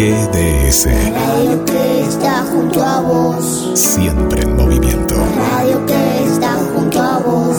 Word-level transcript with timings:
GDS. 0.00 0.86
Radio 1.12 1.62
que 1.66 2.00
está 2.08 2.42
junto 2.50 2.82
a 2.82 3.00
vos. 3.00 3.72
Siempre 3.74 4.40
en 4.40 4.56
movimiento. 4.56 5.14
Radio 5.52 5.84
que 5.84 6.24
está 6.24 6.56
junto 6.72 7.02
a 7.02 7.18
vos. 7.18 7.58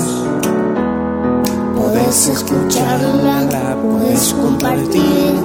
Podés 1.76 2.28
escucharla, 2.30 3.78
podés 3.84 4.34
compartir. 4.34 5.36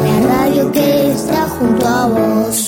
La 0.00 0.44
radio 0.44 0.70
que 0.70 1.10
está 1.10 1.48
junto 1.58 1.84
a 1.84 2.06
vos. 2.06 2.67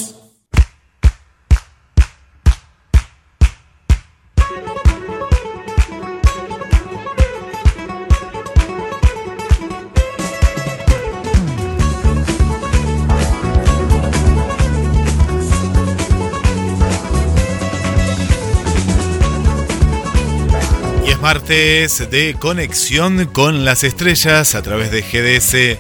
Martes 21.35 22.11
de 22.11 22.35
conexión 22.37 23.27
con 23.27 23.65
las 23.65 23.85
estrellas 23.85 24.57
a 24.57 24.63
través 24.63 24.91
de 24.91 25.03
GDS, 25.03 25.79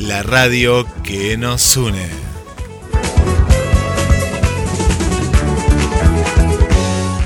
la 0.00 0.22
radio 0.22 0.86
que 1.02 1.36
nos 1.36 1.76
une. 1.76 2.08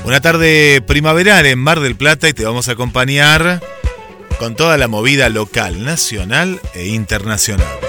Una 0.06 0.20
tarde 0.22 0.80
primaveral 0.80 1.44
en 1.44 1.58
Mar 1.58 1.80
del 1.80 1.94
Plata 1.94 2.26
y 2.30 2.32
te 2.32 2.46
vamos 2.46 2.70
a 2.70 2.72
acompañar 2.72 3.60
con 4.38 4.56
toda 4.56 4.78
la 4.78 4.88
movida 4.88 5.28
local, 5.28 5.84
nacional 5.84 6.62
e 6.72 6.86
internacional. 6.86 7.87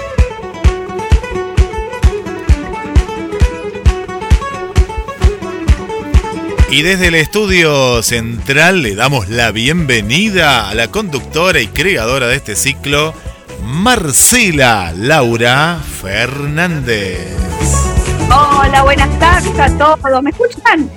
Y 6.70 6.82
desde 6.82 7.08
el 7.08 7.16
estudio 7.16 8.00
central 8.00 8.82
le 8.82 8.94
damos 8.94 9.28
la 9.28 9.50
bienvenida 9.50 10.70
a 10.70 10.74
la 10.74 10.86
conductora 10.86 11.60
y 11.60 11.66
creadora 11.66 12.28
de 12.28 12.36
este 12.36 12.54
ciclo, 12.54 13.12
Marcela 13.64 14.92
Laura 14.96 15.80
Fernández. 16.00 17.36
Hola, 18.32 18.82
buenas 18.84 19.18
tardes 19.18 19.58
a 19.58 19.76
todos. 19.76 20.22
¿Me 20.22 20.30
escuchan? 20.30 20.88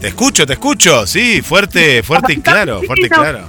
Te 0.00 0.08
escucho, 0.08 0.46
te 0.46 0.52
escucho, 0.52 1.04
sí, 1.08 1.42
fuerte, 1.42 2.04
fuerte 2.04 2.34
y 2.34 2.40
claro, 2.40 2.80
fuerte 2.84 3.06
y 3.06 3.08
claro. 3.08 3.48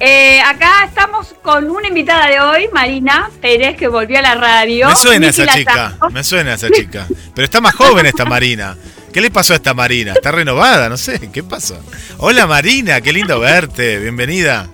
Eh, 0.00 0.38
acá 0.42 0.84
estamos 0.84 1.34
con 1.42 1.70
una 1.70 1.88
invitada 1.88 2.26
de 2.26 2.40
hoy, 2.40 2.68
Marina 2.74 3.30
Pérez, 3.40 3.76
que 3.78 3.88
volvió 3.88 4.18
a 4.18 4.22
la 4.22 4.34
radio. 4.34 4.88
Me 4.88 4.96
suena 4.96 5.28
Miki 5.28 5.42
esa 5.42 5.54
chica, 5.54 5.96
me 6.10 6.22
suena 6.22 6.54
esa 6.54 6.70
chica. 6.70 7.06
Pero 7.34 7.44
está 7.46 7.62
más 7.62 7.74
joven 7.74 8.04
esta 8.04 8.26
Marina. 8.26 8.76
¿Qué 9.12 9.20
le 9.20 9.30
pasó 9.30 9.52
a 9.52 9.56
esta 9.56 9.74
Marina? 9.74 10.14
¿Está 10.14 10.32
renovada? 10.32 10.88
No 10.88 10.96
sé, 10.96 11.30
¿qué 11.30 11.42
pasó? 11.42 11.78
Hola 12.16 12.46
Marina, 12.46 13.02
qué 13.02 13.12
lindo 13.12 13.38
verte, 13.40 13.98
bienvenida. 13.98 14.70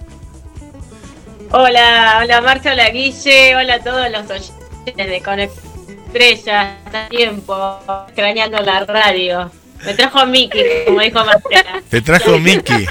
Hola, 1.51 2.21
hola 2.23 2.41
Marcia, 2.41 2.73
hola 2.73 2.89
Guille, 2.91 3.57
hola 3.57 3.75
a 3.75 3.81
todos 3.81 4.09
los 4.13 4.31
oyentes 4.31 4.95
de 4.97 5.21
Conect 5.23 5.53
Estrella, 6.07 6.77
hace 6.87 7.09
tiempo, 7.17 7.81
extrañando 8.07 8.61
la 8.61 8.85
radio. 8.85 9.51
Me 9.85 9.95
trajo 9.95 10.25
Miki, 10.27 10.59
como 10.87 11.01
dijo 11.01 11.25
Marcela. 11.25 11.83
Te 11.89 12.01
trajo 12.01 12.39
Miki. 12.39 12.87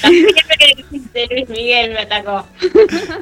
Siempre 0.00 0.56
que 0.58 0.74
dijiste 0.76 1.26
Luis 1.30 1.48
Miguel 1.48 1.92
me 1.92 2.00
atacó. 2.00 2.46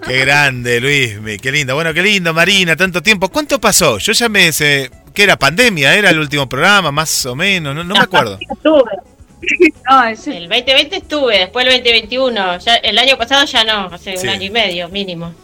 Qué 0.07 0.19
grande, 0.21 0.81
Luis, 0.81 1.41
qué 1.41 1.51
lindo. 1.51 1.75
Bueno, 1.75 1.93
qué 1.93 2.03
lindo, 2.03 2.33
Marina, 2.33 2.77
tanto 2.77 3.03
tiempo. 3.03 3.31
¿Cuánto 3.31 3.61
pasó? 3.61 3.99
Yo 3.99 4.13
ya 4.13 4.29
me... 4.29 4.53
Se, 4.53 4.91
¿Qué 5.15 5.23
era? 5.23 5.37
¿Pandemia? 5.39 5.95
¿Era 5.95 6.11
el 6.11 6.19
último 6.19 6.49
programa? 6.49 6.91
Más 6.93 7.25
o 7.27 7.35
menos, 7.37 7.75
no, 7.75 7.85
no 7.85 7.95
me 7.95 8.01
acuerdo. 8.01 8.39
Estuve. 8.41 8.83
No, 9.91 10.03
es- 10.07 10.27
El 10.27 10.49
2020 10.49 10.97
estuve, 10.97 11.39
después 11.41 11.67
el 11.67 11.73
2021. 11.75 12.59
Ya, 12.61 12.77
el 12.77 12.97
año 12.99 13.19
pasado 13.19 13.45
ya 13.45 13.63
no, 13.65 13.87
hace 13.93 14.17
Sí. 14.17 14.23
un 14.27 14.31
año 14.31 14.45
y 14.47 14.51
medio 14.51 14.89
mínimo. 14.89 15.35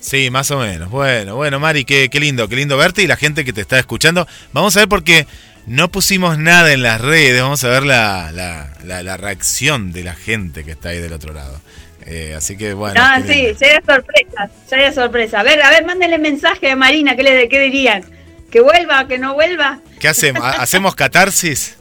Sí, 0.00 0.28
más 0.30 0.50
o 0.50 0.58
menos. 0.58 0.90
Bueno, 0.90 1.36
bueno, 1.36 1.58
Mari, 1.58 1.86
qué, 1.86 2.10
qué 2.10 2.20
lindo, 2.20 2.46
qué 2.48 2.56
lindo 2.56 2.76
verte 2.76 3.02
y 3.02 3.06
la 3.06 3.16
gente 3.16 3.44
que 3.46 3.54
te 3.54 3.62
está 3.62 3.78
escuchando. 3.78 4.26
Vamos 4.52 4.76
a 4.76 4.80
ver 4.80 4.88
porque 4.90 5.26
no 5.66 5.88
pusimos 5.90 6.36
nada 6.38 6.74
en 6.74 6.82
las 6.82 7.00
redes, 7.00 7.40
vamos 7.40 7.64
a 7.64 7.68
ver 7.68 7.84
la, 7.84 8.30
la, 8.32 8.68
la- 8.84 9.02
la 9.02 9.16
reacción 9.16 9.92
de 9.92 10.04
la 10.04 10.14
gente 10.14 10.62
que 10.64 10.72
está 10.72 10.90
ahí 10.90 10.98
del 10.98 11.14
otro 11.14 11.32
lado. 11.32 11.58
Eh, 12.04 12.34
así 12.36 12.58
que 12.58 12.74
bueno. 12.74 13.00
Ah, 13.02 13.22
sí, 13.26 13.32
lindo. 13.34 13.58
ya 13.58 13.66
hay 13.68 13.80
sorpresa, 13.86 14.50
ya 14.70 14.76
hay 14.76 14.92
sorpresa. 14.92 15.40
A 15.40 15.42
ver, 15.44 15.62
a 15.62 15.70
ver, 15.70 15.86
mándenle 15.86 16.18
mensaje 16.18 16.70
a 16.70 16.76
Marina, 16.76 17.16
¿qué, 17.16 17.22
le, 17.22 17.48
qué 17.48 17.60
dirían? 17.60 18.04
¿Que 18.52 18.60
vuelva, 18.60 19.08
que 19.08 19.18
no 19.18 19.34
vuelva? 19.34 19.80
¿Qué 19.98 20.06
hacemos? 20.08 20.42
¿Ha- 20.44 20.62
¿Hacemos 20.62 20.94
catarsis? 20.94 21.76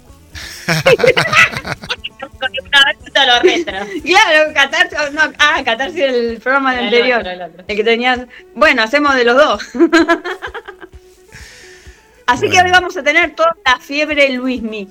Con 2.39 2.51
una 2.65 2.85
vez 2.85 2.97
todo 3.13 3.25
lo 3.25 3.39
retro. 3.41 3.77
Claro, 4.03 4.53
Catarsis, 4.53 4.97
no, 5.13 5.21
ah, 5.37 5.61
Catarsis 5.65 5.99
el 6.01 6.39
programa 6.41 6.77
El 6.79 6.85
anterior, 6.85 7.19
otro, 7.19 7.31
el 7.31 7.41
otro. 7.41 7.63
el 7.67 7.75
que 7.75 7.83
tenías, 7.83 8.19
bueno, 8.55 8.81
hacemos 8.83 9.13
de 9.15 9.25
los 9.25 9.35
dos. 9.35 9.61
Así 12.27 12.49
que 12.49 12.61
hoy 12.61 12.71
vamos 12.71 12.95
a 12.95 13.03
tener 13.03 13.35
toda 13.35 13.55
la 13.65 13.77
fiebre 13.79 14.29
Luismi, 14.29 14.87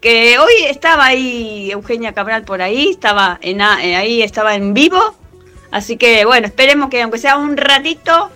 que 0.00 0.38
hoy 0.38 0.52
estaba 0.68 1.04
ahí 1.06 1.70
Eugenia 1.70 2.14
Cabral 2.14 2.44
por 2.44 2.62
ahí, 2.62 2.88
estaba 2.90 3.38
en, 3.42 3.60
eh, 3.60 3.96
ahí 3.96 4.22
estaba 4.22 4.54
en 4.54 4.72
vivo, 4.72 5.14
así 5.70 5.98
que 5.98 6.24
bueno, 6.24 6.46
esperemos 6.46 6.88
que 6.88 7.02
aunque 7.02 7.18
sea 7.18 7.36
un 7.36 7.58
ratito 7.58 8.30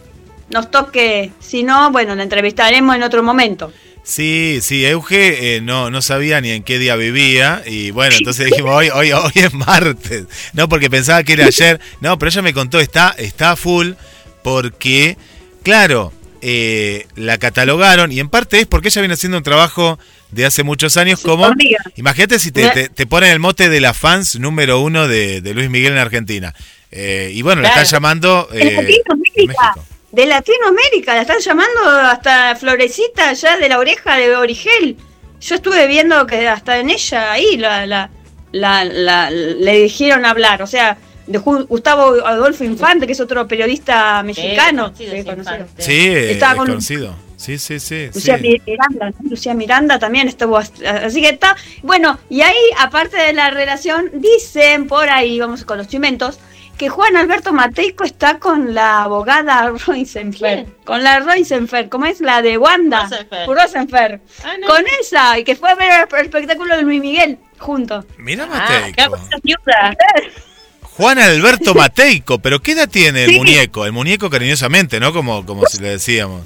nos 0.52 0.70
toque, 0.70 1.32
si 1.40 1.62
no, 1.62 1.90
bueno, 1.90 2.14
la 2.14 2.22
entrevistaremos 2.22 2.94
en 2.94 3.02
otro 3.02 3.22
momento. 3.22 3.72
Sí, 4.04 4.58
sí, 4.62 4.84
Euge 4.84 5.56
eh, 5.56 5.60
no, 5.60 5.88
no 5.90 6.02
sabía 6.02 6.40
ni 6.40 6.50
en 6.50 6.64
qué 6.64 6.78
día 6.78 6.96
vivía 6.96 7.62
y 7.64 7.92
bueno, 7.92 8.16
entonces 8.18 8.46
dijimos, 8.46 8.72
hoy, 8.74 8.88
hoy, 8.92 9.12
hoy 9.12 9.30
es 9.36 9.54
martes, 9.54 10.24
no, 10.54 10.68
porque 10.68 10.90
pensaba 10.90 11.22
que 11.22 11.34
era 11.34 11.46
ayer, 11.46 11.80
no, 12.00 12.18
pero 12.18 12.30
ella 12.30 12.42
me 12.42 12.52
contó, 12.52 12.80
está, 12.80 13.14
está 13.16 13.54
full 13.54 13.92
porque, 14.42 15.16
claro, 15.62 16.12
eh, 16.40 17.06
la 17.14 17.38
catalogaron 17.38 18.10
y 18.10 18.18
en 18.18 18.28
parte 18.28 18.58
es 18.58 18.66
porque 18.66 18.88
ella 18.88 19.02
viene 19.02 19.14
haciendo 19.14 19.38
un 19.38 19.44
trabajo 19.44 20.00
de 20.32 20.46
hace 20.46 20.64
muchos 20.64 20.96
años 20.96 21.20
como, 21.20 21.48
imagínate 21.94 22.40
si 22.40 22.50
te, 22.50 22.68
te, 22.70 22.88
te 22.88 23.06
ponen 23.06 23.30
el 23.30 23.38
mote 23.38 23.68
de 23.68 23.80
la 23.80 23.94
fans 23.94 24.34
número 24.40 24.80
uno 24.80 25.06
de, 25.06 25.40
de 25.42 25.54
Luis 25.54 25.70
Miguel 25.70 25.92
en 25.92 25.98
Argentina. 25.98 26.52
Eh, 26.90 27.30
y 27.32 27.40
bueno, 27.42 27.62
la 27.62 27.68
Claro. 27.68 27.82
están 27.82 27.96
llamando 27.96 28.48
eh, 28.52 28.76
México. 28.76 29.86
De 30.12 30.26
Latinoamérica, 30.26 31.14
la 31.14 31.22
están 31.22 31.40
llamando 31.40 31.80
hasta 31.88 32.54
Florecita 32.56 33.32
ya 33.32 33.56
de 33.56 33.68
la 33.68 33.78
oreja 33.78 34.16
de 34.16 34.36
Origel. 34.36 34.96
Yo 35.40 35.54
estuve 35.56 35.86
viendo 35.86 36.26
que 36.26 36.46
hasta 36.48 36.78
en 36.78 36.90
ella 36.90 37.32
ahí 37.32 37.56
la, 37.56 37.86
la, 37.86 38.10
la, 38.52 38.84
la- 38.84 39.30
le 39.30 39.82
dijeron 39.82 40.24
hablar, 40.24 40.62
o 40.62 40.66
sea, 40.66 40.96
de 41.26 41.38
Ju- 41.40 41.66
Gustavo 41.66 42.24
Adolfo 42.26 42.62
Infante, 42.64 43.06
que 43.06 43.12
es 43.12 43.20
otro 43.20 43.48
periodista 43.48 44.22
mexicano. 44.22 44.92
Sí, 44.96 45.06
Sí, 45.10 45.24
conocido. 45.24 45.66
Eh, 45.88 46.32
Estaba 46.32 46.52
es 46.52 46.58
con- 46.58 46.66
conocido. 46.68 47.16
Sí, 47.36 47.58
sí, 47.58 47.80
sí. 47.80 48.08
Lucía 48.14 48.38
sí. 48.38 48.60
Miranda, 48.64 49.10
¿no? 49.10 49.30
Lucía 49.30 49.54
Miranda 49.54 49.98
también 49.98 50.28
estuvo, 50.28 50.58
así 50.58 51.20
que 51.22 51.30
está, 51.30 51.56
bueno, 51.82 52.16
y 52.30 52.42
ahí, 52.42 52.54
aparte 52.78 53.16
de 53.16 53.32
la 53.32 53.50
relación, 53.50 54.10
dicen 54.14 54.86
por 54.86 55.08
ahí, 55.08 55.40
vamos 55.40 55.64
con 55.64 55.78
los 55.78 55.88
chimentos, 55.88 56.38
que 56.82 56.88
Juan 56.88 57.16
Alberto 57.16 57.52
Mateico 57.52 58.02
está 58.02 58.40
con 58.40 58.74
la 58.74 59.04
abogada 59.04 59.68
Rosenfer, 59.86 60.64
¿Quién? 60.64 60.74
con 60.84 61.00
la 61.04 61.20
Rosenfer, 61.20 61.88
¿cómo 61.88 62.06
es? 62.06 62.20
La 62.20 62.42
de 62.42 62.58
Wanda, 62.58 63.02
Rosenfer. 63.04 63.46
Rosenfer, 63.46 64.20
Ah, 64.42 64.54
no. 64.60 64.66
con 64.66 64.84
esa, 65.00 65.38
y 65.38 65.44
que 65.44 65.54
fue 65.54 65.70
a 65.70 65.76
ver 65.76 66.08
el 66.18 66.24
espectáculo 66.26 66.74
de 66.76 66.82
Luis 66.82 67.00
Miguel 67.00 67.38
juntos. 67.60 68.04
Mira 68.18 68.48
Ah, 68.50 68.80
Mateico. 68.92 69.16
viuda. 69.44 69.96
Juan 70.82 71.20
Alberto 71.20 71.72
Mateico, 71.76 72.40
pero 72.40 72.60
¿qué 72.60 72.72
edad 72.72 72.88
tiene 72.88 73.26
el 73.26 73.30
Sí. 73.30 73.36
muñeco? 73.36 73.86
El 73.86 73.92
muñeco 73.92 74.28
cariñosamente, 74.28 74.98
¿no? 74.98 75.12
Como, 75.12 75.46
como 75.46 75.64
si 75.66 75.78
le 75.80 75.90
decíamos. 75.90 76.42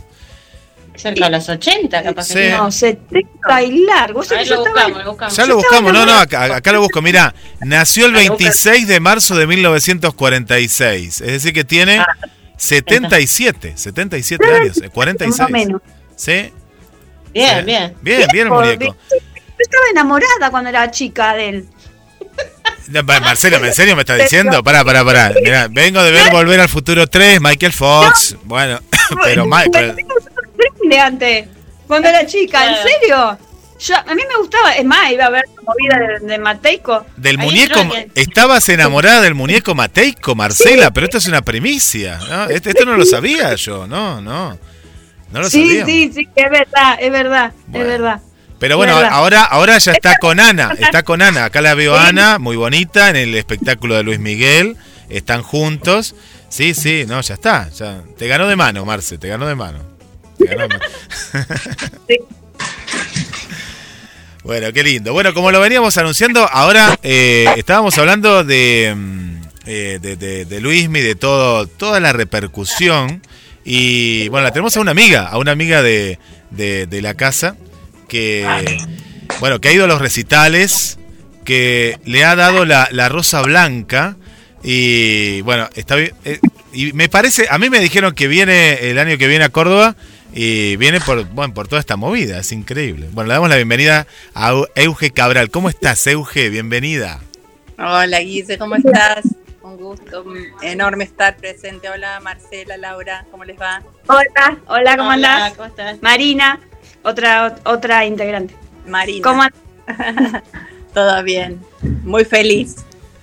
Cerca 0.97 1.25
de 1.27 1.31
los 1.31 1.49
80, 1.49 2.03
capaz 2.03 2.25
Sí. 2.25 2.35
que 2.35 2.51
No, 2.51 2.71
70 2.71 3.63
y 3.63 3.85
largo. 3.85 4.21
O 4.21 4.23
sea, 4.25 4.39
lo 4.39 4.43
estaba- 4.43 4.63
buscamos, 4.69 5.05
lo 5.05 5.11
buscamos. 5.11 5.37
Ya 5.37 5.47
lo 5.47 5.57
buscamos, 5.57 5.93
no, 5.93 6.07
no, 6.07 6.13
acá, 6.19 6.57
acá 6.57 6.73
lo 6.73 6.81
busco. 6.81 7.03
Mira, 7.03 7.35
nació 7.61 8.07
el 8.07 8.13
Ah, 8.17 8.23
lo 8.23 8.31
buscas. 8.31 8.39
26 8.39 8.89
de 8.89 9.01
marzo 9.01 9.37
de 9.37 9.47
1946. 9.47 11.21
Es 11.21 11.27
decir, 11.27 11.53
que 11.53 11.65
tiene 11.65 11.99
Ah. 11.99 12.07
77, 12.57 13.75
77 13.77 14.45
años, 14.51 14.79
eh, 14.83 14.89
46. 14.91 15.39
Más 15.41 15.49
o 15.49 15.53
menos. 15.53 15.83
¿Sí? 16.17 16.51
Bien, 17.33 17.67
bien. 17.67 17.95
Bien, 18.01 18.27
bien 18.33 18.47
el 18.47 18.53
muñeco. 18.53 18.85
Yo 19.11 19.13
estaba 19.59 19.85
enamorada 19.91 20.51
cuando 20.51 20.71
era 20.71 20.91
chica 20.91 21.35
de 21.35 21.49
él. 21.51 21.69
Marcelo, 23.05 23.57
¿en 23.65 23.75
serio 23.75 23.97
me 23.97 24.03
está 24.03 24.15
diciendo? 24.17 24.63
Pará, 24.63 24.85
pará, 24.85 25.05
pará. 25.05 25.33
Mirá, 25.43 25.69
vengo 25.69 26.03
de 26.03 26.13
ver 26.13 26.31
Volver 26.31 26.61
al 26.61 26.69
Futuro 26.69 27.07
3, 27.07 27.41
Michael 27.41 27.73
Fox. 27.73 28.37
Bueno, 28.45 28.81
pero, 29.25 29.47
Ma- 29.47 29.65
De 30.89 30.99
antes, 31.01 31.49
cuando 31.87 32.09
era 32.09 32.27
chica, 32.27 32.67
¿en 32.69 32.77
serio? 32.77 33.39
Yo, 33.79 33.95
a 33.95 34.15
mí 34.15 34.23
me 34.27 34.39
gustaba, 34.39 34.73
es 34.73 34.85
más, 34.85 35.11
iba 35.13 35.27
a 35.27 35.31
ver 35.31 35.45
la 35.55 35.63
movida 35.63 36.19
de, 36.21 36.27
de 36.27 36.39
Mateico. 36.39 37.05
del 37.17 37.39
Ahí 37.39 37.45
muñeco, 37.47 37.81
estabas 38.15 38.69
enamorada 38.71 39.21
del 39.21 39.35
muñeco 39.35 39.75
Mateico, 39.75 40.35
Marcela, 40.35 40.91
pero 40.93 41.07
esto 41.07 41.19
es 41.19 41.27
una 41.27 41.43
primicia. 41.43 42.19
¿no? 42.29 42.45
Esto, 42.49 42.71
esto 42.71 42.85
no 42.87 42.97
lo 42.97 43.05
sabía 43.05 43.55
yo, 43.57 43.87
no, 43.87 44.21
no. 44.23 44.59
No 45.31 45.41
lo 45.41 45.51
Sí, 45.51 45.67
sabía. 45.67 45.85
sí, 45.87 46.11
sí, 46.15 46.29
es 46.35 46.51
verdad, 46.51 46.97
es 47.01 47.11
verdad, 47.13 47.53
Bueno. 47.67 47.85
es 47.85 47.91
verdad. 47.99 48.21
Pero 48.59 48.79
bueno, 48.79 48.97
ahora, 48.97 49.45
ahora 49.45 49.77
ya 49.77 49.93
está 49.93 50.17
con 50.17 50.41
Ana, 50.41 50.73
está 50.79 51.03
con 51.03 51.21
Ana. 51.21 51.45
Acá 51.45 51.61
la 51.61 51.75
veo 51.75 51.95
a. 51.95 52.07
Ana, 52.09 52.39
muy 52.39 52.57
bonita, 52.57 53.11
en 53.11 53.17
el 53.17 53.35
espectáculo 53.35 53.97
de 53.97 54.03
Luis 54.05 54.19
Miguel. 54.19 54.79
Están 55.11 55.43
juntos. 55.43 56.15
Sí, 56.49 56.73
sí, 56.73 57.05
no, 57.07 57.21
ya 57.21 57.35
está. 57.35 57.69
Ya. 57.71 58.01
Te 58.17 58.27
ganó 58.29 58.49
de 58.49 58.57
mano, 58.57 58.87
Marce, 58.87 59.19
te 59.19 59.29
ganó 59.29 59.47
de 59.47 59.55
mano. 59.57 59.81
Bueno, 64.45 64.73
qué 64.73 64.85
lindo. 64.85 65.13
Bueno, 65.13 65.35
como 65.35 65.51
lo 65.51 65.61
veníamos 65.61 65.97
anunciando, 65.99 66.49
ahora 66.49 66.97
eh, 67.03 67.47
estábamos 67.57 67.99
hablando 67.99 68.45
de, 68.45 68.95
mm, 68.97 69.41
eh, 69.67 69.99
de, 70.01 70.15
de, 70.17 70.45
de 70.45 70.61
Luismi, 70.61 71.01
de 71.01 71.17
todo, 71.17 71.67
toda 71.67 71.99
la 71.99 72.13
repercusión. 72.13 73.23
Y 73.65 74.29
bueno, 74.29 74.45
la 74.45 74.53
tenemos 74.53 74.77
a 74.77 74.81
una 74.81 74.93
amiga, 74.93 75.27
a 75.27 75.39
una 75.39 75.51
amiga 75.51 75.83
de, 75.83 76.21
de, 76.51 76.87
de 76.87 77.03
la 77.03 77.15
casa, 77.15 77.57
que 78.07 78.47
bueno, 79.41 79.61
que 79.61 79.67
ha 79.69 79.73
ido 79.73 79.83
a 79.85 79.89
los 79.89 80.01
recitales, 80.01 80.99
que 81.45 81.99
le 82.05 82.25
ha 82.25 82.37
dado 82.37 82.65
la, 82.65 82.89
la 82.93 83.09
rosa 83.09 83.43
blanca. 83.43 84.17
Y 84.63 85.41
bueno, 85.41 85.69
está 85.75 85.97
bien. 85.97 86.13
eh, 86.25 86.39
y 86.73 86.93
me 86.93 87.09
parece, 87.09 87.49
a 87.51 87.59
mí 87.59 87.69
me 87.69 87.81
dijeron 87.81 88.15
que 88.15 88.29
viene 88.29 88.91
el 88.91 88.99
año 89.01 89.19
que 89.19 89.27
viene 89.27 89.45
a 89.45 89.49
Córdoba 89.49 89.97
y 90.39 90.77
viene 90.77 91.01
por, 91.01 91.25
bueno, 91.25 91.55
por 91.55 91.67
toda 91.67 91.81
esta 91.81 91.97
movida, 91.97 92.39
es 92.39 92.53
increíble. 92.53 93.09
Bueno, 93.13 93.29
le 93.29 93.35
damos 93.35 93.49
la 93.49 93.57
bienvenida 93.57 94.07
a 94.35 94.53
Eu- 94.53 94.69
Euge 94.75 95.11
Cabral. 95.11 95.51
¿Cómo 95.51 95.71
estás, 95.71 96.07
Euge? 96.07 96.51
Bienvenida. 96.51 97.21
Hola 97.79 98.21
Guise, 98.21 98.59
¿cómo 98.59 98.77
estás? 98.77 99.25
Un 99.63 99.77
gusto 99.79 100.25
enorme 100.63 101.05
estar 101.05 101.37
presente. 101.39 101.89
Hola 101.89 102.21
Marcela, 102.21 102.77
Laura, 102.77 103.25
¿cómo 103.31 103.45
les 103.45 103.59
va? 103.59 103.83
Hola, 104.09 104.59
hola, 104.67 104.97
¿cómo 104.99 105.11
Hola, 105.11 105.35
andás? 105.37 105.55
¿Cómo 105.55 105.69
estás? 105.69 106.03
Marina, 106.03 106.61
otra 107.03 107.57
otra 107.65 108.05
integrante. 108.05 108.55
Marina, 108.87 109.23
¿Cómo 109.29 109.43
andás? 109.43 110.43
todo 110.95 111.23
bien. 111.23 111.61
Muy 112.03 112.25
feliz. 112.25 112.77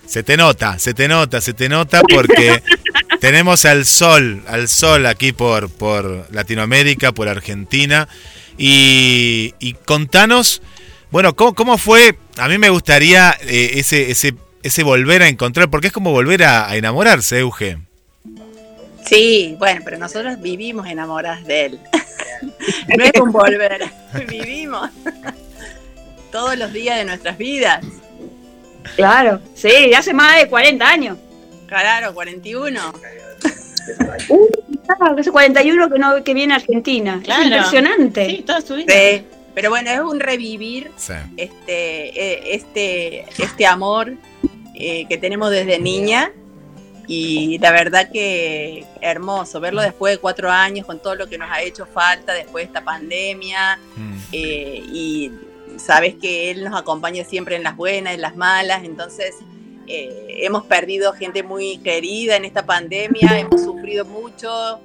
Se 0.06 0.22
te 0.24 0.36
nota, 0.36 0.78
se 0.80 0.94
te 0.94 1.08
nota, 1.08 1.40
se 1.42 1.54
te 1.54 1.70
nota 1.70 2.02
porque 2.02 2.62
tenemos 3.24 3.64
al 3.64 3.86
sol, 3.86 4.44
al 4.50 4.68
sol 4.68 5.06
aquí 5.06 5.32
por, 5.32 5.70
por 5.70 6.28
Latinoamérica, 6.34 7.14
por 7.14 7.30
Argentina. 7.30 8.10
Y, 8.58 9.54
y 9.60 9.76
contanos, 9.76 10.62
bueno, 11.10 11.34
¿cómo, 11.34 11.56
cómo 11.56 11.78
fue? 11.78 12.18
A 12.38 12.50
mí 12.50 12.58
me 12.58 12.68
gustaría 12.68 13.34
eh, 13.44 13.76
ese, 13.76 14.12
ese, 14.12 14.36
ese 14.62 14.84
volver 14.84 15.22
a 15.22 15.30
encontrar, 15.30 15.70
porque 15.70 15.88
es 15.88 15.94
como 15.94 16.12
volver 16.12 16.44
a, 16.44 16.68
a 16.68 16.76
enamorarse, 16.76 17.40
Euge. 17.40 17.78
Sí, 19.06 19.56
bueno, 19.58 19.80
pero 19.86 19.98
nosotros 19.98 20.42
vivimos 20.42 20.86
enamoradas 20.88 21.46
de 21.46 21.68
él. 21.68 21.80
no 22.98 23.06
es 23.06 23.22
un 23.22 23.32
volver, 23.32 23.90
vivimos 24.28 24.90
todos 26.30 26.58
los 26.58 26.74
días 26.74 26.98
de 26.98 27.06
nuestras 27.06 27.38
vidas. 27.38 27.86
Claro, 28.98 29.40
sí, 29.56 29.94
hace 29.94 30.14
más 30.14 30.42
de 30.42 30.50
40 30.50 30.86
años. 30.86 31.18
Claro, 31.82 32.14
41. 32.14 32.80
Uh, 34.30 34.48
claro, 34.98 35.20
hace 35.20 35.32
41 35.32 35.90
que 35.90 36.00
no 36.00 36.24
que 36.24 36.34
viene 36.34 36.54
a 36.54 36.58
Argentina. 36.58 37.22
Es 37.26 37.46
impresionante. 37.46 38.26
Sí, 38.30 38.44
toda 38.46 38.62
su 38.62 38.76
vida. 38.76 38.94
Sí, 38.94 39.26
pero 39.56 39.70
bueno, 39.70 39.90
es 39.92 40.00
un 40.00 40.20
revivir 40.20 40.92
Sí. 40.96 41.14
este, 41.38 42.10
eh, 42.20 42.56
este, 42.56 43.26
este 43.42 43.66
amor 43.66 44.14
eh, 44.76 45.06
que 45.10 45.18
tenemos 45.18 45.50
desde 45.52 45.80
niña 45.80 46.32
y 47.08 47.58
la 47.60 47.72
verdad 47.72 48.10
que 48.12 48.86
hermoso 49.02 49.60
verlo 49.60 49.82
después 49.82 50.14
de 50.14 50.20
cuatro 50.20 50.50
años 50.50 50.86
con 50.86 51.02
todo 51.02 51.16
lo 51.16 51.28
que 51.28 51.38
nos 51.38 51.52
ha 51.52 51.62
hecho 51.62 51.86
falta 51.86 52.34
después 52.34 52.64
de 52.64 52.68
esta 52.68 52.84
pandemia 52.84 53.78
Mm. 53.98 54.18
eh, 54.32 54.84
y 54.92 55.32
sabes 55.78 56.16
que 56.22 56.50
él 56.52 56.64
nos 56.64 56.80
acompaña 56.80 57.24
siempre 57.26 57.56
en 57.58 57.64
las 57.64 57.76
buenas, 57.76 58.14
en 58.14 58.22
las 58.22 58.36
malas, 58.38 58.84
entonces 58.84 59.36
eh, 59.88 60.40
hemos 60.42 60.64
perdido 60.66 61.14
gente 61.14 61.44
muy 61.44 61.78
querida 61.78 62.36
en 62.36 62.46
esta 62.46 62.66
pandemia, 62.66 63.40
hemos 63.40 63.62
sufrido 63.62 64.06
mucho, 64.06 64.80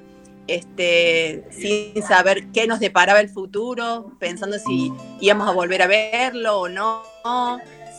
este, 0.47 1.45
sin 1.51 2.03
saber 2.03 2.49
qué 2.49 2.67
nos 2.67 2.81
deparaba 2.81 3.21
el 3.21 3.29
futuro, 3.29 4.13
pensando 4.19 4.59
si 4.59 4.93
íbamos 5.21 5.49
a 5.49 5.53
volver 5.53 5.83
a 5.83 5.87
verlo 5.87 6.61
o 6.61 6.69
no, 6.69 7.03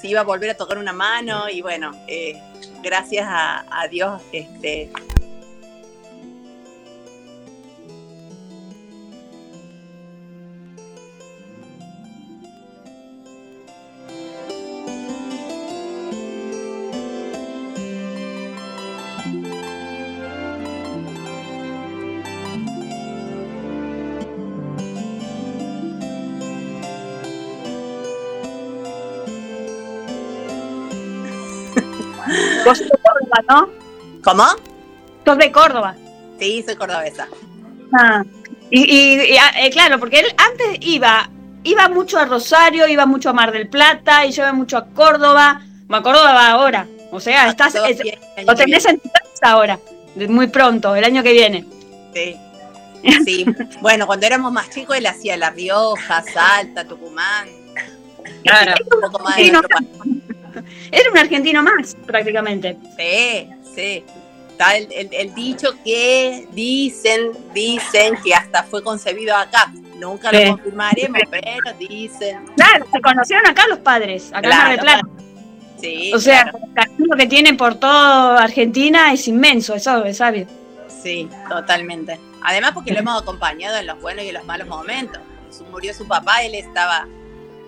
si 0.01 0.09
iba 0.09 0.21
a 0.21 0.23
volver 0.23 0.49
a 0.51 0.57
tocar 0.57 0.77
una 0.77 0.93
mano 0.93 1.49
y 1.49 1.61
bueno, 1.61 1.91
eh, 2.07 2.41
gracias 2.81 3.25
a, 3.27 3.65
a 3.69 3.87
Dios, 3.87 4.21
este, 4.31 4.91
Vos 32.69 32.77
sos 32.77 32.87
de 32.89 32.97
Córdoba, 32.97 33.43
¿no? 33.49 33.69
¿cómo? 34.23 34.43
Sos 35.25 35.37
de 35.37 35.51
Córdoba. 35.51 35.95
Sí, 36.39 36.63
soy 36.65 36.75
cordobesa. 36.75 37.27
Ah. 37.93 38.23
Y, 38.71 38.81
y- 38.81 39.33
y, 39.33 39.37
ah, 39.37 39.51
eh, 39.65 39.69
claro, 39.71 39.99
porque 39.99 40.19
él 40.19 40.27
antes 40.37 40.77
iba, 40.81 41.29
iba 41.63 41.89
mucho 41.89 42.17
a 42.19 42.25
Rosario, 42.25 42.87
iba 42.87 43.05
mucho 43.05 43.29
a 43.29 43.33
Mar 43.33 43.51
del 43.51 43.67
Plata, 43.67 44.25
y 44.25 44.31
lleva 44.31 44.53
mucho 44.53 44.77
a 44.77 44.85
Córdoba. 44.87 45.61
A 45.89 46.01
Córdoba 46.01 46.33
va 46.33 46.47
ahora. 46.49 46.87
O 47.11 47.19
sea, 47.19 47.47
estás, 47.49 47.73
Todo 47.73 47.85
es- 47.85 47.97
bien, 47.99 48.19
lo 48.45 48.53
tenés 48.55 48.85
en 48.85 48.99
tu 48.99 49.09
casa 49.09 49.51
ahora, 49.53 49.79
muy 50.27 50.47
pronto, 50.47 50.95
el 50.95 51.03
año 51.03 51.23
que 51.23 51.33
viene. 51.33 51.65
Sí. 52.13 52.35
Sí. 53.25 53.45
Bueno, 53.79 54.05
cuando 54.05 54.25
éramos 54.25 54.51
más 54.51 54.69
chicos, 54.71 54.97
él 54.97 55.05
hacía 55.07 55.37
La 55.37 55.51
Rioja, 55.51 56.21
Salta, 56.21 56.83
Tucumán. 56.85 57.47
Claro. 58.43 58.73
Un 58.93 59.01
poco 59.01 59.23
más 59.23 59.37
de 59.37 59.43
Sí, 59.45 59.51
no. 59.51 59.61
Era 60.91 61.09
un 61.11 61.17
argentino 61.17 61.61
más, 61.63 61.95
prácticamente. 62.05 62.77
Sí, 62.97 63.49
sí. 63.75 64.03
Está 64.51 64.75
el, 64.75 64.87
el- 64.91 65.09
el 65.13 65.33
dicho 65.33 65.69
que 65.85 66.47
dicen, 66.51 67.31
dicen 67.53 68.15
que 68.23 68.33
hasta 68.33 68.63
fue 68.63 68.83
concebido 68.83 69.35
acá. 69.35 69.71
Nunca 69.97 70.29
Sí. 70.31 70.43
lo 70.45 70.51
confirmaremos, 70.51 71.21
pero 71.29 71.77
dicen. 71.77 72.45
Claro, 72.55 72.85
se 72.91 73.01
conocieron 73.01 73.47
acá 73.47 73.63
los 73.69 73.79
padres, 73.79 74.29
acá 74.33 74.49
en 74.49 74.57
Mar 74.57 74.69
del 74.71 74.79
Claro, 74.79 75.01
Plata. 75.01 75.15
Sí, 75.81 76.11
O 76.13 76.19
sea, 76.19 76.43
claro, 76.43 76.59
el 76.67 76.73
cariño 76.73 77.15
que 77.17 77.27
tienen 77.27 77.55
por 77.57 77.75
toda 77.75 78.43
Argentina 78.43 79.13
es 79.13 79.27
inmenso, 79.29 79.75
eso 79.75 80.03
es 80.03 80.17
sabio. 80.17 80.45
sí, 81.01 81.29
totalmente. 81.47 82.19
Además 82.43 82.71
porque 82.73 82.91
lo 82.91 82.99
hemos 82.99 83.21
acompañado 83.21 83.77
en 83.77 83.87
los 83.87 83.99
buenos 84.01 84.23
y 84.25 84.29
en 84.29 84.33
los 84.35 84.45
malos 84.45 84.67
momentos. 84.67 85.21
Murió 85.71 85.93
su 85.93 86.05
papá, 86.07 86.43
él 86.43 86.55
estaba, 86.55 87.05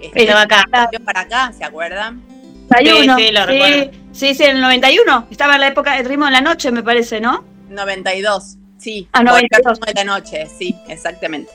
este, 0.02 0.22
Estaba 0.24 0.42
acá. 0.42 0.66
vino 0.92 1.04
para 1.06 1.22
acá, 1.22 1.54
¿se 1.58 1.64
acuerdan? 1.64 2.22
91. 2.70 3.18
Sí, 3.18 3.24
sí, 3.26 3.32
lo 3.32 3.46
recuerdo. 3.46 3.92
sí, 4.12 4.36
sí, 4.36 4.44
en 4.44 4.56
el 4.58 4.62
91. 4.62 5.28
Estaba 5.32 5.56
en 5.56 5.62
la 5.62 5.68
época 5.68 5.96
del 5.96 6.06
ritmo 6.06 6.26
de 6.26 6.32
la 6.32 6.42
noche, 6.42 6.72
me 6.72 6.84
parece, 6.84 7.20
¿no? 7.20 7.44
92, 7.70 8.58
sí. 8.78 9.08
Ah, 9.14 9.20
por 9.20 9.26
92. 9.28 9.66
el 9.66 9.72
ritmo 9.74 9.86
de 9.86 9.94
la 9.94 10.04
noche, 10.04 10.48
sí, 10.58 10.76
exactamente. 10.88 11.52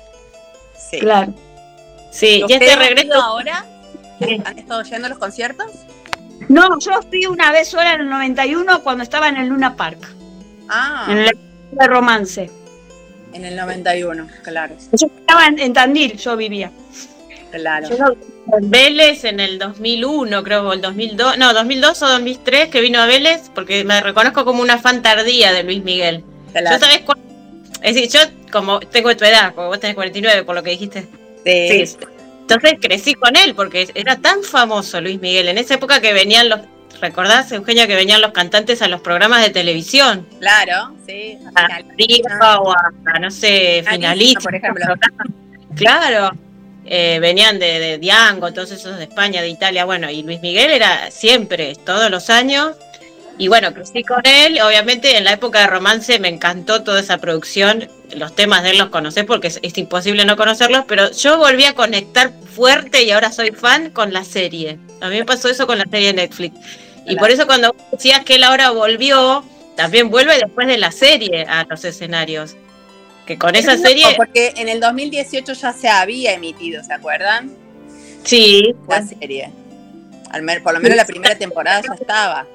Sí. 0.91 0.99
Claro. 0.99 1.35
Sí, 2.13 2.39
y 2.39 2.43
¿Ustedes 2.45 2.71
este 2.73 2.77
regreso. 2.77 3.15
ahora? 3.23 3.65
Sí. 4.21 4.41
¿Han 4.45 4.59
estado 4.59 4.83
yendo 4.83 5.07
a 5.07 5.09
los 5.11 5.19
conciertos? 5.19 5.67
No, 6.49 6.79
yo 6.79 7.03
fui 7.09 7.27
una 7.27 7.51
vez 7.53 7.69
sola 7.69 7.95
en 7.95 8.03
el 8.03 8.09
91 8.11 8.83
cuando 8.83 9.03
estaba 9.03 9.29
en 9.29 9.37
el 9.37 9.49
Luna 9.49 9.75
Park, 9.77 9.99
Ah, 10.69 11.07
en 11.11 11.19
el 11.19 11.39
de 11.73 11.87
romance. 11.87 12.51
En 13.33 13.45
el 13.45 13.57
91, 13.57 14.27
claro. 14.43 14.75
Yo 14.93 15.07
estaba 15.19 15.47
en, 15.47 15.59
en 15.59 15.73
Tandil, 15.73 16.17
yo 16.17 16.37
vivía. 16.37 16.71
Claro. 17.53 17.89
Yo 17.89 17.97
en 18.59 18.71
Vélez 18.71 19.25
en 19.25 19.41
el 19.41 19.59
2001, 19.59 20.43
creo, 20.45 20.69
o 20.69 20.73
el 20.73 20.81
2002, 20.81 21.39
no, 21.39 21.53
2002 21.55 22.03
o 22.03 22.09
2003 22.09 22.69
que 22.69 22.81
vino 22.81 23.01
a 23.01 23.07
Vélez, 23.07 23.51
porque 23.55 23.83
me 23.85 24.01
reconozco 24.01 24.45
como 24.45 24.63
una 24.63 24.79
fan 24.79 25.03
tardía 25.03 25.53
de 25.53 25.63
Luis 25.63 25.83
Miguel. 25.83 26.23
claro. 26.53 26.77
Yo 26.77 26.79
sabes 26.85 27.01
cuál- 27.01 27.19
Es 27.83 27.95
decir, 27.95 28.11
yo 28.11 28.21
como 28.51 28.81
tengo 28.81 29.15
tu 29.17 29.25
edad, 29.25 29.55
como 29.55 29.69
vos 29.69 29.81
tenés 29.81 29.95
49, 29.95 30.43
por 30.45 30.55
lo 30.55 30.63
que 30.63 30.71
dijiste. 30.71 31.07
Sí. 31.45 31.87
Sí. 31.87 31.97
Entonces 32.41 32.75
crecí 32.81 33.15
con 33.15 33.37
él, 33.37 33.55
porque 33.55 33.89
era 33.95 34.17
tan 34.17 34.43
famoso 34.43 35.01
Luis 35.01 35.21
Miguel. 35.21 35.49
En 35.49 35.59
esa 35.59 35.75
época 35.75 36.01
que 36.01 36.13
venían 36.13 36.49
los, 36.49 36.61
¿recordás, 37.01 37.51
Eugenia, 37.53 37.87
que 37.87 37.95
venían 37.97 38.21
los 38.21 38.33
cantantes 38.33 38.83
a 38.83 38.89
los 38.89 39.01
programas 39.01 39.43
de 39.43 39.51
televisión? 39.51 40.27
Claro, 40.39 40.95
sí. 41.07 41.39
A 41.55 41.81
Rifa 41.99 42.61
o 42.61 42.71
a, 42.73 43.19
no 43.21 43.31
sé, 43.31 43.83
Finalista, 43.85 43.91
finalistas. 43.93 44.45
por 44.45 44.55
ejemplo. 44.55 44.85
Claro. 45.75 46.31
Eh, 46.89 47.19
venían 47.21 47.59
de, 47.59 47.99
Diango, 47.99 48.53
todos 48.53 48.71
esos 48.71 48.97
de 48.97 49.05
España, 49.05 49.43
de 49.43 49.49
Italia, 49.49 49.85
bueno, 49.85 50.09
y 50.11 50.23
Luis 50.23 50.41
Miguel 50.41 50.71
era 50.71 51.11
siempre, 51.11 51.75
todos 51.85 52.11
los 52.11 52.31
años. 52.31 52.77
Y 53.39 53.49
bueno, 53.49 53.75
crecí 53.75 54.03
con 54.03 54.23
él, 54.25 54.59
obviamente 54.63 55.19
en 55.19 55.25
la 55.25 55.33
época 55.33 55.61
de 55.61 55.67
romance 55.67 56.19
me 56.19 56.29
encantó 56.29 56.83
toda 56.83 57.01
esa 57.01 57.19
producción, 57.19 57.87
los 58.15 58.35
temas 58.35 58.63
de 58.63 58.71
él 58.71 58.79
los 58.79 58.89
conocés 58.89 59.25
porque 59.27 59.49
es, 59.49 59.79
imposible 59.79 60.25
no 60.25 60.39
conocerlos, 60.39 60.85
pero 60.89 61.11
yo 61.11 61.37
volví 61.37 61.65
a 61.65 61.75
conectar 61.75 62.33
fuerte 62.55 63.03
y 63.03 63.11
ahora 63.11 63.31
soy 63.31 63.51
fan 63.51 63.91
con 63.91 64.15
la 64.15 64.25
serie. 64.25 64.79
A 65.03 65.11
mí 65.11 65.23
pasó 65.25 65.51
eso 65.51 65.67
con 65.67 65.77
la 65.77 65.85
serie 65.85 66.09
de 66.09 66.15
Netflix. 66.15 66.57
Y 67.07 67.17
por 67.17 67.31
eso 67.31 67.47
cuando 67.47 67.77
decías 67.93 68.25
que 68.25 68.37
él 68.37 68.45
ahora 68.45 68.71
volvió, 68.71 69.45
también 69.77 70.09
vuelve 70.09 70.39
después 70.39 70.67
de 70.67 70.79
la 70.79 70.91
serie 70.91 71.45
a 71.45 71.65
los 71.69 71.85
escenarios. 71.85 72.57
Que 73.27 73.37
con 73.39 73.57
esa 73.57 73.75
No, 73.77 73.83
serie, 73.83 74.07
porque 74.17 74.55
en 74.57 74.69
el 74.69 74.79
2018 74.81 75.53
ya 75.55 75.73
se 75.73 75.89
había 75.89 76.33
emitido, 76.33 76.83
¿se 76.85 76.93
acuerdan? 76.93 77.51
sí, 78.25 78.75
La 78.89 79.03
serie. 79.07 79.51
Al 80.31 80.43
mer- 80.43 80.63
por 80.63 80.75
lo 80.75 80.81
menos 80.81 80.97
la 80.97 81.05
primera 81.07 81.37
temporada 81.37 81.83
ya 81.87 81.95
estaba. 81.95 82.47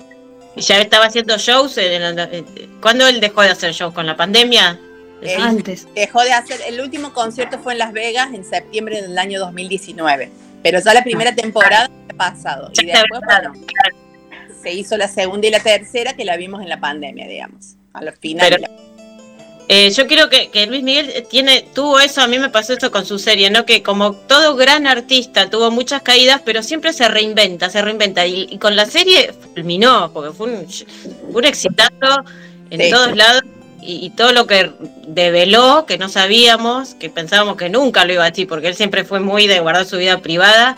Y 0.56 0.62
ya 0.62 0.80
estaba 0.82 1.06
haciendo 1.06 1.38
shows. 1.38 1.78
En, 1.78 2.02
en- 2.02 2.20
en- 2.20 2.46
¿Cuándo 2.82 3.08
él 3.08 3.20
dejó 3.22 3.42
de 3.42 3.50
hacer 3.50 3.72
shows? 3.74 3.94
¿Con 3.94 4.06
la 4.06 4.16
pandemia? 4.18 4.80
Eh, 5.22 5.36
Antes. 5.40 5.88
Dejó 5.96 6.22
de 6.24 6.34
hacer, 6.34 6.60
el 6.68 6.82
último 6.82 7.14
concierto 7.14 7.60
fue 7.60 7.74
en 7.74 7.80
Las 7.80 7.94
Vegas 7.94 8.34
en 8.34 8.44
septiembre 8.44 9.02
del 9.02 9.18
año 9.18 9.40
2019. 9.40 10.30
Pero 10.64 10.80
ya 10.84 10.94
la 10.94 11.04
primera 11.04 11.34
temporada 11.34 11.86
había 11.86 12.18
pasado. 12.18 12.70
Y 12.74 12.86
después, 12.86 13.22
bueno, 13.26 13.54
se 14.62 14.74
hizo 14.74 14.98
la 14.98 15.08
segunda 15.08 15.48
y 15.48 15.52
la 15.52 15.60
tercera 15.62 16.14
que 16.14 16.26
la 16.26 16.36
vimos 16.38 16.62
en 16.62 16.70
la 16.70 16.80
pandemia, 16.80 17.28
digamos. 17.28 17.76
A 17.94 18.04
los 18.04 18.16
finales. 18.20 18.60
Pero- 18.60 18.91
Eh, 19.74 19.90
yo 19.92 20.06
creo 20.06 20.28
que, 20.30 20.50
que 20.50 20.66
Luis 20.68 20.84
Miguel 20.84 21.26
tiene, 21.30 21.62
tuvo 21.74 21.98
eso, 22.02 22.20
a 22.22 22.28
mí 22.28 22.38
me 22.38 22.50
pasó 22.50 22.74
esto 22.74 22.92
con 22.92 23.06
su 23.06 23.18
serie, 23.18 23.50
¿no? 23.50 23.66
Que 23.66 23.82
como 23.82 24.12
todo 24.14 24.58
gran 24.58 24.86
artista 24.86 25.50
tuvo 25.50 25.72
muchas 25.72 26.02
caídas, 26.02 26.42
pero 26.44 26.62
siempre 26.62 26.92
se 26.92 27.08
reinventa, 27.08 27.70
se 27.70 27.82
reinventa. 27.82 28.28
Y, 28.28 28.48
y 28.52 28.58
con 28.58 28.76
la 28.76 28.86
serie 28.86 29.34
fulminó, 29.54 30.12
porque 30.14 30.34
fue 30.34 30.50
un, 30.50 30.68
un 31.34 31.46
exitazo 31.46 32.24
en 32.70 32.82
Sí. 32.82 32.90
todos 32.92 33.16
lados. 33.16 33.44
Y, 33.82 34.06
y 34.06 34.10
todo 34.12 34.34
lo 34.34 34.46
que 34.46 34.72
develó, 35.08 35.86
que 35.88 35.98
no 35.98 36.10
sabíamos, 36.10 36.94
que 36.96 37.10
pensábamos 37.10 37.56
que 37.56 37.70
nunca 37.70 38.04
lo 38.04 38.12
iba 38.14 38.26
a 38.26 38.30
decir, 38.30 38.48
porque 38.50 38.68
él 38.68 38.76
siempre 38.76 39.06
fue 39.06 39.22
muy 39.22 39.48
de 39.48 39.62
guardar 39.62 39.86
su 39.86 39.98
vida 39.98 40.18
privada. 40.22 40.76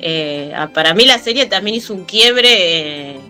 Eh, 0.00 0.52
para 0.74 0.92
mí 0.92 1.06
la 1.06 1.18
serie 1.18 1.46
también 1.46 1.76
hizo 1.76 1.94
un 1.94 2.04
quiebre 2.04 3.12
eh, 3.12 3.20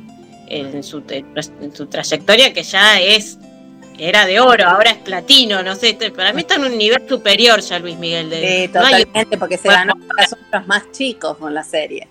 en, 0.49 0.83
su, 0.83 1.05
en 1.09 1.73
su 1.75 1.87
trayectoria 1.87 2.53
que 2.53 2.65
ya 2.65 3.01
es 3.01 3.39
era 3.99 4.27
de 4.27 4.41
oro, 4.41 4.67
ahora 4.69 4.91
es 4.91 4.99
platino, 4.99 5.63
no 5.63 5.75
sé, 5.77 5.91
este- 5.91 6.11
para 6.11 6.33
mí 6.33 6.41
está 6.43 6.57
en 6.57 6.65
un 6.65 6.77
nivel 6.77 7.09
superior 7.09 7.61
ya 7.61 7.79
Luis 7.79 7.97
Miguel. 7.97 8.29
De, 8.31 8.37
Sí, 8.67 8.71
no 8.75 8.81
hay- 8.85 9.05
totalmente, 9.05 9.39
porque 9.39 9.59
se 9.59 9.69
ganó 9.69 9.93
a 9.93 10.59
los 10.59 10.67
más 10.67 10.91
chicos 10.93 11.37
con 11.39 11.55
la 11.55 11.63
serie. 11.65 12.09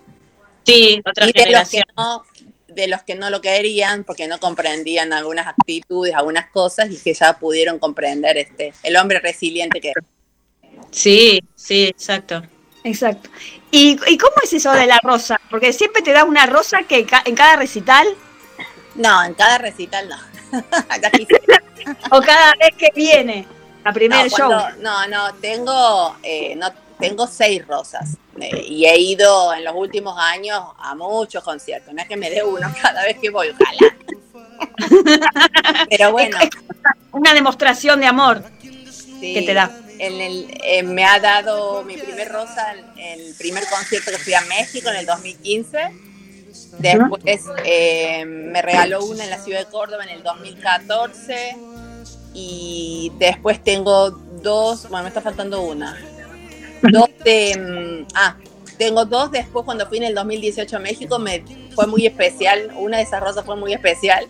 sí, 0.64 1.00
otra 1.04 1.26
y 1.26 1.32
de 1.32 1.32
los, 1.32 1.42
que 1.42 1.42
generación. 1.44 1.84
no, 1.96 2.24
de 2.68 2.88
los 2.88 3.02
que 3.02 3.14
no 3.14 3.30
lo 3.30 3.40
querían 3.40 4.02
porque 4.04 4.26
no 4.26 4.40
comprendían 4.40 5.12
algunas 5.12 5.46
actitudes, 5.46 6.14
algunas 6.14 6.50
cosas 6.50 6.90
y 6.90 6.96
que 6.96 7.12
ya 7.14 7.38
pudieron 7.38 7.78
comprender 7.78 8.36
este 8.38 8.72
el 8.82 8.96
hombre 8.96 9.20
resiliente 9.20 9.80
que 9.80 9.90
es. 9.90 9.94
Sí, 10.90 11.40
sí, 11.54 11.84
exacto. 11.84 12.42
Exacto. 12.82 13.30
¿Y, 13.70 13.98
¿Y 14.08 14.18
cómo 14.18 14.34
es 14.42 14.52
eso 14.52 14.72
de 14.72 14.86
la 14.86 14.98
rosa? 15.02 15.40
Porque 15.50 15.72
siempre 15.72 16.02
te 16.02 16.12
da 16.12 16.24
una 16.24 16.46
rosa 16.46 16.82
que 16.82 17.04
ca- 17.06 17.22
en 17.24 17.34
cada 17.34 17.56
recital 17.56 18.06
No, 18.94 19.22
en 19.24 19.34
cada 19.34 19.58
recital 19.58 20.08
no. 20.08 20.16
O 22.10 22.20
cada 22.20 22.52
vez 22.54 22.70
que 22.78 22.88
viene 22.94 23.46
a 23.84 23.92
primer 23.92 24.24
no, 24.30 24.36
show. 24.36 24.48
cuando- 24.48 24.82
no, 24.82 25.06
no, 25.06 25.34
tengo, 25.34 26.16
eh, 26.22 26.54
no, 26.56 26.72
tengo 26.98 27.26
seis 27.26 27.66
rosas 27.66 28.16
eh, 28.40 28.64
y 28.66 28.86
he 28.86 28.98
ido 28.98 29.52
en 29.52 29.64
los 29.64 29.74
últimos 29.76 30.18
años 30.18 30.62
a 30.78 30.94
muchos 30.94 31.44
conciertos. 31.44 31.92
No 31.92 32.00
es 32.02 32.08
que 32.08 32.16
me 32.16 32.30
dé 32.30 32.42
uno 32.42 32.72
cada 32.80 33.02
vez 33.02 33.18
que 33.18 33.28
voy, 33.30 33.50
ojalá. 33.50 33.94
Pero 35.90 36.12
bueno, 36.12 36.38
Es 36.40 36.50
una 37.12 37.34
demostración 37.34 38.00
de 38.00 38.06
amor 38.06 38.42
sí, 38.60 39.34
que 39.34 39.42
te 39.42 39.54
da. 39.54 39.70
En 39.98 40.20
el, 40.20 40.58
eh, 40.64 40.82
me 40.82 41.04
ha 41.04 41.20
dado 41.20 41.84
mi 41.84 41.96
primer 41.96 42.28
rosa 42.32 42.72
el, 42.72 42.84
el 42.98 43.34
primer 43.36 43.64
concierto 43.68 44.10
que 44.10 44.18
fui 44.18 44.34
a 44.34 44.40
México 44.42 44.88
en 44.90 44.96
el 44.96 45.06
2015. 45.06 46.13
Después 46.78 47.42
eh, 47.64 48.24
me 48.24 48.60
regaló 48.62 49.04
una 49.04 49.24
en 49.24 49.30
la 49.30 49.38
ciudad 49.38 49.60
de 49.60 49.66
Córdoba 49.66 50.04
en 50.04 50.10
el 50.10 50.22
2014. 50.22 51.56
Y 52.34 53.12
después 53.18 53.62
tengo 53.62 54.10
dos, 54.10 54.88
bueno, 54.88 55.04
me 55.04 55.08
está 55.08 55.20
faltando 55.20 55.62
una. 55.62 55.96
Dos 56.82 57.08
de. 57.24 58.04
mm, 58.04 58.12
Ah, 58.14 58.36
tengo 58.76 59.04
dos 59.04 59.30
después 59.30 59.64
cuando 59.64 59.86
fui 59.86 59.98
en 59.98 60.04
el 60.04 60.14
2018 60.14 60.76
a 60.76 60.80
México. 60.80 61.18
Me, 61.18 61.44
fue 61.74 61.86
muy 61.86 62.06
especial. 62.06 62.72
Una 62.76 62.96
de 62.98 63.04
esas 63.04 63.20
rosas 63.20 63.44
fue 63.44 63.56
muy 63.56 63.72
especial. 63.72 64.26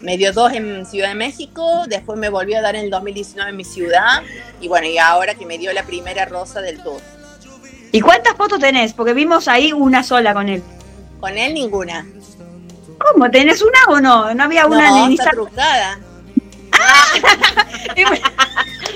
Me 0.00 0.18
dio 0.18 0.32
dos 0.32 0.52
en 0.52 0.84
Ciudad 0.84 1.08
de 1.08 1.14
México, 1.14 1.84
después 1.88 2.18
me 2.18 2.28
volvió 2.28 2.58
a 2.58 2.60
dar 2.60 2.76
en 2.76 2.84
el 2.84 2.90
2019 2.90 3.50
en 3.50 3.56
mi 3.56 3.64
ciudad. 3.64 4.22
Y 4.60 4.68
bueno, 4.68 4.86
y 4.86 4.98
ahora 4.98 5.34
que 5.34 5.46
me 5.46 5.56
dio 5.56 5.72
la 5.72 5.84
primera 5.84 6.26
rosa 6.26 6.60
del 6.60 6.82
tour. 6.82 7.00
¿Y 7.92 8.00
cuántas 8.02 8.36
fotos 8.36 8.58
tenés? 8.58 8.92
Porque 8.92 9.14
vimos 9.14 9.48
ahí 9.48 9.72
una 9.72 10.02
sola 10.02 10.34
con 10.34 10.50
él. 10.50 10.62
Con 11.20 11.36
él 11.36 11.54
ninguna. 11.54 12.06
¿Cómo? 12.98 13.30
¿Tenés 13.30 13.62
una 13.62 13.78
o 13.88 14.00
no? 14.00 14.34
No 14.34 14.44
había 14.44 14.66
una 14.66 14.90
no, 14.90 15.06
en 15.06 15.12
está 15.12 15.30
trucada. 15.30 15.98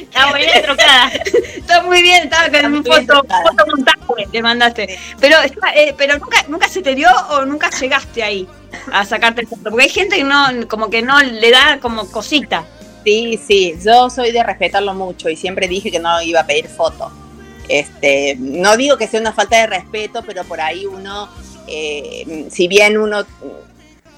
Está 0.01 0.27
muy 0.27 0.41
bien 0.41 0.63
trucada. 0.63 1.11
Está 1.57 1.83
muy 1.83 2.03
bien, 2.03 2.25
estaba 2.25 2.51
con 2.51 2.75
un 2.75 2.85
foto, 2.85 3.21
trucada. 3.21 3.43
fotomontaje, 3.43 4.29
le 4.33 4.43
mandaste. 4.43 4.99
Pero, 5.21 5.37
eh, 5.75 5.95
pero 5.97 6.19
nunca, 6.19 6.45
nunca 6.49 6.69
se 6.69 6.83
te 6.83 6.95
dio 6.95 7.09
o 7.31 7.45
nunca 7.45 7.71
llegaste 7.71 8.23
ahí 8.23 8.49
a 8.93 9.05
sacarte 9.05 9.47
foto. 9.47 9.63
Porque 9.71 9.85
hay 9.85 9.89
gente 9.89 10.17
que 10.17 10.25
no, 10.25 10.47
como 10.69 10.91
que 10.91 11.01
no 11.03 11.21
le 11.21 11.51
da 11.51 11.79
como 11.81 12.11
cosita. 12.11 12.65
Sí, 13.05 13.41
sí, 13.45 13.77
yo 13.83 14.11
soy 14.11 14.33
de 14.33 14.43
respetarlo 14.43 14.95
mucho 14.95 15.31
y 15.31 15.37
siempre 15.37 15.69
dije 15.69 15.91
que 15.91 16.01
no 16.01 16.21
iba 16.23 16.41
a 16.41 16.47
pedir 16.47 16.69
foto. 16.69 17.11
Este, 17.69 18.37
no 18.39 18.77
digo 18.77 18.97
que 18.99 19.07
sea 19.07 19.21
una 19.21 19.33
falta 19.33 19.59
de 19.59 19.69
respeto, 19.69 20.23
pero 20.27 20.45
por 20.45 20.61
ahí 20.61 20.87
uno, 20.87 21.29
eh, 21.71 22.47
si 22.51 22.69
bien 22.69 22.99
uno 22.99 23.25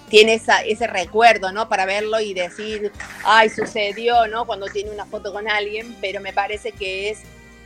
tiene 0.08 0.34
esa, 0.34 0.62
ese 0.62 0.86
recuerdo, 0.86 1.52
¿no? 1.52 1.68
Para 1.68 1.86
verlo 1.86 2.20
y 2.20 2.34
decir, 2.34 2.92
ay, 3.24 3.48
sucedió, 3.48 4.26
¿no? 4.26 4.44
Cuando 4.44 4.66
tiene 4.66 4.90
una 4.90 5.06
foto 5.06 5.32
con 5.32 5.48
alguien, 5.48 5.96
pero 6.00 6.20
me 6.20 6.32
parece 6.32 6.72
que 6.72 7.10
es 7.10 7.20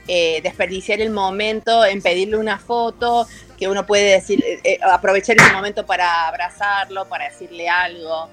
eh, 0.08 0.40
desperdiciar 0.42 1.00
el 1.00 1.10
momento 1.10 1.84
en 1.84 2.00
pedirle 2.00 2.36
una 2.36 2.58
foto, 2.58 3.26
que 3.58 3.66
uno 3.68 3.84
puede 3.84 4.12
decir, 4.12 4.44
eh, 4.46 4.60
eh, 4.62 4.78
aprovechar 4.82 5.36
ese 5.36 5.52
momento 5.52 5.84
para 5.84 6.28
abrazarlo, 6.28 7.06
para 7.06 7.28
decirle 7.28 7.68
algo. 7.68 8.28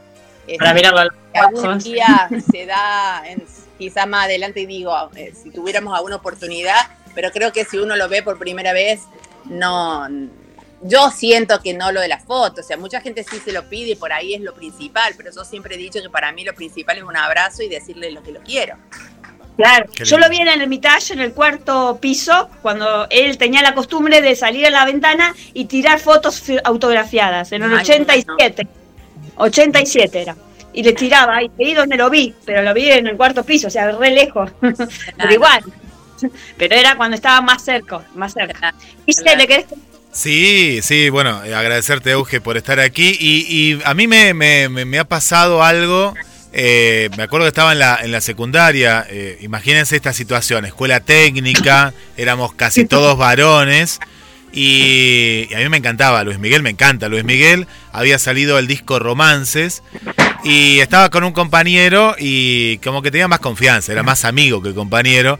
Para 0.60 0.72
Este, 0.72 0.74
mirarlo 0.74 1.00
algún 1.34 1.80
día 1.80 2.30
se 2.52 2.66
da, 2.68 3.24
en- 3.26 3.44
quizá 3.80 4.06
más 4.06 4.26
adelante 4.26 4.68
digo, 4.68 4.96
eh, 5.16 5.34
si 5.42 5.50
tuviéramos 5.50 5.96
alguna 5.96 6.18
oportunidad, 6.18 6.76
pero 7.16 7.32
creo 7.32 7.52
que 7.52 7.66
si 7.66 7.78
uno 7.78 7.96
lo 7.96 8.08
ve 8.10 8.22
por 8.22 8.38
primera 8.38 8.74
vez, 8.74 9.00
no, 9.46 10.08
yo 10.86 11.10
siento 11.12 11.60
que 11.62 11.74
no 11.74 11.92
lo 11.92 12.02
de 12.02 12.08
la 12.08 12.20
foto, 12.20 12.62
o 12.62 12.63
sea, 12.63 12.78
mucha 12.78 13.02
gente 13.02 13.24
sí 13.30 13.40
se 13.44 13.52
lo 13.52 13.68
pide 13.70 13.92
y 13.92 13.96
por 13.96 14.12
ahí 14.13 14.34
es 14.34 14.42
lo 14.42 14.54
principal, 14.54 15.13
pero 15.18 15.32
yo 15.36 15.44
siempre 15.46 15.75
he 15.75 15.78
dicho 15.78 16.02
que 16.02 16.10
para 16.10 16.32
mí 16.32 16.44
lo 16.44 16.54
principal 16.54 16.98
es 16.98 17.04
un 17.04 17.16
abrazo 17.16 17.63
y 17.63 17.70
decirle 17.70 18.12
lo 18.12 18.22
que 18.24 18.32
lo 18.32 18.42
quiero. 18.42 18.75
Claro. 19.56 19.86
Yo 20.04 20.18
lo 20.18 20.28
vi 20.30 20.38
en 20.40 20.48
el 20.48 20.62
Hermitage, 20.62 21.13
en 21.13 21.20
el 21.20 21.32
cuarto 21.32 22.00
piso, 22.02 22.50
cuando 22.63 23.06
él 23.12 23.38
tenía 23.38 23.62
la 23.62 23.75
costumbre 23.75 24.20
de 24.20 24.36
salir 24.36 24.66
a 24.66 24.72
la 24.72 24.84
ventana 24.84 25.36
y 25.54 25.66
tirar 25.66 26.00
fotos 26.00 26.42
fi- 26.42 26.58
autografiadas, 26.63 27.52
en 27.52 27.62
el 27.63 27.72
Ay, 27.74 27.82
87. 27.82 28.68
87 29.38 30.22
era. 30.22 30.36
Y 30.74 30.82
le 30.82 30.94
tiraba, 30.94 31.44
y 31.44 31.52
ahí 31.60 31.75
donde 31.75 31.98
lo 31.98 32.10
vi, 32.10 32.34
pero 32.46 32.63
lo 32.63 32.74
vi 32.74 32.90
en 32.90 33.06
el 33.06 33.16
cuarto 33.16 33.44
piso, 33.44 33.68
o 33.68 33.70
sea, 33.70 33.92
re 33.92 34.10
lejos. 34.10 34.50
pero 35.18 35.32
igual. 35.32 35.63
Pero 36.58 36.75
era 36.75 36.96
cuando 36.96 37.16
estaba 37.16 37.42
más 37.42 37.66
cerca, 37.66 38.02
más 38.16 38.32
cerca. 38.34 38.74
Y 39.06 39.12
se 39.12 39.36
le 39.36 39.46
querés 39.46 39.66
Sí, 40.13 40.79
sí, 40.84 41.10
bueno, 41.10 41.43
eh, 41.43 41.55
agradecerte, 41.55 42.12
Euge, 42.12 42.39
por 42.39 42.55
estar 42.58 42.79
aquí. 42.79 43.17
Y, 43.20 43.46
y 43.50 43.79
a 43.84 43.93
mí 43.93 44.08
me, 44.08 44.34
me- 44.34 44.70
me- 44.70 44.86
me 44.86 45.00
ha 45.00 45.05
pasado 45.05 45.63
algo 45.63 46.13
eh, 46.55 47.10
me 47.17 47.24
acuerdo 47.24 47.46
que 47.46 47.50
estaba 47.50 47.72
en 47.72 47.79
la, 47.79 47.98
en 48.03 48.12
la 48.12 48.22
secundaria, 48.22 49.08
eh, 49.10 49.39
imagínense 49.41 49.96
esta 49.96 50.13
situación, 50.13 50.65
escuela 50.65 51.00
técnica, 51.00 51.96
éramos 52.15 52.53
casi 52.53 52.86
todos 52.86 53.17
varones. 53.17 54.00
Y, 54.55 55.48
y 55.50 55.53
a 55.55 55.58
mí 55.58 55.70
me 55.70 55.77
encantaba 55.77 56.24
Luis 56.24 56.38
Miguel, 56.38 56.62
me 56.62 56.70
encanta 56.70 57.10
Luis 57.10 57.24
Miguel. 57.24 57.65
Había 57.91 58.20
salido 58.20 58.60
el 58.60 58.67
disco 58.67 59.00
Romances 59.00 59.82
y 60.43 60.77
estaba 60.79 61.10
con 61.10 61.24
un 61.24 61.32
compañero 61.34 62.15
y 62.20 62.77
como 62.84 63.01
que 63.01 63.10
tenía 63.10 63.27
más 63.27 63.39
confianza, 63.39 63.91
era 63.91 64.03
más 64.03 64.24
amigo 64.24 64.62
que 64.62 64.75
compañero. 64.75 65.39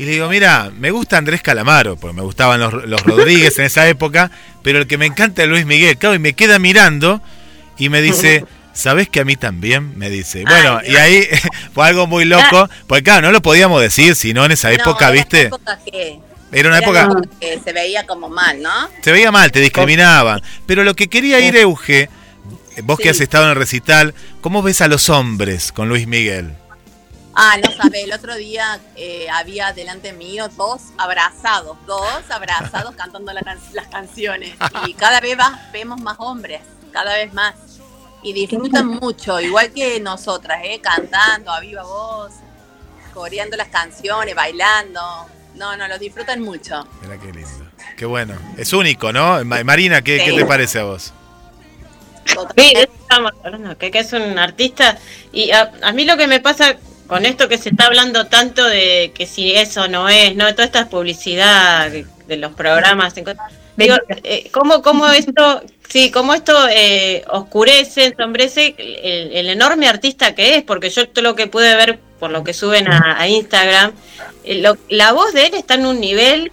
Y 0.00 0.06
le 0.06 0.12
digo, 0.12 0.30
mira, 0.30 0.70
me 0.78 0.90
gusta 0.92 1.18
Andrés 1.18 1.42
Calamaro, 1.42 1.94
porque 1.94 2.16
me 2.16 2.22
gustaban 2.22 2.58
los, 2.58 2.72
los 2.86 3.02
Rodríguez 3.02 3.58
en 3.58 3.66
esa 3.66 3.86
época, 3.86 4.30
pero 4.62 4.78
el 4.78 4.86
que 4.86 4.96
me 4.96 5.04
encanta 5.04 5.42
es 5.42 5.48
Luis 5.50 5.66
Miguel. 5.66 5.98
Claro, 5.98 6.14
y 6.14 6.18
me 6.18 6.32
queda 6.32 6.58
mirando 6.58 7.20
y 7.76 7.90
me 7.90 8.00
dice, 8.00 8.46
¿sabes 8.72 9.10
que 9.10 9.20
a 9.20 9.26
mí 9.26 9.36
también? 9.36 9.98
Me 9.98 10.08
dice. 10.08 10.44
Bueno, 10.46 10.80
y 10.88 10.96
ahí 10.96 11.28
fue 11.74 11.86
algo 11.86 12.06
muy 12.06 12.24
loco, 12.24 12.70
porque 12.86 13.02
claro, 13.02 13.26
no 13.26 13.30
lo 13.30 13.42
podíamos 13.42 13.82
decir, 13.82 14.14
sino 14.14 14.42
en 14.46 14.52
esa 14.52 14.72
época, 14.72 15.08
No, 15.08 15.12
¿viste? 15.12 15.48
una 15.48 15.56
época 15.56 15.78
que, 15.84 16.18
Era 16.50 16.68
una 16.70 16.78
época... 16.78 17.20
que 17.38 17.60
se 17.62 17.72
veía 17.74 18.06
como 18.06 18.30
mal, 18.30 18.62
¿no? 18.62 18.88
Se 19.02 19.12
veía 19.12 19.30
mal, 19.30 19.52
te 19.52 19.60
discriminaban. 19.60 20.40
Pero 20.64 20.82
lo 20.82 20.96
que 20.96 21.08
quería 21.08 21.40
ir, 21.40 21.58
Euge, 21.58 22.08
vos 22.84 22.98
que 22.98 23.10
has 23.10 23.20
estado 23.20 23.44
en 23.44 23.50
el 23.50 23.56
recital, 23.56 24.14
¿cómo 24.40 24.62
ves 24.62 24.80
a 24.80 24.88
los 24.88 25.10
hombres 25.10 25.72
con 25.72 25.90
Luis 25.90 26.06
Miguel? 26.06 26.54
Ah, 27.42 27.56
no 27.56 27.70
sabes, 27.72 28.04
el 28.04 28.12
otro 28.12 28.34
día 28.36 28.78
eh, 28.96 29.26
había 29.32 29.72
delante 29.72 30.12
mío 30.12 30.48
dos 30.58 30.82
abrazados, 30.98 31.78
dos 31.86 32.06
abrazados 32.28 32.94
cantando 32.96 33.32
la 33.32 33.40
can- 33.40 33.58
las 33.72 33.86
canciones. 33.86 34.54
Y 34.86 34.92
cada 35.02 35.20
vez 35.20 35.38
va- 35.38 35.58
vemos 35.72 35.98
más 36.02 36.16
hombres, 36.18 36.60
cada 36.92 37.14
vez 37.14 37.32
más. 37.32 37.54
Y 38.22 38.34
disfrutan 38.34 38.86
mucho, 38.86 39.40
igual 39.40 39.72
que 39.72 39.98
nosotras, 40.00 40.60
¿eh? 40.64 40.80
cantando 40.82 41.50
a 41.50 41.60
viva 41.60 41.82
voz, 41.82 42.32
coreando 43.14 43.56
las 43.56 43.68
canciones, 43.68 44.34
bailando. 44.34 45.00
No, 45.54 45.74
no, 45.78 45.88
lo 45.88 45.98
disfrutan 45.98 46.42
mucho. 46.42 46.86
Mira 47.00 47.18
qué 47.18 47.32
lindo. 47.32 47.66
Qué 47.96 48.04
bueno. 48.04 48.34
Es 48.58 48.74
único, 48.74 49.12
¿no? 49.14 49.42
Ma- 49.46 49.64
Marina, 49.64 50.02
¿qué, 50.02 50.18
Sí. 50.18 50.26
qué 50.26 50.32
te 50.36 50.44
parece 50.44 50.80
a 50.80 50.84
vos? 50.84 51.14
Sí, 52.56 52.72
estamos 52.76 53.32
hablando, 53.42 53.76
que, 53.78 53.90
que 53.90 54.00
es 54.00 54.12
un 54.12 54.38
artista. 54.38 54.98
Y 55.32 55.50
a, 55.52 55.72
a 55.82 55.92
mí 55.92 56.04
lo 56.04 56.16
que 56.18 56.26
me 56.26 56.40
pasa 56.40 56.76
con 57.10 57.26
esto 57.26 57.48
que 57.48 57.58
se 57.58 57.70
está 57.70 57.86
hablando 57.86 58.28
tanto 58.28 58.64
de 58.66 59.12
que 59.14 59.26
si 59.26 59.52
eso 59.52 59.88
no 59.88 60.08
es, 60.08 60.36
¿no? 60.36 60.50
Toda 60.54 60.64
esta 60.64 60.88
publicidad 60.88 61.90
de, 61.90 62.06
los 62.38 62.52
programas. 62.54 63.14
Digo, 63.76 63.96
eh, 64.24 64.48
¿cómo, 64.52 64.82
¿cómo 64.82 65.08
esto, 65.08 65.62
sí, 65.88 66.10
cómo 66.12 66.34
esto 66.34 66.54
eh, 66.70 67.24
oscurece, 67.28 68.06
ensombrece 68.06 68.74
el, 68.78 69.32
el 69.32 69.48
enorme 69.50 69.88
artista 69.88 70.34
que 70.34 70.56
es? 70.56 70.62
Porque 70.64 70.90
yo 70.90 71.08
todo 71.08 71.24
lo 71.24 71.34
que 71.34 71.48
pude 71.48 71.74
ver 71.76 71.98
por 72.20 72.30
lo 72.30 72.44
que 72.44 72.54
suben 72.54 72.88
a, 72.88 73.20
a 73.20 73.28
Instagram, 73.28 73.92
eh, 74.44 74.60
lo- 74.62 74.78
la 74.88 75.12
voz 75.12 75.32
de 75.34 75.46
él 75.46 75.54
está 75.54 75.74
en 75.74 75.86
un 75.86 76.00
nivel 76.00 76.52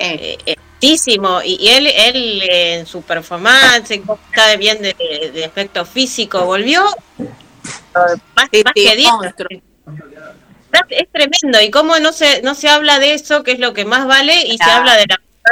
Eh, 0.00 0.38
altísimo 0.76 1.42
y, 1.42 1.56
y 1.60 1.68
él 1.70 1.86
él 1.88 2.42
en 2.50 2.86
su 2.86 3.02
performance 3.02 3.90
está 3.90 4.56
bien 4.56 4.80
de, 4.80 4.94
de 5.34 5.44
aspecto 5.44 5.84
físico 5.84 6.44
volvió 6.46 6.82
más, 8.36 8.48
sí, 8.52 8.62
más 8.64 8.74
sí, 8.74 8.82
que 8.84 8.96
10 8.96 9.12
monstruo. 9.12 9.48
Es 10.90 11.08
tremendo 11.10 11.60
y 11.60 11.70
cómo 11.70 11.98
no 11.98 12.12
se 12.12 12.42
no 12.42 12.54
se 12.54 12.68
habla 12.68 12.98
de 12.98 13.14
eso 13.14 13.42
que 13.42 13.52
es 13.52 13.58
lo 13.58 13.72
que 13.74 13.84
más 13.84 14.06
vale 14.06 14.46
y 14.46 14.56
se 14.58 14.64
habla 14.70 14.96
de 14.96 15.06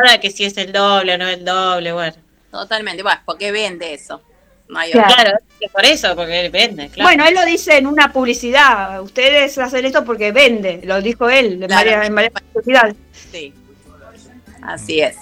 la 0.05 0.21
que 0.21 0.31
si 0.31 0.45
es 0.45 0.57
el 0.59 0.73
doble 0.73 1.15
o 1.15 1.19
no 1.19 1.27
es 1.29 1.39
el 1.39 1.45
doble 1.45 1.93
bueno 1.93 2.17
Totalmente, 2.51 3.03
bueno, 3.03 3.21
porque 3.27 3.53
vende 3.53 3.93
eso. 3.93 4.23
No 4.69 4.79
hay 4.79 4.91
Claro. 4.91 5.39
por 5.73 5.85
eso 5.85 6.17
porque 6.17 6.47
él 6.47 6.51
vende 6.51 6.89
claro 6.89 7.09
Bueno, 7.09 7.27
él 7.27 7.35
lo 7.35 7.45
dice 7.45 7.77
en 7.77 7.87
una 7.87 8.13
publicidad. 8.13 9.01
Ustedes 9.03 9.57
hacen 9.59 9.85
esto 9.85 10.05
porque 10.05 10.33
vende. 10.33 10.81
Lo 10.85 11.01
dijo 11.03 11.29
él 11.29 11.53
en 11.53 11.59
Claro. 11.69 11.75
varias, 11.75 12.07
en 12.07 12.15
varias 12.15 12.33
publicidades. 12.53 12.97
Sí. 13.31 13.53
Así 14.63 15.01
es. 15.01 15.17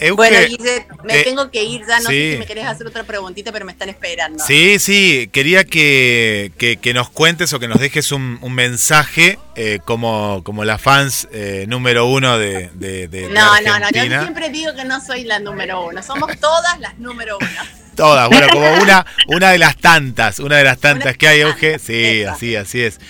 Euge, 0.00 0.16
Bueno, 0.16 0.38
Guille, 0.48 0.86
me 1.04 1.20
eh, 1.20 1.24
tengo 1.24 1.50
que 1.50 1.64
ir 1.64 1.80
ya. 1.86 1.98
No 2.00 2.08
sí. 2.10 2.14
sé 2.16 2.32
si 2.32 2.38
me 2.38 2.46
querés 2.46 2.66
hacer 2.66 2.86
otra 2.86 3.04
preguntita, 3.04 3.52
pero 3.52 3.64
me 3.66 3.72
están 3.72 3.88
esperando. 3.88 4.42
Sí, 4.44 4.78
sí, 4.78 5.28
quería 5.32 5.64
que, 5.64 6.52
que- 6.58 6.76
que 6.76 6.94
nos 6.94 7.10
cuentes 7.10 7.52
o 7.52 7.58
que 7.60 7.68
nos 7.68 7.80
dejes 7.80 8.12
un, 8.12 8.38
un 8.40 8.54
mensaje 8.54 9.38
eh, 9.56 9.80
como, 9.84 10.42
como 10.44 10.64
la 10.64 10.78
fans 10.78 11.26
eh, 11.32 11.64
número 11.68 12.06
uno 12.06 12.38
de, 12.38 12.70
de, 12.74 13.08
de- 13.08 13.28
de 13.28 13.28
No, 13.30 13.60
no, 13.62 13.78
no, 13.78 13.90
yo 13.90 14.02
siempre 14.04 14.50
digo 14.50 14.74
que 14.74 14.84
no 14.84 15.00
soy 15.04 15.24
la 15.24 15.38
número 15.40 15.84
uno, 15.86 16.02
somos 16.02 16.38
todas 16.38 16.78
las 16.80 16.98
número 16.98 17.36
uno. 17.40 17.48
Todas, 17.98 18.28
bueno, 18.28 18.46
como 18.52 18.70
una, 18.82 19.04
una 19.26 19.50
de 19.50 19.58
las 19.58 19.76
tantas, 19.76 20.38
una 20.38 20.58
de 20.58 20.62
las 20.62 20.78
tantas 20.78 21.16
que 21.16 21.26
hay, 21.26 21.40
Euge. 21.40 21.80
Sí, 21.80 22.22
así, 22.22 22.54
así 22.54 22.80
es. 22.80 23.00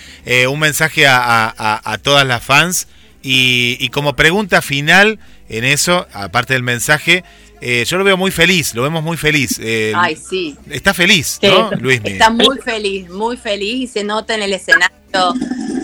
Un 0.49 0.57
mensaje 0.59 1.05
a, 1.05 1.17
a- 1.17 1.53
a- 1.55 1.81
a 1.93 1.97
todas 1.99 2.25
las 2.25 2.43
fans 2.43 2.87
y, 3.21 3.77
y 3.79 3.89
como 3.89 4.15
pregunta 4.15 4.63
final 4.63 5.19
en 5.49 5.65
eso, 5.65 6.07
aparte 6.13 6.53
del 6.53 6.63
mensaje, 6.63 7.23
eh, 7.61 7.83
yo 7.85 7.97
lo 7.97 8.03
veo 8.03 8.15
muy 8.15 8.31
feliz, 8.31 8.73
lo 8.73 8.83
vemos 8.83 9.03
muy 9.03 9.17
feliz. 9.17 9.59
Eh, 9.61 9.91
Ay, 9.95 10.15
sí. 10.15 10.55
Está 10.69 10.93
feliz, 10.93 11.39
Sí, 11.41 11.47
¿no, 11.47 11.71
Luis? 11.71 11.99
Está 12.03 12.29
muy 12.29 12.57
feliz, 12.59 13.09
muy 13.09 13.35
feliz 13.35 13.75
y 13.83 13.87
se 13.87 14.03
nota 14.03 14.35
en 14.35 14.43
el 14.43 14.53
escenario, 14.53 14.95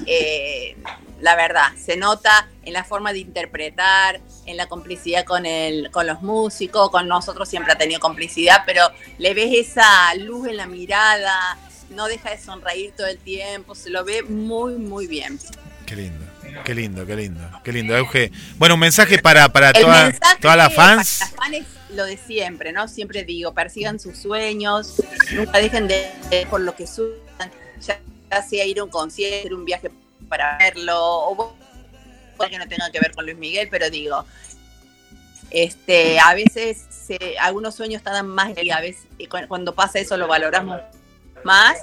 eh, 0.06 0.78
la 1.20 1.36
verdad, 1.36 1.74
se 1.76 1.98
nota 1.98 2.48
en 2.64 2.74
la 2.74 2.84
forma 2.84 3.12
de 3.12 3.20
interpretar, 3.20 4.22
en 4.46 4.58
la 4.58 4.68
complicidad 4.68 5.26
con, 5.26 5.46
el, 5.46 5.90
con 5.92 6.08
los 6.08 6.22
músicos, 6.22 6.92
con 6.92 7.08
nosotros 7.08 7.50
siempre 7.50 7.74
ha 7.74 7.78
tenido 7.78 8.00
complicidad, 8.00 8.64
pero 8.66 8.84
le 9.18 9.34
ves 9.34 9.68
esa 9.70 10.14
luz 10.16 10.48
en 10.48 10.58
la 10.58 10.68
mirada, 10.68 11.58
no 11.90 12.08
deja 12.08 12.30
de 12.30 12.38
sonreír 12.38 12.94
todo 12.96 13.08
el 13.08 13.18
tiempo, 13.18 13.76
se 13.76 13.90
lo 13.90 14.06
ve 14.06 14.22
muy, 14.24 14.76
muy 14.76 15.08
bien. 15.08 15.40
Qué 15.86 15.96
lindo, 15.96 16.26
qué 16.64 16.74
lindo, 16.76 17.06
qué 17.06 17.16
lindo, 17.16 17.42
qué 17.64 17.72
lindo, 17.74 17.96
Euge. 17.98 18.32
Bueno, 18.58 18.76
un 18.76 18.80
mensaje 18.82 19.20
para, 19.20 19.50
para 19.50 19.70
El 19.70 19.82
toda- 19.82 20.12
todas 20.42 20.58
las 20.58 20.74
para 20.74 20.96
fans. 20.96 21.20
las 21.20 21.30
fans 21.32 21.54
es 21.56 21.66
lo 21.96 22.06
de 22.06 22.18
siempre, 22.18 22.72
¿no? 22.72 22.88
Siempre 22.88 23.24
digo, 23.24 23.54
persigan 23.54 24.00
sus 24.00 24.18
sueños, 24.18 25.02
nunca 25.34 25.58
dejen 25.60 25.88
de 25.88 26.12
de 26.30 26.46
por 26.48 26.62
lo 26.62 26.76
que 26.76 26.88
sueñan, 26.88 27.52
ya, 27.82 28.00
ya 28.32 28.42
sea 28.42 28.66
ir 28.66 28.80
a 28.80 28.84
un 28.84 28.90
concierto, 28.90 29.56
un 29.56 29.66
viaje 29.66 29.92
para 30.30 30.58
verlo, 30.58 30.98
o 31.00 31.54
que 32.50 32.58
no 32.58 32.68
tenga 32.68 32.92
que 32.92 33.00
ver 33.00 33.12
con 33.14 33.26
Luis 33.26 33.38
Miguel, 33.38 33.68
pero 33.72 33.90
digo, 33.90 34.26
este, 35.52 36.20
a 36.20 36.34
veces 36.34 36.86
se- 36.90 37.38
algunos 37.40 37.76
sueños 37.76 38.02
tardan 38.04 38.28
más 38.28 38.52
y 38.62 38.72
a 38.72 38.80
veces 38.82 39.06
cuando 39.48 39.74
pasa 39.74 40.00
eso 40.00 40.18
lo 40.18 40.28
valoramos 40.28 40.82
más. 41.44 41.78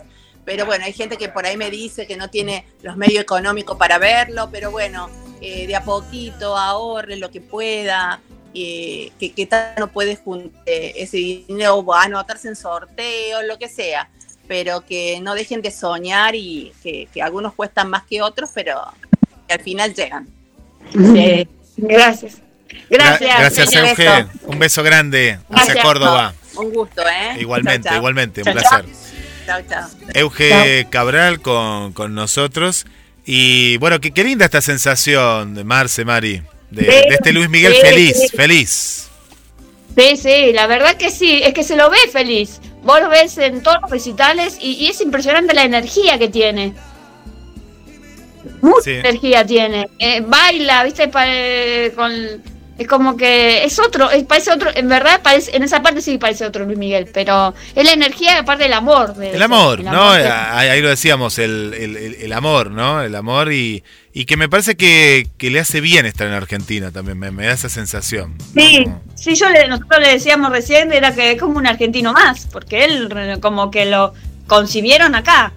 Pero 0.45 0.67
bueno, 0.67 0.85
hay 0.85 0.93
gente 0.93 1.17
que 1.17 1.29
por 1.29 1.47
ahí 1.47 1.57
me 1.57 1.71
dice 1.71 2.07
que 2.07 2.17
no 2.17 2.29
tiene 2.29 2.65
los 2.83 2.97
medios 2.97 3.23
económicos 3.23 3.77
para 3.77 3.99
verlo, 3.99 4.49
pero 4.51 4.71
bueno, 4.71 5.09
eh, 5.41 5.67
de 5.67 5.77
a 5.77 5.85
poquito 5.85 6.57
ahorre 6.57 7.17
lo 7.17 7.31
que 7.31 7.41
pueda, 7.41 8.21
eh, 8.55 9.13
que, 9.21 9.33
que 9.33 9.47
tal 9.47 9.75
no 9.79 9.89
puede 9.89 10.17
juntar 10.17 10.63
ese 10.67 11.17
dinero 11.17 11.77
o 11.77 11.95
anotarse 11.95 12.49
en 12.49 12.57
sorteo, 12.57 13.43
lo 13.43 13.57
que 13.59 13.69
sea, 13.69 14.09
pero 14.49 14.81
que 14.85 15.21
no 15.21 15.35
dejen 15.35 15.63
de 15.63 15.71
soñar 15.71 16.35
y 16.35 16.73
que, 16.83 17.09
que 17.15 17.23
algunos 17.23 17.55
cuestan 17.55 17.89
más 17.89 18.03
que 18.03 18.21
otros, 18.21 18.51
pero 18.53 18.83
que 19.47 19.55
al 19.55 19.61
final 19.61 19.95
llegan. 19.95 20.27
Sí. 20.91 21.47
Gracias. 21.77 22.39
Gracias. 22.91 23.21
Gra- 23.31 23.39
Gracias, 23.39 23.69
Un 23.69 23.79
Euge. 23.79 24.05
beso. 24.05 24.29
Un 24.49 24.59
beso 24.59 24.83
grande 24.83 25.39
hacia 25.51 25.65
Gracias. 25.67 25.85
Córdoba. 25.85 26.35
Un 26.57 26.71
gusto, 26.73 27.03
¿eh? 27.09 27.37
Igualmente, 27.41 27.85
Chau, 27.85 27.91
chau. 27.93 27.99
igualmente, 27.99 28.41
un 28.41 28.45
Chao, 28.45 28.55
placer. 28.55 28.85
Chau. 29.47 29.89
Euge 30.15 30.87
Cabral 30.91 31.41
con, 31.41 31.93
con 31.93 32.15
nosotros. 32.15 32.87
Y 33.25 33.77
bueno, 33.79 34.01
qué, 34.01 34.11
qué 34.13 34.25
linda 34.25 34.45
esta 34.47 34.61
sensación 34.61 35.55
de 35.55 35.65
Marce, 35.65 36.05
Mari. 36.05 36.43
De, 36.71 36.83
Sí, 36.85 36.87
de 36.91 37.07
este 37.15 37.33
Luis 37.33 37.49
Miguel 37.51 37.75
sí, 37.75 37.81
feliz, 37.83 38.17
sí. 38.19 38.29
feliz. 38.37 39.09
Sí, 39.97 40.17
sí, 40.17 40.53
la 40.55 40.67
verdad 40.67 40.97
que 40.97 41.11
sí, 41.11 41.43
es 41.45 41.53
que 41.53 41.63
se 41.63 41.77
lo 41.77 41.91
ve 41.91 41.99
feliz. 42.11 42.61
Vos 42.83 43.01
lo 43.01 43.09
ves 43.11 43.37
en 43.39 43.63
todos 43.63 43.77
los 43.83 43.91
recitales 43.91 44.57
y, 44.61 44.73
y 44.73 44.87
es 44.89 45.01
impresionante 45.03 45.53
la 45.55 45.65
energía 45.65 46.19
que 46.19 46.29
tiene. 46.29 46.73
Mucha 48.63 48.83
Sí. 48.85 48.91
energía 48.93 49.45
tiene. 49.47 49.89
Eh, 49.99 50.23
baila, 50.27 50.83
viste, 50.85 51.09
Pa- 51.09 51.25
eh, 51.29 51.93
con, 51.95 52.13
es 52.79 52.87
como 52.89 53.17
que 53.17 53.65
es 53.65 53.79
otro, 53.79 54.11
es- 54.11 54.25
parece 54.25 54.51
otro, 54.51 54.71
en 54.75 54.89
verdad 54.89 55.21
parece, 55.23 55.55
en 55.57 55.63
esa 55.63 55.83
parte 55.83 56.01
sí 56.01 56.17
parece 56.19 56.47
otro 56.47 56.65
Luis 56.65 56.79
Miguel, 56.79 57.09
pero 57.13 57.55
es 57.75 57.85
la 57.85 57.93
energía 57.93 58.39
aparte 58.39 58.65
del 58.65 58.73
amor. 58.73 59.15
debe 59.15 59.35
El 59.37 59.43
amor, 59.43 59.81
el 59.81 59.85
¿no? 59.87 60.13
que- 60.15 60.23
Ahí, 60.29 60.81
lo 60.81 60.89
decíamos, 60.89 61.39
el, 61.39 61.75
el- 61.75 61.97
el- 61.97 62.33
amor, 62.33 62.71
¿no? 62.71 63.03
El 63.03 63.15
amor 63.15 63.53
y, 63.53 63.85
y 64.15 64.25
que 64.25 64.37
me 64.39 64.49
parece 64.49 64.75
que, 64.77 65.27
que 65.39 65.51
le 65.51 65.61
hace 65.61 65.81
bien 65.83 66.07
estar 66.07 66.27
en 66.27 66.33
Argentina 66.33 66.91
también, 66.91 67.19
me, 67.19 67.31
me 67.31 67.47
da 67.47 67.53
esa 67.53 67.69
sensación. 67.69 68.37
¿no? 68.39 68.63
Sí, 68.63 68.85
Como- 68.85 69.03
sí, 69.15 69.35
yo 69.35 69.49
le, 69.51 69.69
nosotros 69.69 70.01
le 70.01 70.09
decíamos 70.09 70.51
recién, 70.51 70.93
era 70.93 71.15
que 71.15 71.33
es 71.33 71.41
como 71.41 71.59
un 71.59 71.67
argentino 71.67 72.13
más, 72.15 72.47
porque 72.51 72.85
él 72.85 73.39
como 73.41 73.71
que 73.71 73.85
lo 73.85 74.15
concibieron 74.47 75.15
acá, 75.15 75.53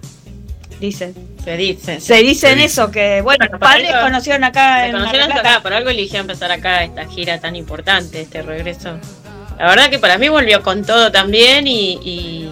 dicen. 0.80 1.14
Se 1.46 1.56
dice 1.56 2.00
Se 2.00 2.16
dicen 2.22 2.56
dice. 2.56 2.64
eso, 2.66 2.90
que 2.90 3.20
bueno, 3.22 3.46
Bueno, 3.48 3.58
padres 3.60 3.90
algo- 3.90 4.02
conocieron 4.06 4.42
acá 4.44 4.80
Se 4.80 4.86
en 4.86 4.92
conocieron 4.92 5.32
acá, 5.32 5.62
por 5.62 5.72
algo 5.72 5.90
eligió 5.90 6.18
empezar 6.20 6.50
acá 6.50 6.82
esta 6.84 7.06
gira 7.06 7.38
tan 7.40 7.54
importante, 7.56 8.20
este 8.20 8.42
regreso. 8.42 8.98
La 9.58 9.68
verdad 9.68 9.88
que 9.88 9.98
para 10.00 10.18
mí 10.18 10.28
volvió 10.28 10.62
con 10.62 10.84
todo 10.84 11.10
también 11.12 11.66
y, 11.68 11.92
y, 12.02 12.50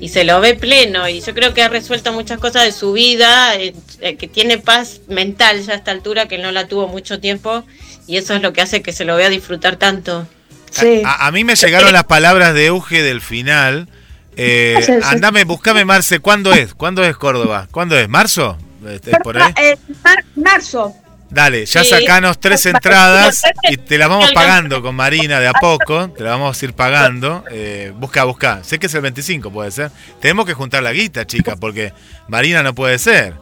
y 0.00 0.08
se 0.08 0.22
lo 0.24 0.40
ve 0.40 0.54
pleno 0.54 1.08
y 1.08 1.20
yo 1.20 1.34
creo 1.34 1.52
que 1.52 1.62
ha 1.62 1.68
resuelto 1.68 2.12
muchas 2.12 2.38
cosas 2.38 2.62
de 2.64 2.72
su 2.72 2.92
vida, 2.92 3.56
eh, 3.56 3.74
eh, 4.00 4.16
que 4.16 4.28
tiene 4.28 4.58
paz 4.58 5.00
mental 5.08 5.60
ya 5.62 5.72
a 5.72 5.76
esta 5.76 5.90
altura 5.90 6.28
que 6.28 6.38
no 6.38 6.52
la 6.52 6.68
tuvo 6.68 6.86
mucho 6.88 7.18
tiempo 7.18 7.64
y 8.06 8.16
eso 8.18 8.34
es 8.34 8.40
lo 8.42 8.52
que 8.52 8.62
hace 8.62 8.82
que 8.82 8.92
se 8.92 9.04
lo 9.04 9.16
vea 9.16 9.28
disfrutar 9.30 9.76
tanto. 9.76 10.26
Sí. 10.70 11.02
A, 11.04 11.26
a 11.26 11.30
mí 11.32 11.42
me 11.44 11.56
llegaron 11.56 11.92
las 11.92 12.04
palabras 12.04 12.54
de 12.54 12.66
Euge 12.66 13.02
del 13.02 13.20
final. 13.20 13.88
Eh, 14.36 14.76
Sí, 14.80 14.92
sí. 14.92 14.98
andame, 15.02 15.44
buscame 15.44 15.84
Marce, 15.84 16.20
¿cuándo 16.20 16.52
es? 16.52 16.74
¿Cuándo 16.74 17.02
es 17.04 17.16
Córdoba? 17.16 17.68
¿Cuándo 17.70 17.98
es? 17.98 18.08
¿Marzo? 18.08 18.58
Este, 18.86 19.12
¿Es 19.12 19.18
por 19.22 19.40
ahí? 19.40 19.52
Eh, 19.56 19.76
mar- 20.04 20.24
marzo. 20.36 20.94
Dale, 21.28 21.66
ya 21.66 21.82
Sí. 21.82 21.90
sacanos 21.90 22.38
tres 22.38 22.64
entradas 22.66 23.42
y 23.68 23.76
te 23.78 23.98
las 23.98 24.08
vamos 24.08 24.30
pagando 24.32 24.80
con 24.80 24.94
Marina 24.94 25.40
de 25.40 25.48
a 25.48 25.52
poco, 25.54 26.08
te 26.10 26.22
las 26.22 26.34
vamos 26.34 26.60
a 26.62 26.64
ir 26.64 26.72
pagando. 26.72 27.44
Eh, 27.50 27.92
busca, 27.96 28.22
busca. 28.24 28.62
Sé 28.62 28.78
que 28.78 28.86
es 28.86 28.94
el 28.94 29.00
25, 29.00 29.50
puede 29.50 29.72
ser. 29.72 29.90
Tenemos 30.20 30.46
que 30.46 30.54
juntar 30.54 30.84
la 30.84 30.92
guita, 30.92 31.26
chica, 31.26 31.56
porque 31.56 31.92
Marina 32.28 32.62
no 32.62 32.74
puede 32.76 32.98
ser 33.00 33.34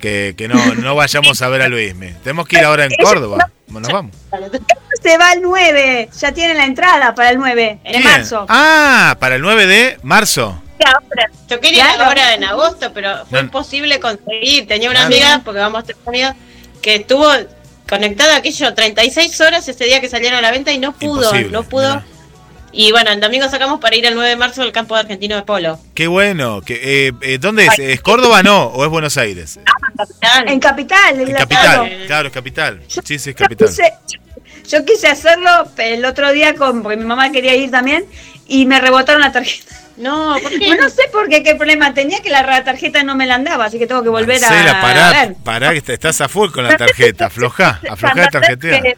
que, 0.00 0.34
que 0.36 0.46
no, 0.46 0.74
no 0.76 0.94
vayamos 0.94 1.42
a 1.42 1.48
ver 1.48 1.62
a 1.62 1.68
Luisme. 1.68 2.14
Tenemos 2.22 2.46
que 2.46 2.58
ir 2.58 2.64
ahora 2.64 2.84
en 2.84 2.92
Córdoba. 3.02 3.50
Bueno, 3.72 3.88
nos 3.88 3.92
vamos. 3.94 4.16
Se 5.02 5.18
va 5.18 5.32
el 5.32 5.42
9. 5.42 6.10
Ya 6.20 6.32
tiene 6.32 6.54
la 6.54 6.64
entrada 6.66 7.14
para 7.14 7.30
el 7.30 7.38
9 7.38 7.80
de 7.82 7.90
Bien. 7.90 8.04
marzo. 8.04 8.46
Ah, 8.48 9.16
para 9.18 9.36
el 9.36 9.42
9 9.42 9.66
de 9.66 9.98
marzo. 10.02 10.62
Yo 11.48 11.60
quería 11.60 11.86
Claro. 11.94 12.04
ahora 12.06 12.34
en 12.34 12.44
agosto, 12.44 12.92
pero 12.92 13.24
fue 13.26 13.38
No. 13.40 13.44
imposible 13.46 13.98
conseguir. 14.00 14.66
Tenía 14.66 14.90
una 14.90 15.06
Claro. 15.06 15.14
amiga, 15.14 15.40
porque 15.44 15.60
vamos 15.60 15.78
a 15.78 15.80
Estados 15.82 16.06
Unidos, 16.08 16.34
que 16.80 16.96
estuvo 16.96 17.28
conectada 17.88 18.36
aquello 18.36 18.74
36 18.74 19.40
horas 19.40 19.66
ese 19.68 19.84
día 19.84 20.00
que 20.00 20.08
salieron 20.08 20.38
a 20.38 20.42
la 20.42 20.50
venta 20.50 20.72
y 20.72 20.78
no 20.78 20.92
pudo, 20.92 21.22
Imposible, 21.24 21.50
no 21.50 21.62
pudo. 21.62 21.88
mirá. 21.96 22.04
Y 22.72 22.90
bueno, 22.90 23.10
el 23.12 23.20
domingo 23.20 23.48
sacamos 23.50 23.80
para 23.80 23.94
ir 23.96 24.06
el 24.06 24.14
9 24.14 24.30
de 24.30 24.36
marzo 24.36 24.62
al 24.62 24.72
campo 24.72 24.94
de 24.94 25.00
argentino 25.02 25.36
de 25.36 25.42
polo. 25.42 25.78
Qué 25.94 26.06
bueno. 26.06 26.62
Que, 26.62 27.08
eh, 27.08 27.12
eh, 27.20 27.38
¿Dónde 27.38 27.66
es? 27.66 27.78
¿Es 27.78 28.00
Córdoba 28.00 28.42
no? 28.42 28.64
¿O 28.68 28.82
es 28.84 28.90
Buenos 28.90 29.16
Aires? 29.18 29.58
En 30.46 30.58
capital. 30.58 31.20
En 31.20 31.32
la- 31.32 31.38
capital. 31.40 31.62
claro. 31.64 31.88
Claro, 32.06 32.28
es 32.28 32.34
capital. 32.34 32.80
Sí, 32.88 33.00
sí, 33.04 33.14
es 33.14 33.24
Yo 33.26 33.34
capital. 33.34 33.68
quise, 33.68 33.92
yo 34.68 34.84
quise 34.86 35.08
hacerlo 35.08 35.50
el 35.76 36.04
otro 36.04 36.32
día 36.32 36.54
con, 36.54 36.82
porque 36.82 36.96
mi 36.96 37.04
mamá 37.04 37.30
quería 37.30 37.54
ir 37.54 37.70
también 37.70 38.06
y 38.52 38.66
me 38.66 38.78
rebotaron 38.80 39.22
la 39.22 39.32
tarjeta. 39.32 39.74
No, 39.96 40.36
¿por 40.42 40.50
qué? 40.58 40.76
No 40.76 40.88
sé 40.90 41.02
por 41.10 41.28
qué, 41.28 41.42
qué 41.42 41.54
problema 41.54 41.94
tenía 41.94 42.20
que 42.20 42.28
la 42.28 42.64
tarjeta 42.64 43.02
no 43.02 43.14
me 43.14 43.24
la 43.26 43.36
andaba, 43.36 43.64
así 43.64 43.78
que 43.78 43.86
tengo 43.86 44.02
que 44.02 44.10
volver 44.10 44.40
Marcela, 44.40 44.78
a, 44.78 44.80
pará, 44.82 45.08
a 45.08 45.12
ver. 45.12 45.34
pará, 45.42 45.70
que 45.72 45.92
estás 45.92 46.20
a 46.20 46.28
full 46.28 46.50
con 46.50 46.64
la 46.64 46.76
tarjeta. 46.76 47.26
Aflojá, 47.26 47.80
aflojá 47.90 48.28
que 48.30 48.96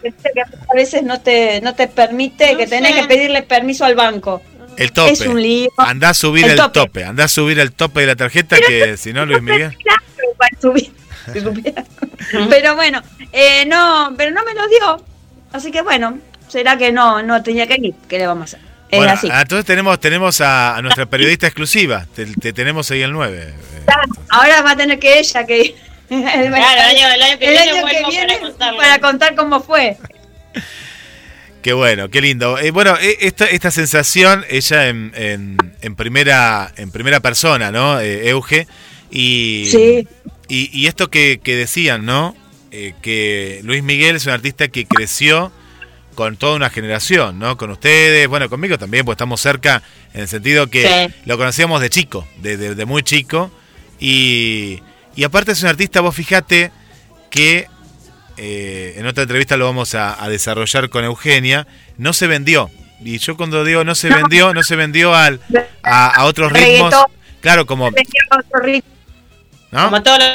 a 0.69 0.75
veces 0.75 1.03
no 1.03 1.21
te, 1.21 1.61
no 1.61 1.73
te 1.73 1.87
permite, 1.87 2.51
No 2.51 2.57
que 2.57 2.67
tenés 2.67 2.95
sé. 2.95 3.01
que 3.01 3.07
pedirle 3.07 3.43
permiso 3.43 3.85
al 3.85 3.95
banco. 3.95 4.41
El 4.75 4.91
tope. 4.91 5.13
Es 5.13 5.21
un 5.21 5.41
lío. 5.41 5.69
Andá 5.77 6.09
a 6.09 6.13
subir 6.13 6.43
el, 6.45 6.51
El 6.51 6.57
tope. 6.57 6.79
tope. 6.81 7.03
Andá 7.05 7.23
a 7.23 7.27
subir 7.29 7.59
el 7.59 7.71
tope 7.71 8.01
de 8.01 8.07
la 8.07 8.15
tarjeta 8.17 8.57
que 8.57 8.97
si 8.97 9.13
no, 9.13 9.25
Luis 9.25 9.41
Miguel. 9.41 9.77
Pero 12.49 12.75
bueno, 12.75 13.01
eh, 13.31 13.65
no, 13.65 14.13
pero 14.17 14.31
no 14.31 14.43
me 14.43 14.53
lo 14.53 14.67
dio. 14.67 15.03
Así 15.53 15.71
que 15.71 15.81
bueno, 15.81 16.19
será 16.47 16.77
que 16.77 16.91
no, 16.91 17.23
no 17.23 17.41
tenía 17.41 17.67
que 17.67 17.77
ir. 17.81 17.95
¿Qué 18.07 18.17
le 18.19 18.27
vamos 18.27 18.53
a 18.53 18.57
hacer? 18.57 18.64
Es 18.95 18.99
Bueno, 18.99 19.13
así. 19.13 19.27
entonces 19.31 19.65
tenemos, 19.65 19.99
tenemos 19.99 20.41
a, 20.41 20.75
a 20.77 20.81
nuestra 20.81 21.05
periodista 21.05 21.47
exclusiva. 21.47 22.05
Te, 22.15 22.25
te 22.25 22.53
tenemos 22.53 22.89
ahí 22.91 23.01
el 23.01 23.11
9. 23.11 23.37
eh. 23.39 23.53
Ahora 24.29 24.61
va 24.61 24.71
a 24.71 24.75
tener 24.77 24.99
que 24.99 25.19
ella 25.19 25.45
que. 25.45 25.75
El, 26.09 26.17
Claro, 26.51 26.51
el 26.51 26.97
año, 26.97 27.07
el 27.15 27.21
año 27.23 27.39
que 27.39 27.45
el 27.45 27.51
viene 27.51 27.71
año 27.71 27.73
que 27.73 27.81
vuelvo 27.81 28.09
viene 28.09 28.39
para 28.77 28.99
contar 28.99 29.33
cómo 29.35 29.61
fue. 29.63 29.97
Qué 31.61 31.73
bueno, 31.73 32.09
qué 32.09 32.21
lindo. 32.21 32.59
Eh, 32.59 32.69
bueno, 32.69 32.95
eh, 33.01 33.17
esta, 33.21 33.45
esta 33.45 33.71
sensación, 33.71 34.45
ella 34.49 34.87
en, 34.87 35.11
en, 35.15 35.57
en 35.81 35.95
primera 35.95 36.71
en 36.77 36.91
primera 36.91 37.21
persona, 37.21 37.71
¿no? 37.71 37.99
Eh, 37.99 38.29
Euge. 38.29 38.67
Y, 39.09 39.67
Sí. 39.71 40.07
y, 40.47 40.69
y 40.79 40.85
esto 40.87 41.09
que, 41.09 41.39
que 41.43 41.55
decían, 41.55 42.05
¿no? 42.05 42.35
Eh, 42.71 42.93
que 43.01 43.61
Luis 43.63 43.81
Miguel 43.81 44.15
es 44.17 44.25
un 44.27 44.33
artista 44.33 44.67
que 44.67 44.85
creció 44.85 45.51
con 46.15 46.37
toda 46.37 46.55
una 46.55 46.69
generación, 46.69 47.37
¿no? 47.37 47.57
Con 47.57 47.69
ustedes, 47.71 48.27
bueno, 48.27 48.49
conmigo 48.49 48.77
también, 48.77 49.05
pues 49.05 49.15
estamos 49.15 49.39
cerca 49.41 49.83
en 50.13 50.21
el 50.21 50.27
sentido 50.27 50.67
que 50.67 50.83
Sí. 51.07 51.13
lo 51.25 51.37
conocíamos 51.37 51.81
de 51.81 51.89
chico, 51.89 52.27
de, 52.37 52.57
de- 52.57 52.73
de 52.75 52.85
muy 52.85 53.03
chico. 53.03 53.51
Y, 53.99 54.81
y 55.15 55.23
aparte 55.23 55.51
es 55.51 55.61
un 55.61 55.69
artista, 55.69 56.01
vos 56.01 56.15
fijate 56.15 56.71
que 57.29 57.67
eh, 58.37 58.95
en 58.97 59.05
otra 59.05 59.23
entrevista 59.23 59.55
lo 59.57 59.65
vamos 59.65 59.95
a, 59.95 60.21
a 60.23 60.27
desarrollar 60.29 60.89
con 60.89 61.03
Eugenia, 61.05 61.67
no 61.97 62.11
se 62.13 62.27
vendió. 62.27 62.69
Y 63.01 63.17
yo 63.19 63.37
cuando 63.37 63.63
digo 63.63 63.83
no 63.83 63.93
se 63.95 64.09
vendió, 64.09 64.53
no 64.53 64.63
se 64.63 64.75
vendió 64.75 65.13
al, 65.13 65.39
a, 65.83 66.07
a 66.07 66.25
otros 66.25 66.51
ritmos. 66.51 66.91
Reggaetón. 66.91 67.05
Claro, 67.41 67.65
como... 67.65 67.91
¿no? 69.71 69.83
Como 69.89 70.01
todos 70.03 70.19
los... 70.19 70.29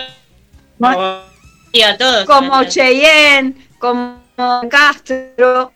Como 2.26 2.64
Cheyenne, 2.64 3.54
como 3.78 4.19
Castro. 4.70 5.72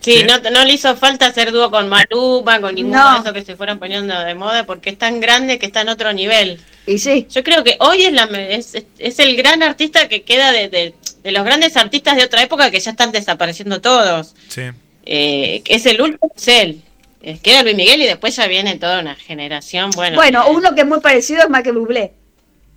Sí, 0.00 0.18
Sí. 0.18 0.24
no, 0.24 0.38
no 0.50 0.64
le 0.64 0.72
hizo 0.72 0.96
falta 0.96 1.26
hacer 1.26 1.52
dúo 1.52 1.70
con 1.70 1.88
Maluma, 1.88 2.60
con 2.60 2.74
ninguno 2.74 2.98
No. 3.04 3.12
de 3.14 3.20
esos 3.20 3.32
que 3.32 3.44
se 3.44 3.54
fueron 3.56 3.78
poniendo 3.78 4.18
de 4.18 4.34
moda, 4.34 4.64
porque 4.66 4.90
es 4.90 4.98
tan 4.98 5.20
grande 5.20 5.60
que 5.60 5.66
está 5.66 5.82
en 5.82 5.90
otro 5.90 6.12
nivel. 6.12 6.60
Y 6.86 6.98
sí, 6.98 7.28
Yo 7.30 7.44
creo 7.44 7.62
que 7.62 7.76
hoy 7.78 8.04
es, 8.06 8.12
la, 8.12 8.24
es, 8.24 8.74
es- 8.98 9.18
el 9.20 9.36
gran 9.36 9.62
artista 9.62 10.08
que 10.08 10.22
queda 10.22 10.50
de, 10.50 10.68
de- 10.68 10.94
de 11.22 11.30
los 11.32 11.44
grandes 11.44 11.76
artistas 11.76 12.16
de 12.16 12.24
otra 12.24 12.42
época 12.42 12.72
que 12.72 12.80
ya 12.80 12.90
están 12.90 13.12
desapareciendo 13.12 13.80
todos. 13.80 14.34
Sí. 14.48 14.62
Eh, 15.06 15.62
es 15.66 15.86
el 15.86 16.00
último, 16.02 16.32
es 16.34 16.48
él. 16.48 16.82
Eh, 17.22 17.38
Queda 17.40 17.62
Luis 17.62 17.76
Miguel 17.76 18.02
y 18.02 18.06
después 18.06 18.34
ya 18.34 18.48
viene 18.48 18.74
toda 18.78 18.98
una 18.98 19.14
generación. 19.14 19.90
Bueno, 19.92 20.16
bueno, 20.16 20.48
uno 20.50 20.74
que 20.74 20.80
es 20.80 20.86
muy 20.88 20.98
parecido 21.00 21.42
es 21.44 21.48
Michael 21.48 21.76
Bublé. 21.78 22.12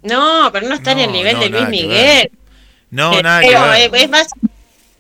no, 0.04 0.52
pero 0.54 0.68
no 0.68 0.76
está 0.76 0.92
en 0.92 1.00
el 1.00 1.12
nivel 1.12 1.34
no, 1.38 1.40
de 1.42 1.50
Luis 1.50 1.68
Miguel. 1.70 2.30
No, 2.96 3.14
Eh, 3.14 3.22
nada 3.22 3.42
que 3.42 3.48
pero, 3.48 3.62
ver. 3.62 3.82
eh, 3.94 4.04
es 4.04 4.10
más, 4.10 4.28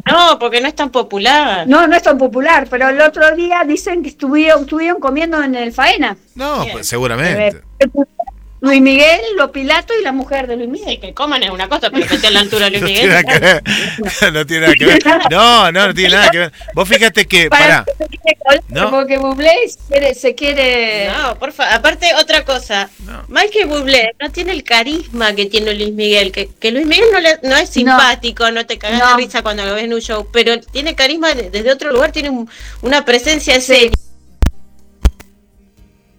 no, 0.05 0.37
porque 0.37 0.59
no 0.59 0.67
es 0.67 0.75
tan 0.75 0.89
popular. 0.91 1.65
No, 1.67 1.87
no 1.87 1.95
es 1.95 2.03
tan 2.03 2.17
popular, 2.17 2.67
pero 2.69 2.89
el 2.89 2.99
otro 2.99 3.33
día 3.35 3.63
dicen 3.65 4.03
que 4.03 4.09
estuvieron, 4.09 4.61
estuvieron 4.63 4.99
comiendo 4.99 5.41
en 5.41 5.55
el 5.55 5.71
Faena. 5.71 6.17
No, 6.35 6.65
pues, 6.73 6.87
seguramente. 6.87 7.61
Luis 8.61 8.81
Miguel, 8.81 9.19
lo 9.37 9.51
Pilato 9.51 9.93
y 9.99 10.03
la 10.03 10.11
mujer 10.11 10.47
de 10.47 10.55
Luis 10.55 10.69
Miguel. 10.69 10.99
que 10.99 11.13
coman 11.13 11.43
es 11.43 11.49
una 11.51 11.67
cosa, 11.69 11.89
pero 11.91 12.07
que 12.07 12.15
esté 12.15 12.27
a 12.27 12.31
la 12.31 12.39
altura 12.39 12.69
de 12.69 12.79
No 12.79 12.85
Luis 12.87 12.99
tiene 12.99 13.13
Miguel. 13.13 13.25
nada 13.25 13.61
que. 13.61 14.31
No 14.31 14.45
tiene 14.45 14.61
nada 14.61 14.73
que 14.75 14.85
ver. 14.85 15.03
No, 15.29 15.71
no, 15.71 15.87
no 15.87 15.93
tiene 15.93 16.15
nada 16.15 16.29
que 16.31 16.37
ver. 16.39 16.53
Vos 16.73 16.87
fíjate 16.89 17.25
que, 17.27 17.49
Para 17.49 17.83
pará, 17.83 17.85
se 17.97 18.07
quiere 18.07 18.37
colar, 18.43 18.63
No. 18.69 18.89
porque 18.89 19.17
Bublé 19.17 19.53
se 19.69 19.77
quiere, 19.87 20.13
se 20.15 20.35
quiere 20.35 21.09
No, 21.11 21.37
por 21.37 21.51
favor. 21.51 21.73
Aparte, 21.73 22.09
otra 22.19 22.43
cosa. 22.43 22.89
No. 23.05 23.23
Michael 23.27 23.67
Bublé 23.67 24.15
no 24.19 24.31
tiene 24.31 24.53
el 24.53 24.63
carisma 24.63 25.33
que 25.35 25.45
tiene 25.45 25.73
Luis 25.75 25.93
Miguel. 25.93 26.31
Que, 26.31 26.49
que 26.59 26.71
Luis 26.71 26.85
Miguel 26.87 27.05
no, 27.11 27.19
le- 27.19 27.39
no 27.43 27.55
es 27.57 27.69
simpático, 27.69 28.49
no, 28.51 28.65
te 28.65 28.77
cagas 28.77 28.99
No. 28.99 29.09
de 29.17 29.23
risa 29.25 29.43
cuando 29.43 29.63
lo 29.65 29.75
ves 29.75 29.83
en 29.83 29.93
un 29.93 30.01
show, 30.01 30.27
pero 30.31 30.59
tiene 30.59 30.95
carisma 30.95 31.33
de- 31.33 31.49
desde 31.51 31.71
otro 31.71 31.91
lugar, 31.91 32.11
tiene 32.11 32.29
un- 32.31 32.49
una 32.81 33.05
presencia 33.05 33.59
seria. 33.61 33.91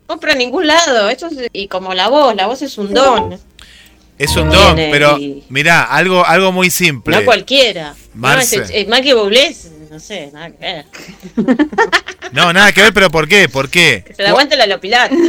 No 0.08 0.14
compra 0.14 0.32
en 0.32 0.38
ningún 0.38 0.66
lado. 0.66 1.08
Eso 1.10 1.26
es- 1.28 1.48
y 1.52 1.66
como 1.68 1.92
la 1.94 2.08
voz, 2.08 2.34
la 2.36 2.46
voz 2.46 2.62
es 2.62 2.78
un 2.78 2.94
don. 2.94 3.38
es 4.18 4.36
un 4.36 4.48
don, 4.50 4.74
Tiene 4.76 4.90
pero 4.92 5.18
y- 5.18 5.44
mirá, 5.48 5.82
algo, 5.82 6.24
algo 6.24 6.52
muy 6.52 6.70
simple. 6.70 7.16
No 7.16 7.24
cualquiera. 7.24 7.90
No, 8.14 8.20
Marce. 8.22 8.56
es- 8.62 8.70
es- 8.70 8.86
Michael 8.88 9.16
Bublé 9.16 9.46
es, 9.48 9.70
no 9.90 9.98
sé, 10.00 10.30
nada 10.32 10.50
que 10.50 10.58
ver. 10.58 10.84
No, 12.32 12.52
nada 12.52 12.72
que 12.72 12.82
ver, 12.82 12.94
pero 12.94 13.10
¿por 13.10 13.28
qué? 13.28 13.48
¿Por 13.48 13.68
qué? 13.68 14.04
Que 14.06 14.14
se 14.14 14.22
le 14.22 14.28
aguante 14.28 14.56
la 14.56 14.66
Lopilato. 14.66 15.14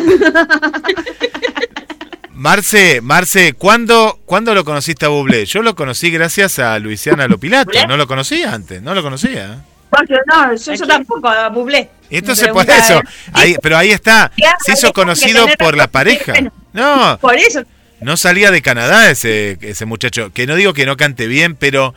Marce, 2.34 3.02
Marce, 3.02 3.54
¿cuándo, 3.54 4.20
¿cuándo 4.26 4.54
lo 4.54 4.64
conociste 4.64 5.06
a 5.06 5.10
Bublé? 5.10 5.46
Yo 5.46 5.64
lo 5.64 5.76
conocí 5.76 6.12
gracias 6.12 6.60
a 6.60 6.78
Luisiana 6.78 7.28
Lopilato. 7.28 7.72
¿Bublé? 7.72 7.88
No 7.88 7.98
lo 7.98 8.08
conocía 8.08 8.54
antes, 8.54 8.82
no 8.82 8.94
lo 8.94 9.02
conocía. 9.02 9.64
Porque 9.90 10.14
no, 10.28 10.54
yo, 10.56 10.74
yo 10.76 10.86
tampoco, 10.86 11.28
a 11.28 11.50
Bublé. 11.50 11.90
Entonces 12.10 12.48
por 12.50 12.70
eso, 12.70 13.02
ahí, 13.34 13.56
pero 13.62 13.78
ahí 13.78 13.92
está, 13.92 14.32
se 14.66 14.74
hizo 14.74 14.94
conocido 14.94 15.46
por 15.58 15.76
la 15.76 15.88
pareja. 15.88 16.34
bueno. 16.34 16.52
No, 16.74 17.18
Por 17.20 17.36
eso, 17.36 17.64
no 18.00 18.18
salía 18.18 18.52
de 18.52 18.62
Canadá 18.62 19.10
ese, 19.10 19.58
ese 19.62 19.86
muchacho. 19.86 20.32
Que 20.32 20.46
no 20.46 20.56
digo 20.56 20.74
que 20.74 20.86
no 20.86 20.98
cante 20.98 21.28
bien, 21.28 21.56
pero 21.56 21.96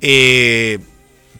eh, 0.00 0.78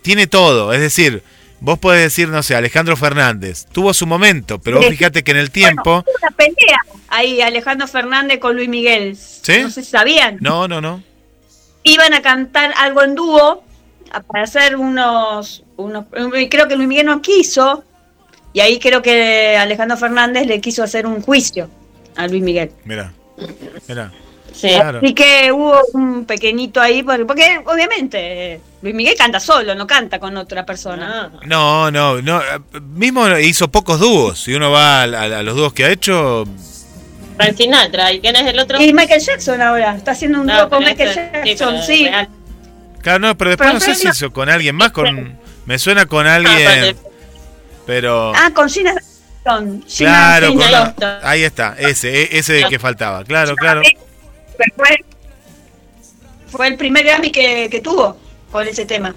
tiene 0.03 0.27
todo. 0.27 0.73
Es 0.73 0.81
decir, 0.81 1.23
vos 1.61 1.79
podés 1.79 2.03
decir, 2.03 2.29
no 2.29 2.43
sé, 2.43 2.55
Alejandro 2.55 2.97
Fernández. 2.97 3.67
Tuvo 3.73 3.95
su 3.95 4.07
momento, 4.07 4.61
pero 4.61 4.79
vos 4.79 4.87
fíjate 4.87 5.25
que 5.25 5.31
en 5.31 5.39
el 5.39 5.51
tiempo... 5.51 6.05
una 6.21 6.31
pelea 6.37 6.79
ahí 7.09 7.41
Alejandro 7.41 7.89
Fernández 7.89 8.39
con 8.39 8.57
Luis 8.57 8.69
Miguel. 8.69 9.17
¿Sí? 9.17 9.63
No 9.63 9.71
sé 9.71 9.83
si 9.83 9.91
sabían. 9.91 10.39
No, 10.41 10.69
no, 10.69 10.81
no. 10.81 11.03
Iban 11.83 12.13
a 12.15 12.23
cantar 12.23 12.75
algo 12.77 13.03
en 13.03 13.15
dúo 13.15 13.65
para 14.27 14.45
hacer 14.45 14.77
unos, 14.77 15.65
unos. 15.77 16.07
Creo 16.51 16.69
que 16.69 16.77
Luis 16.77 16.89
Miguel 16.89 17.07
no 17.07 17.23
quiso. 17.23 17.85
Y 18.55 18.61
ahí 18.61 18.79
creo 18.79 19.03
que 19.03 19.57
Alejandro 19.59 19.97
Fernández 19.99 20.47
le 20.47 20.61
quiso 20.63 20.83
hacer 20.83 21.07
un 21.07 21.21
juicio 21.21 21.69
a 22.17 22.27
Luis 22.29 22.43
Miguel. 22.43 22.71
Mira, 22.85 23.13
mira. 23.89 24.11
Sí. 24.55 24.69
Claro. 24.69 24.99
Así 25.03 25.13
que 25.13 25.51
hubo 25.51 25.77
un 25.95 26.25
pequeñito 26.25 26.81
ahí, 26.81 27.03
porque, 27.03 27.25
porque 27.25 27.61
obviamente 27.67 28.53
eh, 28.55 28.61
Luis 28.83 28.95
Miguel 28.95 29.17
canta 29.19 29.41
solo, 29.41 29.75
no 29.75 29.85
canta 29.89 30.21
con 30.21 30.37
otra 30.37 30.65
persona. 30.65 31.33
Ah, 31.35 31.41
No, 31.45 31.91
no, 31.91 32.23
no. 32.23 32.41
eh, 32.41 32.61
Mismo 32.95 33.29
hizo 33.39 33.67
pocos 33.69 33.99
dúos. 33.99 34.41
Si 34.41 34.55
uno 34.55 34.71
va 34.71 35.03
a, 35.03 35.05
a- 35.05 35.39
a 35.41 35.43
los 35.43 35.57
dúos 35.57 35.73
que 35.73 35.85
ha 35.87 35.91
hecho, 35.91 36.45
Frank 37.37 37.57
Sinatra. 37.57 38.13
¿Y 38.13 38.21
quién 38.21 38.37
es 38.37 38.47
el 38.47 38.57
otro? 38.61 38.81
Y 38.81 38.93
Michael 38.93 39.21
Jackson 39.21 39.61
ahora, 39.61 39.97
está 39.97 40.13
haciendo 40.13 40.41
un 40.41 40.47
No, 40.47 40.57
dúo 40.57 40.71
con 40.71 40.85
Michael 40.85 41.13
Jackson, 41.45 41.83
sí. 41.83 42.09
claro, 43.03 43.19
no, 43.19 43.37
pero 43.37 43.51
después 43.51 43.69
Pero 43.71 43.81
no 43.81 43.85
sé 43.85 43.97
si 43.97 44.07
hizo 44.07 44.33
con 44.33 44.49
alguien 44.49 44.77
más. 44.77 44.93
con 44.93 45.37
Me 45.67 45.81
suena 45.81 46.07
con 46.07 46.29
Ah, 46.29 46.37
alguien, 46.37 46.97
pero. 47.87 48.33
Ah, 48.35 48.51
con 48.55 48.69
Gina 48.69 48.93
Jackson. 48.95 49.85
Gina 49.87 50.11
Claro, 50.39 50.55
con- 50.55 51.05
ahí 51.23 51.43
está, 51.43 51.77
ese, 51.79 52.23
e- 52.23 52.39
ese 52.39 52.65
que 52.69 52.79
faltaba, 52.79 53.25
claro, 53.25 53.55
claro. 53.57 53.83
Fue, 54.77 54.97
fue 56.49 56.67
el 56.69 56.77
primer 56.77 57.05
Grammy 57.05 57.31
que, 57.31 57.69
que 57.71 57.81
tuvo 57.81 58.17
con 58.51 58.67
ese 58.67 58.87
tema. 58.87 59.15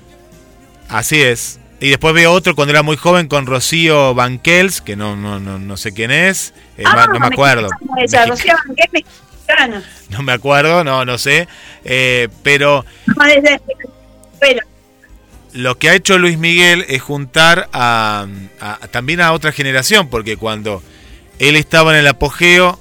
Así 0.90 1.22
es. 1.22 1.60
Y 1.80 1.90
después 1.90 2.14
veo 2.16 2.32
otro 2.32 2.56
cuando 2.56 2.72
era 2.72 2.82
muy 2.82 2.98
joven 2.98 3.28
con 3.28 3.46
Rocío 3.46 4.16
Banquels, 4.16 4.82
que 4.82 4.96
no, 4.96 5.16
no, 5.16 5.40
no, 5.40 5.60
no 5.60 5.78
sé 5.78 5.94
quién 5.94 6.10
es, 6.10 6.54
eh, 6.78 6.84
no 7.14 7.20
me 7.20 7.28
acuerdo. 7.28 7.70
Esa, 8.04 8.26
Rocío 8.26 8.54
Banquel 8.68 8.90
mexicana. 8.92 9.84
No 10.10 10.24
me 10.24 10.32
acuerdo, 10.34 10.84
no, 10.84 11.04
no 11.06 11.18
sé. 11.18 11.48
Eh, 11.86 12.28
pero 12.44 12.84
No, 13.06 13.26
desde- 13.26 13.62
pero, 14.40 14.62
lo 15.54 15.78
que 15.78 15.90
ha 15.90 15.96
hecho 15.96 16.18
Luis 16.18 16.38
Miguel 16.38 16.86
es 16.90 17.02
juntar 17.02 17.70
a, 17.74 18.28
a- 18.60 18.78
también 18.92 19.22
a 19.22 19.32
otra 19.34 19.52
generación, 19.52 20.10
porque 20.10 20.38
cuando 20.38 20.84
él 21.40 21.56
estaba 21.56 21.92
en 21.94 22.00
el 22.00 22.08
apogeo, 22.08 22.80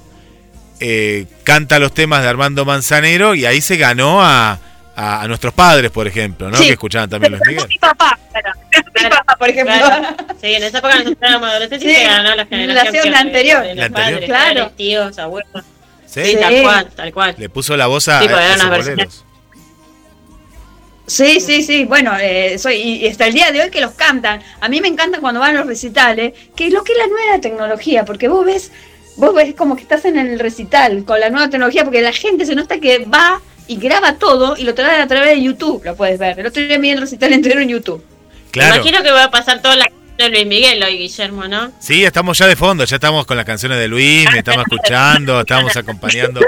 eh, 0.79 1.25
canta 1.43 1.79
los 1.79 1.93
temas 1.93 2.21
de 2.21 2.29
Armando 2.29 2.65
Manzanero 2.65 3.33
y 3.35 3.45
ahí 3.45 3.61
se 3.61 3.77
ganó 3.77 4.21
a, 4.21 4.59
a- 4.95 5.21
a 5.21 5.27
nuestros 5.27 5.53
padres, 5.53 5.89
por 5.91 6.07
ejemplo, 6.07 6.49
¿no? 6.51 6.57
Sí. 6.57 6.65
Que 6.67 6.73
escuchaban 6.73 7.09
también 7.09 7.31
Luis 7.33 7.43
Miguel. 7.47 7.67
mi 7.67 7.77
papá, 7.79 8.17
mi 8.33 9.09
papá, 9.09 9.35
por 9.37 9.49
ejemplo. 9.49 9.73
Claro. 9.75 10.15
Sí, 10.39 10.53
en 10.53 10.61
esa 10.63 10.77
época 10.77 10.93
nosotros 10.99 11.17
éramos 11.21 11.49
adolescentes 11.49 11.87
y 11.89 11.91
Sí, 11.91 11.95
se 11.99 12.03
ganó 12.03 12.35
la 12.35 12.45
generación 12.45 12.93
generación 12.93 13.03
que- 13.13 13.17
anterior. 13.19 13.61
de 13.63 13.67
los 13.69 13.77
La 13.77 13.85
anterior. 13.85 14.11
padres, 14.13 14.29
Claro. 14.29 14.59
padres, 14.61 14.75
tíos, 14.77 15.17
abuelos. 15.17 15.63
¿Sí? 16.05 16.37
Tal 16.39 16.61
cual, 16.61 16.87
tal 16.95 17.13
cual. 17.13 17.35
Le 17.39 17.49
puso 17.49 17.75
la 17.75 17.87
voz 17.87 18.07
a, 18.07 18.21
Sí, 18.21 18.27
porque 18.27 18.43
a 18.43 18.45
eran 18.45 18.57
esos 18.59 18.67
unas 18.67 18.85
boleros. 18.87 19.25
Sí, 21.07 21.39
sí, 21.39 21.63
sí. 21.63 21.85
Bueno, 21.85 22.11
eh, 22.19 22.59
soy, 22.59 22.75
y 22.75 23.07
hasta 23.07 23.27
el 23.27 23.33
día 23.33 23.51
de 23.51 23.61
hoy 23.61 23.69
que 23.69 23.79
los 23.79 23.93
cantan. 23.93 24.41
A 24.59 24.67
mí 24.67 24.81
me 24.81 24.89
encanta 24.89 25.21
cuando 25.21 25.39
van 25.39 25.55
a 25.55 25.59
los 25.59 25.67
recitales, 25.67 26.33
que 26.53 26.67
es 26.67 26.73
lo 26.73 26.83
que 26.83 26.91
es 26.91 26.97
la 26.97 27.07
nueva 27.07 27.39
tecnología, 27.39 28.03
porque 28.03 28.27
vos 28.27 28.45
ves, 28.45 28.71
vos 29.15 29.33
ves 29.33 29.55
como 29.55 29.77
que 29.77 29.83
estás 29.83 30.03
en 30.03 30.17
el 30.17 30.37
recital 30.37 31.05
con 31.05 31.21
la 31.21 31.29
nueva 31.29 31.49
tecnología, 31.49 31.85
porque 31.85 32.01
la 32.01 32.11
gente 32.11 32.45
se 32.45 32.55
nota 32.55 32.79
que 32.79 33.05
va 33.05 33.41
y 33.67 33.77
graba 33.77 34.15
todo 34.15 34.57
y 34.57 34.63
lo 34.63 34.75
trae 34.75 35.01
a 35.01 35.07
través 35.07 35.35
de 35.35 35.41
YouTube, 35.41 35.81
lo 35.85 35.95
puedes 35.95 36.19
ver. 36.19 36.39
El 36.39 36.45
otro 36.47 36.61
día 36.61 36.77
vi 36.77 36.89
el 36.89 36.99
recital 36.99 37.31
entero 37.31 37.61
en 37.61 37.69
YouTube. 37.69 38.03
Claro. 38.51 38.75
Imagino 38.75 39.01
que 39.01 39.11
va 39.11 39.23
a 39.23 39.31
pasar 39.31 39.61
toda 39.61 39.77
la 39.77 39.89
de 40.17 40.29
Luis 40.29 40.45
Miguel 40.47 40.81
hoy, 40.83 40.97
Guillermo, 40.97 41.47
¿no? 41.47 41.71
Sí, 41.79 42.03
estamos 42.03 42.37
ya 42.37 42.47
de 42.47 42.55
fondo, 42.55 42.83
ya 42.85 42.95
estamos 42.95 43.25
con 43.25 43.37
las 43.37 43.45
canciones 43.45 43.77
de 43.77 43.87
Luis, 43.87 44.27
me 44.31 44.39
estamos 44.39 44.63
escuchando, 44.69 45.41
estamos 45.41 45.75
acompañando. 45.77 46.41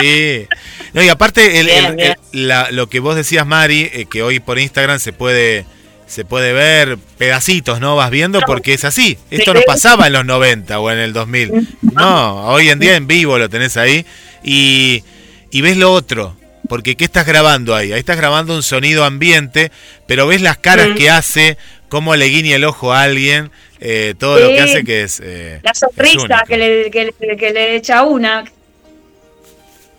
Sí. 0.00 0.46
No, 0.92 1.02
y 1.02 1.08
aparte, 1.08 1.60
el- 1.60 1.66
Bien, 1.66 1.84
el- 1.84 1.96
bien. 1.96 2.14
el- 2.32 2.48
la- 2.48 2.70
lo 2.70 2.88
que 2.88 2.98
vos 3.00 3.14
decías, 3.14 3.46
Mari, 3.46 3.90
eh, 3.92 4.06
que 4.10 4.22
hoy 4.22 4.40
por 4.40 4.58
Instagram 4.58 4.98
se 4.98 5.12
puede 5.12 5.66
se 6.06 6.26
puede 6.26 6.52
ver 6.52 6.98
pedacitos, 7.16 7.80
¿no? 7.80 7.96
Vas 7.96 8.10
viendo 8.10 8.40
porque 8.46 8.74
es 8.74 8.84
así. 8.84 9.16
Esto 9.30 9.54
no 9.54 9.60
pasaba 9.66 10.08
en 10.08 10.12
los 10.12 10.26
90 10.26 10.78
o 10.78 10.90
en 10.90 10.98
el 10.98 11.14
2000. 11.14 11.50
No, 11.80 12.44
hoy 12.48 12.68
en 12.68 12.80
día 12.80 12.96
en 12.96 13.06
vivo 13.06 13.38
lo 13.38 13.48
tenés 13.48 13.78
ahí 13.78 14.04
y, 14.44 15.04
y 15.50 15.60
ves 15.62 15.78
lo 15.78 15.90
otro. 15.90 16.36
Porque 16.68 16.96
¿qué 16.96 17.04
estás 17.06 17.24
grabando 17.26 17.74
ahí? 17.74 17.92
Ahí 17.94 17.98
estás 17.98 18.18
grabando 18.18 18.54
un 18.54 18.62
sonido 18.62 19.04
ambiente, 19.06 19.72
pero 20.06 20.26
ves 20.26 20.42
las 20.42 20.58
caras 20.58 20.90
Mm. 20.90 20.94
que 20.96 21.08
hace, 21.08 21.56
cómo 21.92 22.16
le 22.16 22.24
guiña 22.24 22.56
el 22.56 22.64
ojo 22.64 22.90
a 22.94 23.02
alguien, 23.02 23.50
eh, 23.78 24.14
todo 24.18 24.40
lo 24.40 24.48
que 24.48 24.60
hace 24.62 24.82
que 24.82 25.02
es... 25.02 25.20
eh, 25.22 25.60
La 25.62 25.72
es 25.72 25.78
sonrisa 25.78 26.42
que 26.48 26.56
le, 26.56 26.90
que, 26.90 27.12
le, 27.20 27.36
que 27.36 27.52
le 27.52 27.76
echa 27.76 28.02
una. 28.04 28.44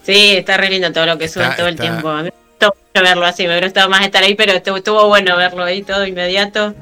Sí, 0.04 0.32
está 0.38 0.58
re 0.58 0.72
lindo 0.72 0.92
todo 0.92 1.06
lo 1.06 1.18
que 1.20 1.26
Está- 1.26 1.56
todo 1.56 1.68
el 1.68 1.76
está- 1.76 1.84
tiempo. 1.84 2.10
A 2.10 2.24
mí 2.24 2.30
me 2.30 2.32
gustó 2.50 2.76
mucho 2.94 3.04
verlo 3.08 3.26
así, 3.28 3.44
me 3.44 3.50
hubiera 3.50 3.68
gustado 3.68 3.90
más 3.90 4.04
estar 4.04 4.24
ahí, 4.24 4.34
pero 4.34 4.54
estuvo, 4.54 4.78
estuvo 4.78 5.08
bueno 5.08 5.38
verlo 5.38 5.64
ahí 5.64 5.84
todo 5.84 6.04
inmediato. 6.08 6.74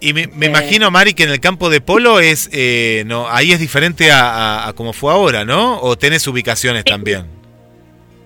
Y 0.00 0.12
me, 0.12 0.26
me 0.26 0.46
Eh. 0.46 0.48
imagino, 0.50 0.90
Mari, 0.90 1.14
que 1.14 1.22
en 1.24 1.30
el 1.30 1.40
campo 1.40 1.70
de 1.70 1.80
polo 1.80 2.20
es, 2.20 2.50
eh, 2.52 3.04
no, 3.06 3.30
ahí 3.30 3.52
es 3.52 3.58
diferente 3.58 4.10
a, 4.12 4.20
a- 4.64 4.68
a 4.68 4.72
como 4.74 4.92
fue 4.92 5.12
ahora, 5.12 5.44
¿no? 5.46 5.80
¿O 5.80 5.96
tenés 5.96 6.26
ubicaciones 6.26 6.84
también? 6.84 7.24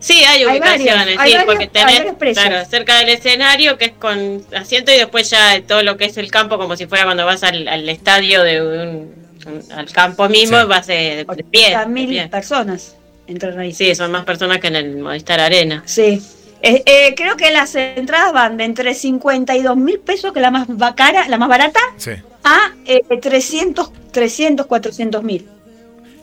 Sí, 0.07 0.23
hay 0.25 0.45
Hay 0.45 0.47
ubicaciones, 0.47 1.17
hay 1.19 1.35
porque 1.45 1.67
tenés 1.67 2.03
claro, 2.35 2.65
cerca 2.71 2.97
del 3.01 3.09
escenario, 3.09 3.77
que 3.77 3.87
es 3.87 3.93
con 3.93 4.41
asiento, 4.55 4.93
y 4.93 4.99
después 4.99 5.29
ya 5.31 5.61
todo 5.67 5.83
lo 5.83 5.97
que 5.97 6.05
es 6.05 6.17
el 6.17 6.31
campo, 6.31 6.59
como 6.59 6.77
si 6.77 6.87
fuera 6.87 7.05
cuando 7.07 7.27
vas 7.27 7.43
al, 7.43 7.67
al 7.67 7.89
estadio 7.89 8.45
de 8.45 8.63
un, 8.63 9.15
un- 9.47 9.73
al 9.73 9.91
campo 9.91 10.29
mismo, 10.29 10.61
Sí. 10.61 10.67
vas 10.69 10.87
de, 10.87 11.25
de 11.35 11.45
pie. 11.45 11.77
mil 11.89 12.29
personas 12.29 12.95
entran 13.27 13.59
ahí. 13.59 13.75
Sí, 13.75 13.97
son 13.97 14.13
más 14.13 14.25
personas 14.25 14.59
que 14.61 14.69
en 14.69 14.77
el 14.77 14.97
Movistar 14.99 15.41
Arena. 15.41 15.83
Sí. 15.87 16.23
Eh, 16.63 16.85
eh, 16.87 17.15
creo 17.17 17.37
que 17.37 17.51
las 17.51 17.75
entradas 17.75 18.33
van 18.33 18.57
de 18.59 18.65
entre 18.65 18.95
52 18.95 19.77
mil 19.77 19.99
pesos, 19.99 20.33
que 20.33 20.39
es 20.39 20.43
la 20.43 20.53
más 20.53 20.69
va- 20.69 20.95
cara, 20.95 21.27
la 21.29 21.37
más 21.37 21.49
barata, 21.49 21.81
Sí, 21.97 22.13
a 22.45 22.73
eh, 22.87 23.03
300, 23.21 23.91
300, 24.13 24.67
400 24.67 25.23
mil. 25.25 25.49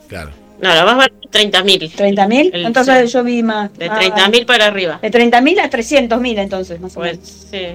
claro. 0.08 0.30
No, 0.60 0.74
lo 0.74 0.84
más 0.86 0.96
barato 0.96 1.14
es 1.22 1.30
30.000. 1.30 1.92
30 1.94 2.28
mil. 2.28 2.50
El- 2.54 2.66
Entonces 2.66 3.12
yo 3.12 3.22
vi 3.24 3.42
más. 3.42 3.76
De 3.76 3.88
más- 3.88 3.98
30.000 3.98 4.46
para 4.46 4.66
arriba. 4.66 4.98
De 5.02 5.10
30 5.10 5.40
mil 5.40 5.58
a 5.60 5.68
300 5.68 6.20
mil, 6.20 6.38
entonces, 6.38 6.80
más 6.80 6.92
o 6.96 7.00
Pues 7.00 7.12
menos. 7.12 7.28
sí. 7.50 7.66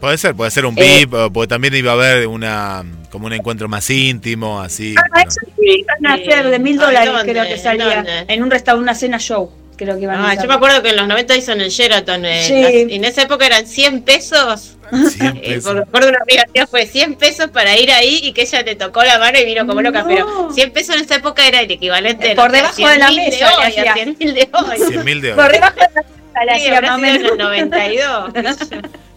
Puede 0.00 0.18
ser, 0.18 0.34
puede 0.34 0.50
ser 0.50 0.66
un 0.66 0.76
Eh. 0.78 0.82
VIP, 1.04 1.14
o 1.14 1.32
porque 1.32 1.46
también 1.48 1.74
iba 1.76 1.92
a 1.92 1.94
haber 1.94 2.26
una 2.26 2.82
como 3.10 3.26
un 3.26 3.34
encuentro 3.34 3.68
más 3.68 3.88
íntimo, 3.90 4.60
así. 4.60 4.94
Ah, 4.98 5.02
pero- 5.14 5.28
eso 5.28 5.40
sí, 5.60 5.84
van 6.02 6.12
a 6.12 6.16
Sí. 6.16 6.24
ser 6.24 6.48
de 6.50 6.58
mil 6.58 6.76
dólares, 6.78 7.12
creo 7.22 7.44
que 7.46 7.58
salía. 7.58 8.24
En 8.26 8.42
un 8.42 8.50
restaurante, 8.50 8.82
una 8.82 8.94
cena 8.96 9.18
show, 9.18 9.52
creo 9.76 9.96
que 9.96 10.02
iban 10.02 10.20
a 10.20 10.30
Ah, 10.30 10.34
yo 10.34 10.46
me 10.48 10.54
acuerdo 10.54 10.82
que 10.82 10.90
en 10.90 10.96
los 10.96 11.06
90 11.08 11.36
hizo 11.36 11.52
en 11.52 11.60
el 11.60 11.70
Sheraton. 11.70 12.24
eh, 12.24 12.44
Sí. 12.46 12.60
las- 12.62 12.72
en 12.72 13.04
esa 13.04 13.22
época 13.22 13.46
eran 13.46 13.66
100 13.66 14.02
pesos. 14.02 14.76
Cien 15.10 15.36
Eh, 15.42 15.54
pesos. 15.54 15.64
porque 15.64 15.76
me 15.76 15.82
acuerdo 15.82 16.08
una 16.10 16.18
amiga 16.22 16.44
mía 16.54 16.66
fue 16.66 16.86
100 16.86 17.14
pesos 17.16 17.48
para 17.50 17.76
ir 17.78 17.90
ahí 17.90 18.20
y 18.22 18.32
que 18.32 18.42
ella 18.42 18.62
te 18.64 18.74
tocó 18.74 19.02
la 19.02 19.18
mano 19.18 19.38
y 19.38 19.44
vino 19.44 19.66
como 19.66 19.80
loca. 19.80 20.02
No. 20.02 20.08
Pero 20.08 20.52
100 20.52 20.70
pesos 20.72 20.96
en 20.96 21.02
esa 21.02 21.16
época 21.16 21.46
era 21.48 21.60
el 21.62 21.70
equivalente 21.70 22.34
Por 22.34 22.46
no 22.50 22.56
sé, 22.56 22.56
debajo 22.58 22.88
de 22.88 22.98
la 22.98 23.08
100.000 23.08 23.16
mesa 23.30 23.46
hoy, 23.46 23.56
le 23.58 23.64
a 23.64 23.68
hacía. 23.68 23.94
100.000 23.94 24.34
de 24.34 24.48
hoy. 24.52 24.78
100 24.88 25.04
mil 25.04 25.20
de 25.22 25.32
Por 25.34 25.44
hoy. 25.46 25.52
debajo 25.52 25.74
de 25.74 25.80
la 25.80 26.02
mesa 26.02 26.44
le 26.44 26.52
Sí, 26.52 26.58
hacía 26.60 26.76
habrá 26.76 26.96
más 26.96 26.98
o 26.98 27.04
sido 27.04 27.14
en 27.14 27.16
el 27.16 27.22
menos. 27.22 27.38
92. 27.38 28.56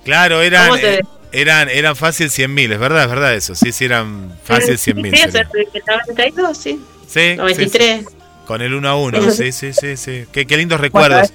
Claro, 0.03 0.41
eran, 0.41 0.69
¿Cómo 0.69 0.79
se- 0.81 0.95
eh, 0.95 1.01
eran, 1.31 1.67
eran 1.69 1.95
fácil 1.95 2.29
100 2.29 2.53
mil, 2.53 2.71
es 2.71 2.79
verdad, 2.79 3.03
es 3.03 3.09
verdad 3.09 3.33
eso. 3.35 3.55
Sí, 3.55 3.71
sí, 3.71 3.85
eran 3.85 4.31
fácil 4.43 4.77
100 4.77 5.01
mil. 5.01 5.13
Sí, 5.15 5.21
eso 5.23 5.39
es 5.39 5.47
el 5.73 5.83
92, 6.07 6.57
sí. 6.57 6.79
Sí, 7.07 7.31
sí, 7.31 7.35
93. 7.35 8.05
sí. 8.07 8.15
Con 8.45 8.61
el 8.61 8.73
1 8.73 8.87
a 8.89 8.95
1, 8.95 9.17
Eso 9.17 9.31
sí, 9.31 9.51
sí, 9.51 9.73
sí, 9.73 9.97
sí. 9.97 10.25
Qué, 10.31 10.45
qué 10.45 10.57
lindos 10.57 10.79
recuerdos. 10.79 11.33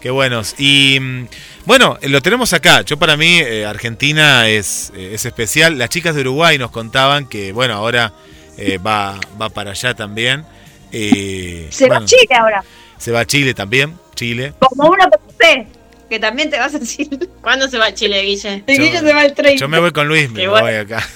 Qué 0.00 0.10
buenos. 0.10 0.54
Y 0.58 0.98
mm, 1.00 1.26
bueno, 1.64 1.98
lo 2.02 2.20
tenemos 2.22 2.52
acá. 2.52 2.82
Yo 2.82 2.96
para 2.98 3.16
mí, 3.16 3.38
eh, 3.40 3.64
Argentina 3.66 4.48
es, 4.48 4.92
eh, 4.96 5.10
es 5.14 5.24
especial. 5.24 5.76
Las 5.78 5.88
chicas 5.88 6.14
de 6.14 6.20
Uruguay 6.20 6.56
nos 6.58 6.70
contaban 6.70 7.28
que, 7.28 7.50
bueno, 7.52 7.74
ahora 7.74 8.12
eh, 8.56 8.78
va, 8.78 9.18
va 9.40 9.48
para 9.50 9.72
allá 9.72 9.94
también. 9.94 10.44
Eh, 10.92 11.66
Se 11.70 11.88
va 11.88 11.96
a 11.98 12.04
Chile 12.04 12.28
ahora. 12.38 12.62
Se 12.96 13.10
va 13.12 13.20
a 13.20 13.24
Chile 13.26 13.54
también. 13.54 13.94
Chile. 14.14 14.52
Como 14.58 14.88
una 14.90 15.08
por 15.08 15.20
usted, 15.28 15.66
que 16.08 16.18
también 16.18 16.48
te 16.50 16.58
vas 16.58 16.74
a 16.74 16.78
decir. 16.78 17.08
¿Cuándo 17.40 17.68
se 17.68 17.78
va 17.78 17.86
a 17.86 17.94
Chile, 17.94 18.20
Guille? 18.22 18.64
Yo- 18.66 18.74
Guille 18.74 18.98
se 19.00 19.12
va 19.12 19.24
el 19.24 19.34
30. 19.34 19.60
Yo 19.60 19.68
me 19.68 19.78
voy 19.80 19.90
con 19.92 20.06
Luis, 20.08 20.30
me 20.30 20.46
voy 20.48 20.74
acá. 20.74 21.06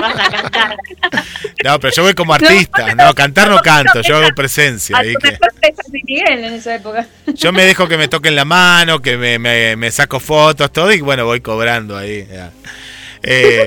Vas 0.00 0.18
a 0.18 0.30
cantar. 0.30 0.76
No, 1.64 1.80
pero 1.80 1.92
yo 1.94 2.02
voy 2.02 2.14
como 2.14 2.34
artista. 2.34 2.94
No, 2.94 3.14
cantar 3.14 3.48
no 3.50 3.58
canto, 3.60 4.00
yo 4.02 4.16
hago 4.16 4.28
presencia. 4.34 4.96
Que- 5.02 5.38
en 6.06 6.44
esa 6.44 6.74
época. 6.76 7.06
Yo 7.34 7.52
me 7.52 7.64
dejo 7.64 7.88
que 7.88 7.96
me 7.98 8.08
toquen 8.08 8.34
la 8.36 8.44
mano, 8.44 9.00
que 9.02 9.16
me, 9.16 9.38
me- 9.38 9.76
me 9.76 9.90
saco 9.90 10.20
fotos, 10.20 10.72
todo, 10.72 10.92
y 10.92 11.00
bueno, 11.00 11.24
voy 11.24 11.40
cobrando 11.40 11.96
ahí. 11.96 12.26
ya. 12.30 12.50
Eh, 13.22 13.66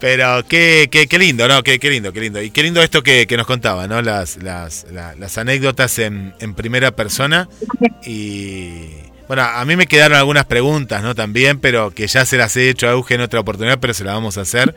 pero 0.00 0.44
qué, 0.46 0.88
qué, 0.90 1.06
qué 1.08 1.18
lindo, 1.18 1.48
¿no? 1.48 1.62
Qué, 1.64 1.78
qué 1.80 1.90
lindo, 1.90 2.12
qué 2.12 2.20
lindo. 2.20 2.40
Y 2.40 2.50
qué 2.50 2.62
lindo 2.62 2.80
esto 2.82 3.02
que, 3.02 3.26
que 3.26 3.36
nos 3.36 3.46
contaba, 3.46 3.86
¿no? 3.88 4.00
Las, 4.00 4.36
las, 4.42 4.86
la- 4.92 5.14
las 5.16 5.36
anécdotas 5.38 5.98
en, 5.98 6.34
en 6.40 6.54
primera 6.54 6.92
persona. 6.92 7.48
Y 8.06 8.84
bueno, 9.26 9.42
a 9.42 9.64
mí 9.64 9.76
me 9.76 9.86
quedaron 9.86 10.16
algunas 10.16 10.44
preguntas, 10.46 11.02
¿no? 11.02 11.14
También, 11.14 11.58
pero 11.60 11.90
que 11.90 12.06
ya 12.06 12.24
se 12.24 12.36
las 12.36 12.56
he 12.56 12.70
hecho 12.70 12.88
a 12.88 12.92
Euge 12.92 13.14
en 13.14 13.20
otra 13.22 13.40
oportunidad, 13.40 13.78
pero 13.80 13.92
se 13.94 14.04
las 14.04 14.14
vamos 14.14 14.38
a 14.38 14.42
hacer. 14.42 14.74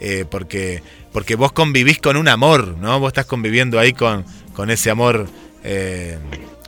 Eh, 0.00 0.24
porque, 0.30 0.82
porque 1.12 1.34
vos 1.36 1.52
convivís 1.52 1.98
con 1.98 2.16
un 2.16 2.28
amor, 2.28 2.76
¿no? 2.80 2.98
Vos 3.00 3.08
estás 3.08 3.26
conviviendo 3.26 3.78
ahí 3.78 3.92
con, 3.92 4.24
con 4.54 4.70
ese 4.70 4.90
amor 4.90 5.28
eh, 5.62 6.18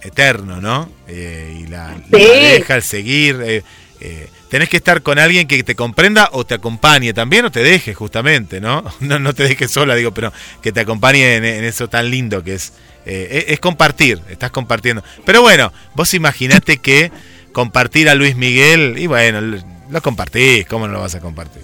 eterno, 0.02 0.60
¿no? 0.60 0.88
Eh, 1.08 1.60
y 1.62 1.66
la, 1.66 1.88
la 2.10 2.18
Sí. 2.18 2.26
pareja, 2.26 2.74
el 2.76 2.82
seguir. 2.82 3.40
eh, 3.44 3.62
eh, 4.00 4.28
tenés 4.50 4.68
que 4.68 4.76
estar 4.76 5.02
con 5.02 5.18
alguien 5.18 5.48
que 5.48 5.62
te 5.64 5.74
comprenda 5.74 6.28
o 6.32 6.44
te 6.44 6.54
acompañe 6.54 7.12
también 7.14 7.46
o 7.46 7.50
te 7.50 7.60
deje 7.62 7.94
justamente, 7.94 8.60
¿no? 8.60 8.84
No, 9.00 9.18
no 9.18 9.34
te 9.34 9.42
dejes 9.44 9.70
sola, 9.70 9.94
digo, 9.94 10.12
pero 10.12 10.32
que 10.62 10.70
te 10.72 10.80
acompañe 10.80 11.36
en, 11.36 11.44
en 11.44 11.64
eso 11.64 11.88
tan 11.88 12.10
lindo 12.10 12.44
que 12.44 12.54
es, 12.54 12.72
eh, 13.06 13.46
es, 13.48 13.58
compartir, 13.60 14.20
estás 14.28 14.50
compartiendo. 14.50 15.02
Pero 15.24 15.40
bueno, 15.42 15.72
vos 15.94 16.12
imaginate 16.14 16.76
que 16.78 17.10
compartir 17.52 18.08
a 18.10 18.14
Luis 18.14 18.36
Miguel, 18.36 18.96
y 18.98 19.06
bueno, 19.06 19.40
lo 19.88 20.02
compartís, 20.02 20.66
¿cómo 20.66 20.86
no 20.86 20.92
lo 20.94 21.00
vas 21.00 21.14
a 21.14 21.20
compartir? 21.20 21.62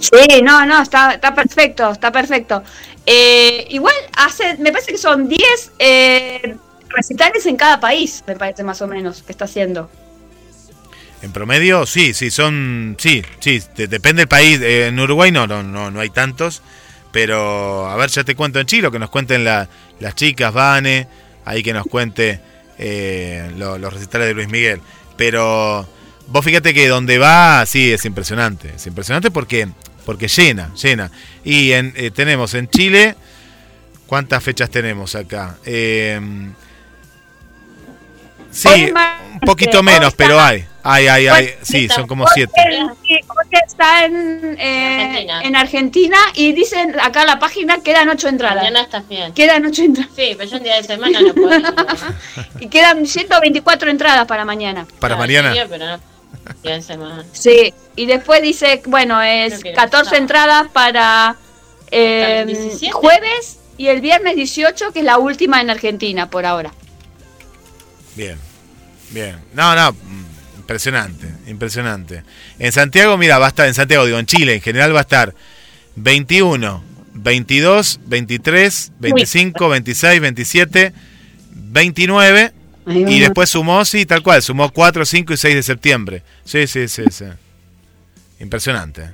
Sí, 0.00 0.42
no, 0.42 0.64
no, 0.66 0.80
está, 0.82 1.12
está 1.14 1.34
perfecto, 1.34 1.90
está 1.92 2.10
perfecto. 2.10 2.62
Eh, 3.06 3.66
igual 3.70 3.94
hace, 4.16 4.56
me 4.58 4.72
parece 4.72 4.92
que 4.92 4.98
son 4.98 5.28
10 5.28 5.72
eh, 5.78 6.56
recitales 6.88 7.44
en 7.46 7.56
cada 7.56 7.78
país, 7.80 8.24
me 8.26 8.34
parece 8.36 8.62
más 8.64 8.80
o 8.82 8.86
menos, 8.86 9.22
que 9.22 9.32
está 9.32 9.44
haciendo. 9.44 9.90
En 11.22 11.32
promedio, 11.32 11.84
sí, 11.84 12.14
sí, 12.14 12.30
son, 12.30 12.96
sí, 12.98 13.22
sí, 13.40 13.62
de- 13.76 13.88
depende 13.88 14.22
del 14.22 14.28
país. 14.28 14.58
Eh, 14.62 14.86
en 14.86 14.98
Uruguay 14.98 15.30
no, 15.30 15.46
no, 15.46 15.62
no, 15.62 15.90
no 15.90 16.00
hay 16.00 16.08
tantos, 16.08 16.62
pero 17.12 17.86
a 17.90 17.96
ver, 17.96 18.08
ya 18.08 18.24
te 18.24 18.34
cuento 18.34 18.58
en 18.58 18.66
Chile, 18.66 18.90
que 18.90 18.98
nos 18.98 19.10
cuenten 19.10 19.44
la- 19.44 19.68
las 19.98 20.14
chicas, 20.14 20.52
Vane, 20.52 21.06
ahí 21.44 21.62
que 21.62 21.74
nos 21.74 21.84
cuente 21.86 22.40
eh, 22.82 23.50
lo- 23.58 23.76
los 23.76 23.92
recitales 23.92 24.28
de 24.28 24.32
Luis 24.34 24.48
Miguel. 24.48 24.80
Pero 25.18 25.86
vos 26.28 26.42
fíjate 26.42 26.72
que 26.72 26.88
donde 26.88 27.18
va, 27.18 27.66
sí, 27.66 27.92
es 27.92 28.06
impresionante, 28.06 28.72
es 28.76 28.86
impresionante 28.86 29.30
porque, 29.30 29.68
porque 30.04 30.28
llena, 30.28 30.72
llena. 30.74 31.10
Y 31.44 31.72
en, 31.72 31.92
eh, 31.96 32.10
tenemos 32.10 32.54
en 32.54 32.68
Chile, 32.68 33.14
¿cuántas 34.06 34.42
fechas 34.42 34.70
tenemos 34.70 35.14
acá? 35.14 35.56
Eh, 35.64 36.20
sí, 38.50 38.92
un 39.34 39.40
poquito 39.40 39.82
menos, 39.82 40.14
pero 40.14 40.40
hay. 40.40 40.66
Hay, 40.82 41.08
hay, 41.08 41.26
hay. 41.28 41.44
Hoy 41.46 41.52
Sí, 41.62 41.88
son 41.88 42.06
como 42.06 42.26
siete. 42.34 42.52
porque 43.26 43.58
está 43.66 44.04
en, 44.06 44.56
eh, 44.58 45.02
Argentina. 45.02 45.42
en 45.42 45.56
Argentina 45.56 46.16
y 46.34 46.52
dicen 46.52 46.98
acá 47.00 47.20
en 47.22 47.26
la 47.26 47.38
página 47.38 47.82
quedan 47.82 48.08
8 48.08 48.28
entradas. 48.28 48.56
Mañana 48.56 48.80
estás 48.82 49.06
bien. 49.08 49.32
Quedan 49.34 49.66
8 49.66 49.82
entradas. 49.82 50.12
Sí, 50.16 50.34
pero 50.38 50.48
yo 50.50 50.56
un 50.56 50.62
día 50.62 50.76
de 50.76 50.82
semana 50.84 51.20
no 51.20 51.34
puedo. 51.34 51.60
Y 52.60 52.68
quedan 52.68 53.06
124 53.06 53.90
entradas 53.90 54.26
para 54.26 54.44
mañana. 54.44 54.86
Para 54.98 55.16
No, 55.16 55.24
en 55.24 55.30
serio, 55.30 55.66
pero 55.68 55.86
no. 55.86 56.09
Sí, 57.32 57.72
y 57.96 58.06
después 58.06 58.42
dice, 58.42 58.82
bueno, 58.86 59.20
es 59.22 59.60
Creo 59.60 59.62
que 59.62 59.72
14 59.72 60.04
sábado. 60.04 60.22
entradas 60.22 60.68
para 60.72 61.36
eh, 61.90 62.20
¿Para 62.22 62.40
el 62.40 62.46
17? 62.48 62.92
jueves 62.92 63.58
y 63.76 63.88
el 63.88 64.00
viernes 64.00 64.36
18, 64.36 64.92
que 64.92 65.00
es 65.00 65.04
la 65.04 65.18
última 65.18 65.60
en 65.60 65.70
Argentina 65.70 66.28
por 66.30 66.46
ahora. 66.46 66.72
Bien, 68.14 68.36
bien. 69.10 69.36
No, 69.54 69.74
no, 69.74 69.96
impresionante, 70.58 71.26
impresionante. 71.46 72.22
En 72.58 72.72
Santiago, 72.72 73.16
mira, 73.16 73.38
va 73.38 73.46
a 73.46 73.48
estar, 73.48 73.66
en 73.66 73.74
Santiago, 73.74 74.04
digo, 74.04 74.18
en 74.18 74.26
Chile, 74.26 74.54
en 74.54 74.60
general 74.60 74.94
va 74.94 74.98
a 74.98 75.02
estar 75.02 75.34
21, 75.96 76.84
22, 77.14 78.00
23, 78.04 78.92
25, 78.98 79.68
26, 79.68 80.20
27, 80.20 80.92
29 81.50 82.52
y 82.86 83.20
después 83.20 83.48
sumó, 83.50 83.84
sí, 83.84 84.06
tal 84.06 84.22
cual, 84.22 84.42
sumó 84.42 84.70
4, 84.70 85.04
5 85.04 85.32
y 85.32 85.36
6 85.36 85.54
de 85.54 85.62
septiembre. 85.62 86.22
Sí, 86.44 86.66
sí, 86.66 86.88
sí, 86.88 87.04
sí. 87.10 87.24
Impresionante. 88.40 89.10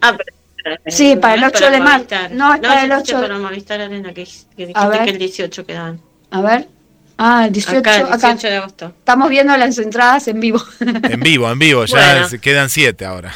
Ah, 0.00 0.16
pero. 0.16 0.76
Sí, 0.86 1.16
para 1.16 1.34
el 1.34 1.40
no 1.40 1.46
8 1.46 1.70
de 1.70 1.80
marzo. 1.80 2.14
No, 2.32 2.54
es 2.54 2.60
para 2.60 2.84
el 2.84 2.90
dijiste 2.90 3.14
8 3.14 3.22
para 3.22 3.38
Movistar 3.38 3.80
Arena, 3.80 4.12
que, 4.12 4.24
que 4.56 4.64
A 4.64 4.66
dijiste 4.66 4.88
ver. 4.88 5.04
que 5.04 5.10
el 5.10 5.18
18 5.18 5.66
quedaban. 5.66 6.00
A 6.30 6.40
ver. 6.42 6.68
Ah, 7.16 7.46
el 7.46 7.52
18, 7.52 7.78
Acá, 7.78 7.96
el 7.96 8.02
acá. 8.06 8.16
18 8.34 8.48
de 8.48 8.56
agosto. 8.56 8.86
Estamos 8.98 9.28
viendo 9.30 9.56
las 9.56 9.78
entradas 9.78 10.28
en 10.28 10.40
vivo. 10.40 10.62
En 10.80 11.20
vivo, 11.20 11.50
en 11.50 11.58
vivo, 11.58 11.84
ya 11.86 12.12
Bueno. 12.12 12.28
se 12.28 12.38
quedan 12.38 12.68
7 12.70 13.04
ahora. 13.06 13.32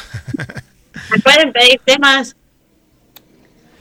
¿Me 1.11 1.19
pueden 1.19 1.51
pedir 1.51 1.79
temas? 1.83 2.35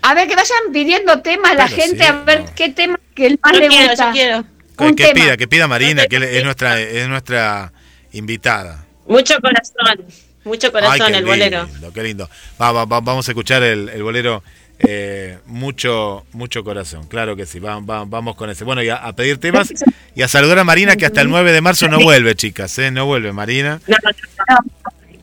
A 0.02 0.12
ver, 0.14 0.28
que 0.28 0.36
vayan 0.36 0.72
pidiendo 0.72 1.20
temas 1.22 1.54
la 1.56 1.64
Pero 1.66 1.76
gente, 1.82 2.04
sí, 2.04 2.10
a 2.10 2.12
ver 2.12 2.40
no. 2.42 2.54
qué 2.54 2.68
tema 2.70 3.00
que 3.14 3.38
más 3.42 3.52
Yo 3.54 3.58
le 3.60 3.68
quiero, 3.68 3.88
gusta. 3.88 4.06
yo 4.06 4.12
quiero. 4.12 4.44
Que, 4.76 4.84
Un 4.84 4.94
que 4.96 5.04
tema. 5.04 5.14
pida, 5.24 5.36
que 5.36 5.48
pida 5.48 5.68
Marina, 5.68 6.06
que 6.06 6.16
es 6.16 6.44
nuestra, 6.44 6.80
es 6.80 7.08
nuestra 7.08 7.72
invitada. 8.12 8.84
Mucho 9.06 9.34
corazón. 9.40 10.04
Mucho 10.44 10.70
corazón, 10.72 11.00
Ay, 11.06 11.12
qué 11.12 11.18
el 11.18 11.24
bolero. 11.24 11.64
lindo, 11.64 11.92
qué 11.92 12.02
lindo. 12.02 12.30
Va, 12.60 12.72
va, 12.72 12.84
va- 12.84 13.00
vamos 13.00 13.26
a 13.28 13.30
escuchar 13.30 13.62
el, 13.62 13.88
el 13.88 14.02
bolero 14.02 14.42
eh, 14.80 15.38
mucho, 15.46 16.26
mucho 16.32 16.62
corazón. 16.64 17.06
Claro 17.06 17.34
que 17.36 17.46
sí, 17.46 17.60
va- 17.60 17.80
va- 17.80 18.04
vamos 18.04 18.34
con 18.36 18.50
ese. 18.50 18.64
Bueno, 18.64 18.82
y 18.82 18.88
a, 18.90 18.96
a 18.96 19.14
pedir 19.14 19.38
temas 19.38 19.72
y 20.14 20.22
a 20.22 20.28
saludar 20.28 20.58
a 20.58 20.64
Marina 20.64 20.96
que 20.96 21.06
hasta 21.06 21.20
el 21.22 21.28
9 21.30 21.52
de 21.52 21.60
marzo 21.60 21.88
no 21.88 21.98
vuelve, 22.00 22.34
chicas, 22.34 22.78
¿eh? 22.78 22.90
No 22.90 23.06
vuelve 23.06 23.32
Marina. 23.32 23.80
No, 23.86 23.96
no, 24.04 24.10
no. 24.10 24.72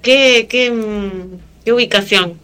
¿Qué, 0.02 0.48
qué, 0.50 0.72
mm, 0.72 1.40
¿Qué 1.66 1.74
ubicación? 1.74 2.40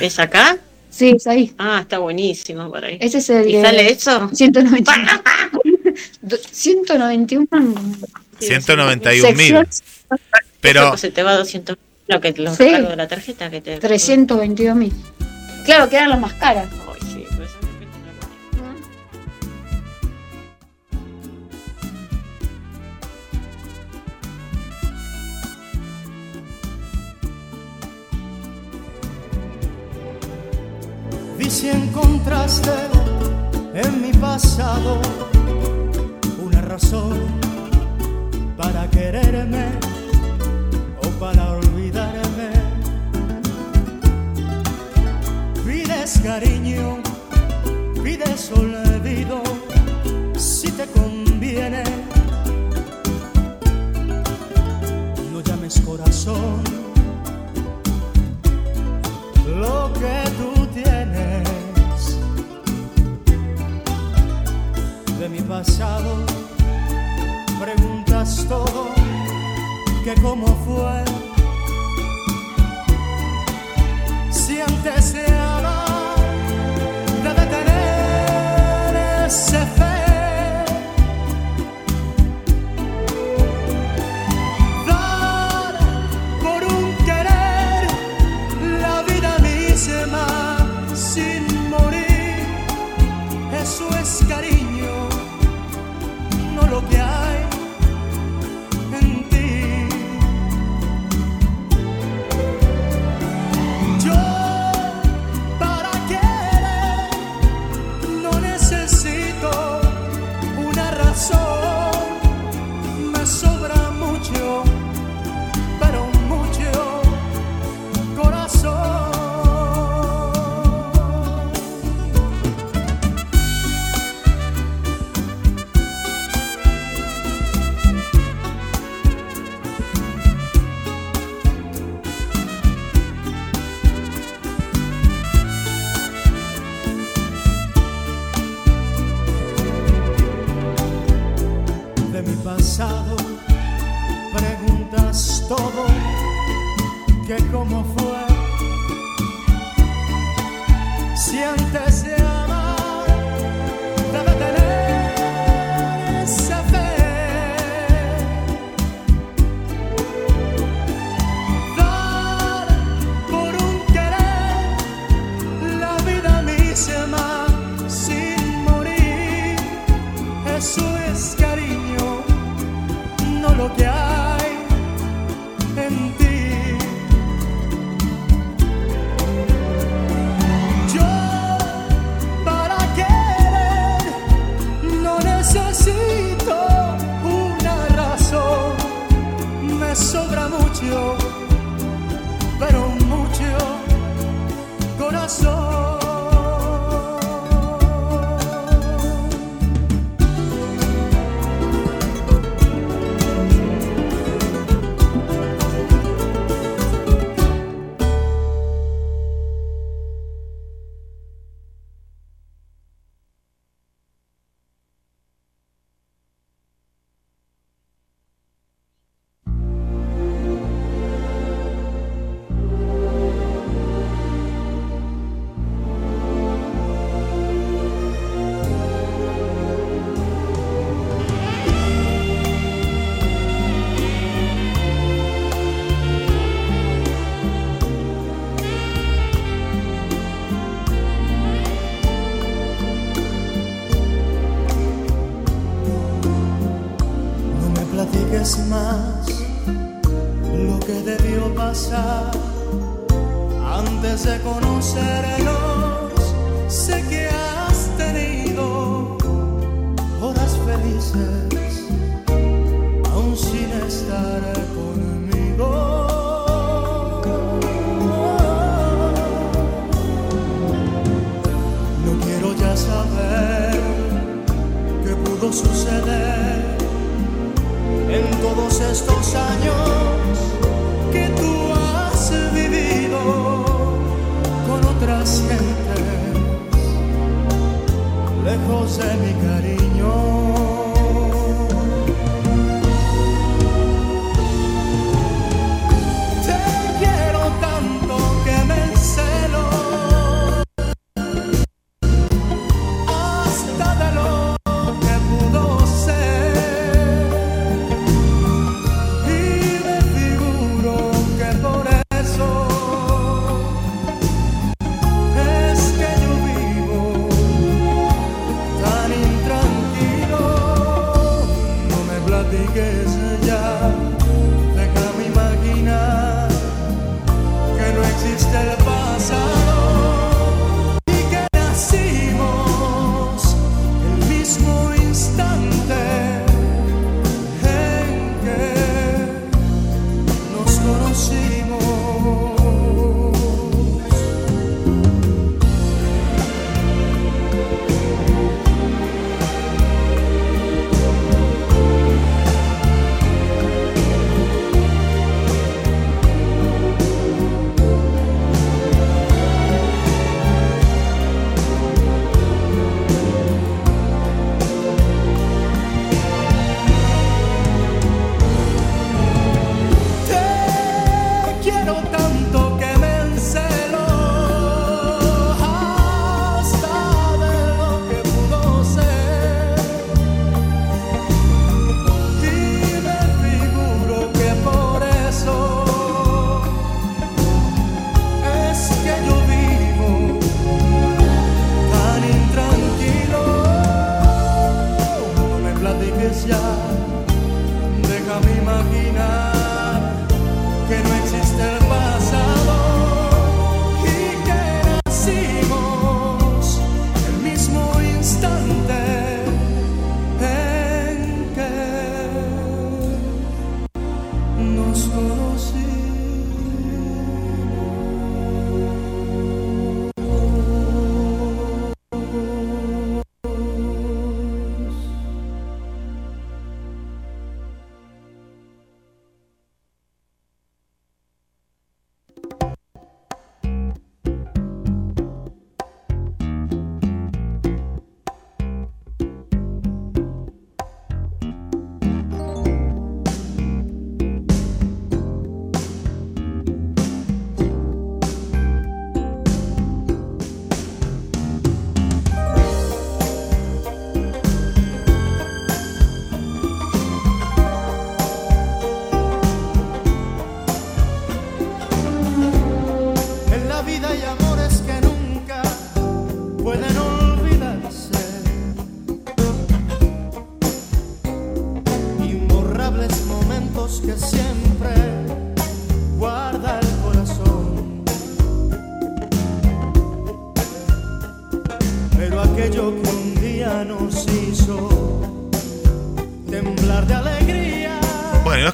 ¿Es 0.00 0.18
acá? 0.18 0.56
Sí, 0.90 1.10
es 1.16 1.26
ahí. 1.26 1.54
Ah, 1.56 1.78
está 1.82 1.98
buenísimo 1.98 2.68
por 2.70 2.84
ahí. 2.84 2.98
Ese 3.00 3.18
es 3.18 3.30
el. 3.30 3.48
¿Y 3.48 3.56
eh, 3.56 3.62
sale 3.62 3.90
eso? 3.92 4.28
191. 4.32 5.22
Do- 6.20 6.36
191. 6.50 7.74
191 8.38 9.32
mil. 9.36 9.66
Pero 10.60 10.96
Se 10.96 11.10
te 11.10 11.22
va 11.22 11.36
200 11.36 11.76
lo 12.08 12.20
que 12.20 12.32
los 12.36 12.56
Sí. 12.56 12.64
de 12.64 12.96
la 12.96 13.08
tarjeta 13.08 13.50
que 13.50 13.60
te 13.60 13.78
322 13.78 14.76
mil. 14.76 14.92
Claro, 15.64 15.88
quedan 15.88 16.10
las 16.10 16.20
más 16.20 16.32
caras. 16.34 16.68
Ay, 16.72 17.00
sí, 17.12 17.24
pues, 17.36 17.48
eso 17.50 17.58
es 17.58 17.64
lo 17.72 17.78
que 17.78 17.86
te 17.86 17.98
lo 17.98 18.12
pongo. 18.58 18.72
Y 31.38 31.50
si 31.50 31.68
encontraste 31.70 32.70
en 33.74 34.02
mi 34.02 34.12
pasado 34.12 35.00
para 38.56 38.86
quererme 38.90 39.66
o 41.04 41.08
para 41.18 41.52
olvidarme, 41.52 42.50
pides 45.64 46.20
cariño, 46.22 46.98
pides 48.02 48.50
olvido, 48.52 49.42
si 50.36 50.70
te 50.72 50.86
conviene. 50.88 51.84
No 55.32 55.40
llames 55.40 55.80
corazón 55.80 56.62
lo 59.46 59.92
que 59.94 60.22
tú 60.38 60.66
tienes 60.66 62.18
de 65.18 65.28
mi 65.28 65.40
pasado. 65.40 66.31
Preguntas 67.62 68.44
todo, 68.48 68.88
que 70.02 70.20
cómo 70.20 70.48
fue. 70.66 71.04
Si 74.32 74.60
antes 74.60 75.12
de 75.12 75.32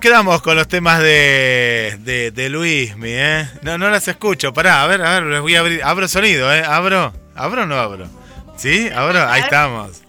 quedamos 0.08 0.40
con 0.40 0.56
los 0.56 0.66
temas 0.68 1.00
de, 1.00 1.98
de, 2.00 2.30
de 2.30 2.48
Luismi, 2.48 3.10
¿eh? 3.10 3.46
No, 3.60 3.76
no 3.76 3.90
las 3.90 4.08
escucho, 4.08 4.54
pará, 4.54 4.82
a 4.82 4.86
ver, 4.86 5.02
a 5.02 5.20
ver, 5.20 5.24
les 5.24 5.40
voy 5.42 5.54
a 5.54 5.60
abrir. 5.60 5.82
Abro 5.84 6.08
sonido, 6.08 6.50
¿eh? 6.50 6.62
¿Abro? 6.66 7.12
¿Abro 7.34 7.64
o 7.64 7.66
no 7.66 7.76
abro? 7.78 8.08
¿Sí? 8.56 8.88
¿Abro? 8.88 9.28
Ahí 9.28 9.42
estamos. 9.42 10.00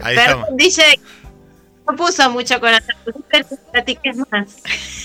Ahí 0.00 0.16
Pero 0.16 0.44
estamos. 0.48 0.48
no 1.86 1.96
puso 1.96 2.30
mucho 2.30 2.58
corazón. 2.58 2.96
Platiques 3.70 4.16
más. 4.32 4.56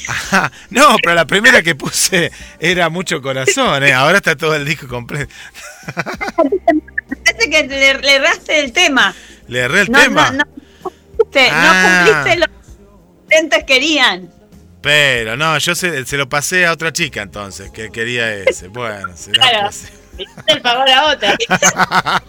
Ajá. 0.07 0.51
No, 0.71 0.95
pero 1.03 1.13
la 1.13 1.27
primera 1.27 1.61
que 1.61 1.75
puse 1.75 2.31
era 2.59 2.89
mucho 2.89 3.21
corazón, 3.21 3.83
¿eh? 3.83 3.93
Ahora 3.93 4.17
está 4.17 4.35
todo 4.35 4.55
el 4.55 4.65
disco 4.65 4.87
completo. 4.87 5.31
Parece 7.23 7.49
que 7.51 7.67
le, 7.67 7.93
le 7.99 8.15
erraste 8.15 8.61
el 8.61 8.71
tema. 8.73 9.13
Le 9.47 9.59
erré 9.59 9.81
el 9.81 9.91
No, 9.91 9.99
tema. 9.99 10.31
no, 10.31 10.37
no, 10.39 10.45
cumpliste, 10.81 11.49
Ah. 11.51 12.03
no 12.05 12.11
cumpliste 12.23 12.39
lo 12.39 12.56
querían. 13.65 14.29
Pero 14.81 15.35
no, 15.35 15.57
yo 15.57 15.75
se, 15.75 16.05
se 16.05 16.17
lo 16.17 16.29
pasé 16.29 16.65
a 16.65 16.71
otra 16.71 16.93
chica 16.93 17.21
entonces, 17.21 17.71
que 17.71 17.89
quería 17.89 18.33
ese. 18.33 18.67
Bueno, 18.67 19.15
se 19.15 19.31
lo 19.33 19.41
Claro. 19.41 19.69
El 20.47 20.61
favor 20.61 20.89
a 20.89 21.05
otra. 21.07 21.37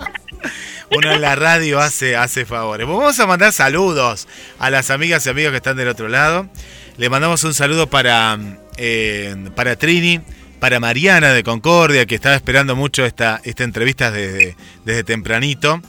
Uno 0.90 1.12
en 1.12 1.20
la 1.20 1.34
radio 1.34 1.80
hace, 1.80 2.16
hace 2.16 2.44
favores. 2.46 2.86
Vamos 2.86 3.18
a 3.20 3.26
mandar 3.26 3.52
saludos 3.52 4.26
a 4.58 4.70
las 4.70 4.90
amigas 4.90 5.26
y 5.26 5.30
amigos 5.30 5.50
que 5.52 5.58
están 5.58 5.76
del 5.76 5.88
otro 5.88 6.08
lado. 6.08 6.48
Le 6.96 7.10
mandamos 7.10 7.44
un 7.44 7.54
saludo 7.54 7.88
para, 7.88 8.38
eh, 8.76 9.36
para 9.54 9.76
Trini, 9.76 10.20
para 10.58 10.80
Mariana 10.80 11.32
de 11.32 11.42
Concordia, 11.44 12.06
que 12.06 12.14
estaba 12.14 12.34
esperando 12.34 12.74
mucho 12.74 13.04
esta, 13.04 13.40
esta 13.44 13.64
entrevista 13.64 14.10
desde, 14.10 14.56
desde 14.84 15.04
tempranito. 15.04 15.82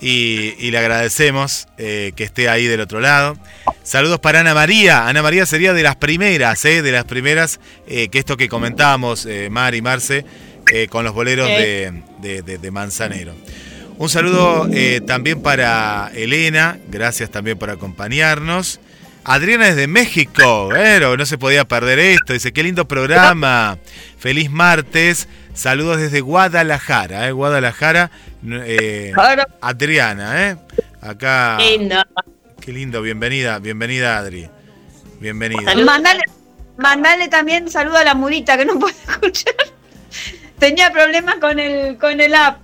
Y, 0.00 0.54
y 0.58 0.70
le 0.70 0.78
agradecemos 0.78 1.68
eh, 1.76 2.12
que 2.16 2.24
esté 2.24 2.48
ahí 2.48 2.66
del 2.66 2.80
otro 2.80 3.00
lado. 3.00 3.36
Saludos 3.82 4.20
para 4.20 4.40
Ana 4.40 4.54
María. 4.54 5.08
Ana 5.08 5.22
María 5.22 5.46
sería 5.46 5.72
de 5.72 5.82
las 5.82 5.96
primeras, 5.96 6.64
eh, 6.64 6.82
de 6.82 6.92
las 6.92 7.04
primeras, 7.04 7.60
eh, 7.86 8.08
que 8.08 8.18
esto 8.18 8.36
que 8.36 8.48
comentábamos, 8.48 9.26
eh, 9.26 9.48
Mar 9.50 9.74
y 9.74 9.82
Marce, 9.82 10.24
eh, 10.72 10.86
con 10.88 11.04
los 11.04 11.14
boleros 11.14 11.48
de, 11.48 12.02
de- 12.20 12.42
de- 12.42 12.58
de 12.58 12.70
Manzanero. 12.70 13.34
Un 13.98 14.08
saludo 14.08 14.68
eh, 14.72 15.00
también 15.06 15.42
para 15.42 16.10
Elena, 16.14 16.78
gracias 16.88 17.30
también 17.30 17.58
por 17.58 17.70
acompañarnos. 17.70 18.80
Adriana 19.24 19.66
desde 19.66 19.86
México, 19.86 20.68
pero 20.72 21.16
no 21.18 21.26
se 21.26 21.36
podía 21.36 21.66
perder 21.66 21.98
esto. 21.98 22.32
Dice, 22.32 22.52
qué 22.52 22.62
lindo 22.62 22.88
programa. 22.88 23.76
Feliz 24.18 24.50
martes. 24.50 25.28
Saludos 25.52 25.98
desde 25.98 26.20
Guadalajara, 26.20 27.28
eh, 27.28 27.32
Guadalajara. 27.32 28.10
Adriana, 29.60 30.48
¿eh? 30.50 30.56
Acá. 31.02 31.58
Lindo. 31.60 31.96
Qué 32.70 32.74
lindo, 32.74 33.02
bienvenida, 33.02 33.58
bienvenida 33.58 34.16
Adri. 34.16 34.48
Bienvenida. 35.18 35.74
Mandale, 35.74 36.20
mandale 36.76 37.26
también 37.26 37.68
saludo 37.68 37.96
a 37.96 38.04
la 38.04 38.14
mudita 38.14 38.56
que 38.56 38.64
no 38.64 38.78
puede 38.78 38.94
escuchar. 39.08 39.56
Tenía 40.56 40.92
problemas 40.92 41.34
con 41.40 41.58
el, 41.58 41.98
con 41.98 42.20
el 42.20 42.32
app. 42.32 42.58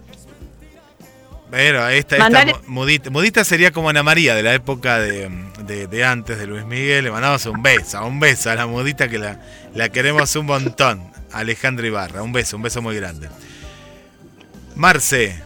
Pero 1.51 1.89
esta, 1.89 2.19
esta 2.19 2.29
Mandale- 2.31 2.55
mu- 2.69 2.83
mudita, 2.85 3.11
mudita 3.11 3.43
sería 3.43 3.73
como 3.73 3.89
Ana 3.89 4.05
María 4.05 4.37
de 4.37 4.45
la 4.45 4.55
época 4.55 5.01
de, 5.01 5.29
de- 5.65 5.89
de 5.89 6.05
antes 6.05 6.39
de 6.39 6.47
Luis 6.47 6.65
Miguel. 6.65 7.03
Le 7.03 7.11
mandamos 7.11 7.45
un 7.47 7.61
beso, 7.61 8.07
un 8.07 8.21
beso 8.21 8.49
a 8.53 8.55
la 8.55 8.69
mudita 8.69 9.09
que 9.09 9.19
la, 9.19 9.41
la 9.75 9.89
queremos 9.89 10.37
un 10.37 10.47
montón. 10.47 11.03
Alejandra 11.33 11.85
Ibarra, 11.85 12.23
un 12.23 12.33
beso, 12.33 12.57
un 12.57 12.63
beso 12.63 12.81
muy 12.81 12.95
grande. 12.95 13.29
Marce, 14.77 15.43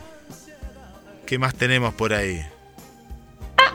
¿qué 1.24 1.38
más 1.38 1.54
tenemos 1.54 1.94
por 1.94 2.12
ahí? 2.12 2.44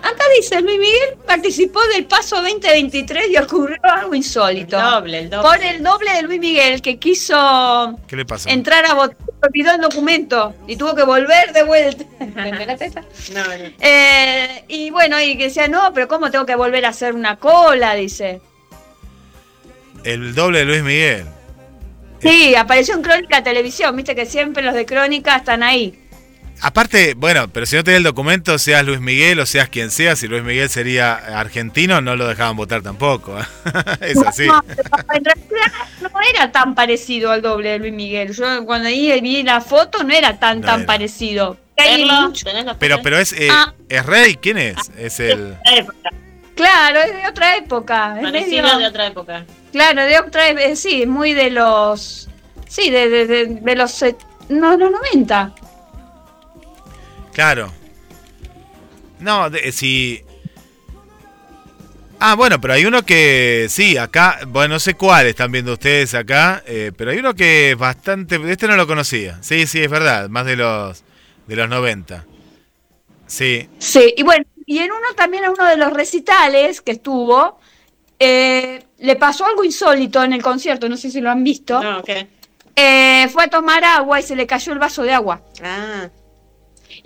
Acá 0.05 0.23
dice, 0.37 0.61
Luis 0.61 0.79
Miguel 0.79 1.17
participó 1.25 1.79
del 1.87 2.05
paso 2.05 2.35
2023 2.41 3.29
y 3.31 3.37
ocurrió 3.37 3.77
algo 3.81 4.11
El 4.13 4.17
insólito. 4.17 4.79
doble, 4.79 5.17
el 5.19 5.29
doble. 5.31 5.43
Por 5.49 5.63
el 5.63 5.83
doble 5.83 6.13
de 6.13 6.21
Luis 6.21 6.39
Miguel 6.39 6.81
que 6.81 6.97
quiso 6.99 7.97
¿Qué 8.07 8.15
le 8.15 8.23
pasó? 8.25 8.47
entrar 8.49 8.85
a 8.85 8.93
votar, 8.93 9.17
olvidó 9.41 9.71
el 9.73 9.81
documento 9.81 10.53
y 10.67 10.75
tuvo 10.77 10.93
que 10.93 11.03
volver 11.03 11.53
de 11.53 11.63
vuelta. 11.63 12.03
¿Me 12.35 12.49
enteraste 12.49 12.85
esa? 12.85 13.01
No, 13.33 13.43
no. 13.45 13.53
Eh, 13.79 14.63
y 14.67 14.91
bueno, 14.91 15.19
y 15.19 15.37
que 15.37 15.45
decía, 15.45 15.67
no, 15.67 15.91
pero 15.93 16.07
¿cómo 16.07 16.29
tengo 16.29 16.45
que 16.45 16.55
volver 16.55 16.85
a 16.85 16.89
hacer 16.89 17.13
una 17.15 17.37
cola? 17.37 17.95
Dice. 17.95 18.41
El 20.03 20.35
doble 20.35 20.59
de 20.59 20.65
Luis 20.65 20.83
Miguel. 20.83 21.25
Sí, 22.19 22.55
apareció 22.55 22.93
en 22.95 23.01
Crónica 23.01 23.43
Televisión, 23.43 23.95
viste 23.95 24.15
que 24.15 24.25
siempre 24.25 24.63
los 24.63 24.73
de 24.73 24.85
Crónica 24.85 25.35
están 25.37 25.63
ahí. 25.63 25.99
Aparte, 26.61 27.13
bueno, 27.15 27.47
pero 27.49 27.65
si 27.65 27.75
no 27.75 27.83
tenés 27.83 27.97
el 27.99 28.03
documento, 28.03 28.57
seas 28.57 28.83
Luis 28.85 28.99
Miguel 28.99 29.39
o 29.39 29.45
seas 29.45 29.69
quien 29.69 29.91
sea, 29.91 30.15
si 30.15 30.27
Luis 30.27 30.43
Miguel 30.43 30.69
sería 30.69 31.13
argentino, 31.39 32.01
no 32.01 32.15
lo 32.15 32.27
dejaban 32.27 32.55
votar 32.55 32.81
tampoco. 32.81 33.37
¿eh? 33.39 33.43
es 34.01 34.17
así. 34.17 34.47
No, 34.47 34.63
en 35.13 35.25
realidad 35.25 35.71
no 36.01 36.09
era 36.33 36.51
tan 36.51 36.73
parecido 36.73 37.31
al 37.31 37.41
doble 37.41 37.69
de 37.69 37.79
Luis 37.79 37.93
Miguel. 37.93 38.33
Yo 38.33 38.65
cuando 38.65 38.87
ahí 38.87 39.19
vi 39.21 39.43
la 39.43 39.61
foto 39.61 40.03
no 40.03 40.13
era 40.13 40.39
tan 40.39 40.61
No 40.61 40.67
tan 40.67 40.79
era. 40.81 40.87
parecido. 40.87 41.57
Verlo, 41.77 42.31
Pero, 42.79 43.01
pero 43.03 43.17
es, 43.19 43.33
eh, 43.33 43.49
Ah. 43.51 43.73
¿es 43.89 44.05
Rey? 44.05 44.35
¿Quién 44.35 44.57
es? 44.57 44.77
Es 44.97 45.19
el... 45.19 45.57
Claro, 46.55 46.99
es 47.01 47.13
de 47.21 47.27
otra 47.27 47.57
época. 47.57 48.15
es 48.17 48.23
Parecido 48.23 48.63
medio- 48.63 48.77
de 48.79 48.87
otra 48.87 49.07
época. 49.07 49.45
Claro, 49.73 50.01
de 50.03 50.19
otra 50.19 50.47
época, 50.49 50.75
sí, 50.77 51.01
es 51.01 51.07
muy 51.07 51.33
de 51.33 51.49
los... 51.51 52.29
Sí, 52.69 52.89
de, 52.89 53.09
de, 53.09 53.27
de, 53.27 53.45
de 53.61 53.75
los... 53.75 54.03
No, 54.47 54.77
los 54.77 54.89
90. 54.89 55.53
Claro. 57.35 57.71
No, 59.19 59.49
de- 59.49 59.71
si... 59.73 60.23
Ah, 62.17 62.35
bueno, 62.35 62.61
pero 62.61 62.73
hay 62.73 62.85
uno 62.85 63.05
que, 63.05 63.67
sí, 63.69 63.97
acá, 63.97 64.39
bueno, 64.47 64.75
no 64.75 64.79
sé 64.79 64.93
cuál 64.95 65.27
están 65.27 65.51
viendo 65.51 65.73
ustedes 65.73 66.13
acá, 66.13 66.63
eh, 66.65 66.93
pero 66.95 67.11
hay 67.11 67.17
uno 67.17 67.35
que 67.35 67.71
es 67.71 67.77
bastante, 67.77 68.39
este 68.49 68.69
no 68.69 68.77
lo 68.77 68.87
conocía, 68.87 69.37
sí, 69.43 69.67
sí, 69.67 69.83
es 69.83 69.91
verdad, 69.91 70.29
más 70.29 70.45
de 70.45 70.55
los, 70.55 71.03
de 71.45 71.55
los 71.57 71.67
90. 71.67 72.25
Sí, 73.27 73.67
Sí, 73.79 74.13
y 74.15 74.23
bueno, 74.23 74.45
y 74.65 74.77
en 74.79 74.91
uno 74.93 75.07
también, 75.17 75.43
a 75.43 75.51
uno 75.51 75.65
de 75.65 75.75
los 75.75 75.91
recitales 75.91 76.79
que 76.81 76.93
estuvo, 76.93 77.59
eh, 78.17 78.81
le 78.99 79.15
pasó 79.17 79.45
algo 79.45 79.65
insólito 79.65 80.23
en 80.23 80.31
el 80.31 80.41
concierto, 80.41 80.87
no 80.87 80.95
sé 80.95 81.11
si 81.11 81.19
lo 81.19 81.29
han 81.29 81.43
visto. 81.43 81.83
No, 81.83 82.01
¿qué? 82.01 82.27
Eh, 82.77 83.27
fue 83.29 83.43
a 83.43 83.49
tomar 83.49 83.83
agua 83.83 84.21
y 84.21 84.23
se 84.23 84.37
le 84.37 84.47
cayó 84.47 84.71
el 84.71 84.79
vaso 84.79 85.03
de 85.03 85.11
agua. 85.13 85.41
Ah, 85.61 86.07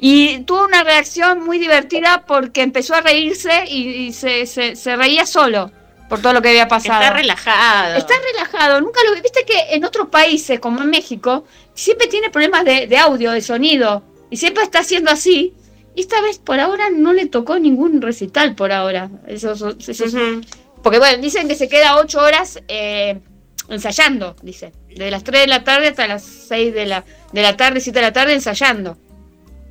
Y 0.02 0.40
tuvo 0.40 0.64
una 0.64 0.84
reacción 0.84 1.44
muy 1.44 1.60
divertida 1.60 2.24
porque 2.26 2.62
empezó 2.62 2.96
a 2.96 3.02
reírse 3.02 3.66
y, 3.68 3.90
y 3.90 4.14
se, 4.14 4.46
se, 4.46 4.78
se 4.78 4.96
reía 4.96 5.26
solo 5.26 5.72
por 6.08 6.22
todo 6.22 6.32
lo 6.34 6.42
que 6.42 6.50
había 6.50 6.70
pasado. 6.70 7.02
está 7.02 7.14
relajado. 7.14 7.98
Está 7.98 8.14
relajado, 8.34 8.82
nunca 8.82 9.02
lo 9.06 9.14
viste 9.22 9.44
que 9.46 9.76
en 9.76 9.84
otros 9.84 10.08
países, 10.08 10.60
como 10.62 10.82
en 10.82 10.90
México, 10.90 11.44
siempre 11.74 12.08
tiene 12.08 12.30
problemas 12.30 12.64
de, 12.64 12.88
de 12.88 12.98
audio, 12.98 13.32
de 13.32 13.42
sonido, 13.42 14.04
y 14.30 14.38
siempre 14.38 14.64
está 14.64 14.80
haciendo 14.80 15.12
así. 15.12 15.54
Y 15.96 16.02
esta 16.02 16.22
vez 16.22 16.40
por 16.40 16.62
ahora 16.62 16.90
no 16.90 17.12
le 17.12 17.26
tocó 17.26 17.60
ningún 17.60 18.02
recital 18.02 18.56
por 18.56 18.72
ahora. 18.72 19.10
Ujú. 19.28 20.42
Porque 20.82 20.98
bueno, 20.98 21.22
dicen 21.22 21.50
que 21.50 21.56
se 21.56 21.68
queda 21.68 21.98
ocho 21.98 22.20
horas 22.22 22.60
eh, 22.70 23.20
ensayando, 23.68 24.36
dice. 24.42 24.72
De 24.88 25.12
las 25.12 25.26
3 25.26 25.42
de 25.42 25.48
la 25.48 25.64
tarde 25.66 25.90
hasta 25.90 26.08
las 26.08 26.24
6 26.24 26.74
de 26.74 26.86
la, 26.86 27.04
de 27.34 27.42
la 27.42 27.58
tarde, 27.58 27.82
7 27.82 28.00
de 28.00 28.06
la 28.06 28.14
tarde 28.14 28.34
ensayando. 28.34 28.98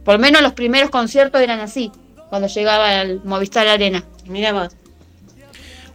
Por 0.09 0.15
lo 0.15 0.21
menos 0.21 0.41
los 0.41 0.55
primeros 0.55 0.89
conciertos 0.89 1.39
eran 1.43 1.61
así, 1.61 1.93
cuando 2.31 2.49
llegaba 2.49 2.99
al 2.99 3.21
Movistar 3.25 3.69
Arena. 3.69 4.05
Mira 4.25 4.55
vos. 4.55 4.75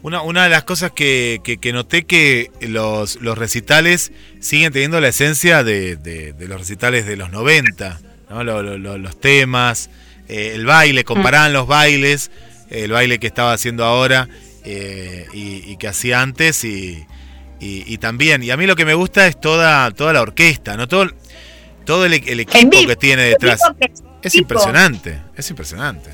Una, 0.03 0.21
una 0.21 0.43
de 0.43 0.51
las 0.51 0.63
cosas 0.65 0.91
que, 0.91 1.41
que- 1.43 1.57
que 1.57 1.73
noté 1.73 2.03
que 2.05 2.51
los, 2.61 3.15
los 3.21 3.35
recitales 3.35 4.11
siguen 4.39 4.71
teniendo 4.71 5.01
la 5.01 5.07
esencia 5.07 5.63
de, 5.63 5.95
de- 5.95 6.33
de 6.33 6.47
los 6.47 6.59
recitales 6.59 7.07
de 7.07 7.15
los 7.15 7.31
90, 7.31 8.01
¿no? 8.29 8.43
Lo- 8.43 8.61
lo- 8.61 8.77
lo- 8.77 8.99
los 8.99 9.19
temas, 9.19 9.89
eh, 10.29 10.51
el 10.53 10.67
baile, 10.67 11.03
comparaban 11.03 11.51
los 11.51 11.65
bailes, 11.65 12.29
el 12.69 12.91
baile 12.91 13.17
que 13.17 13.25
estaba 13.25 13.53
haciendo 13.53 13.83
ahora 13.83 14.29
eh, 14.63 15.25
y, 15.33 15.71
y 15.71 15.77
que 15.77 15.87
hacía 15.87 16.21
antes 16.21 16.63
y, 16.65 17.03
y- 17.59 17.83
y 17.91 17.97
también, 17.97 18.43
y 18.43 18.51
a 18.51 18.57
mí 18.57 18.67
lo 18.67 18.75
que 18.75 18.85
me 18.85 18.93
gusta 18.93 19.25
es 19.25 19.41
toda, 19.41 19.89
toda 19.89 20.13
la 20.13 20.21
orquesta, 20.21 20.77
¿no? 20.77 20.87
Todo, 20.87 21.07
todo 21.83 22.05
el, 22.05 22.13
el 22.13 22.39
equipo 22.39 22.69
vivo, 22.69 22.87
que 22.87 22.95
tiene 22.95 23.23
detrás. 23.23 23.59
Que 23.79 23.91
Es 24.27 24.35
impresionante, 24.35 25.19
es 25.35 25.49
impresionante. 25.49 26.09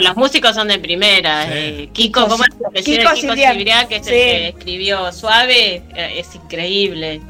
Los 0.00 0.16
músicos 0.16 0.54
son 0.54 0.68
de 0.68 0.78
primera. 0.78 1.44
Sí. 1.46 1.50
eh, 1.52 1.88
Kiko, 1.92 2.28
¿cómo 2.28 2.44
es 2.44 2.50
Kiko 2.84 3.10
Kiko 3.14 3.34
que 3.88 3.96
es 3.96 4.06
Sí. 4.06 4.12
el 4.12 4.20
que 4.22 4.48
escribió 4.48 5.12
Suave? 5.12 5.82
eh, 5.94 6.14
es 6.18 6.34
increíble. 6.36 7.20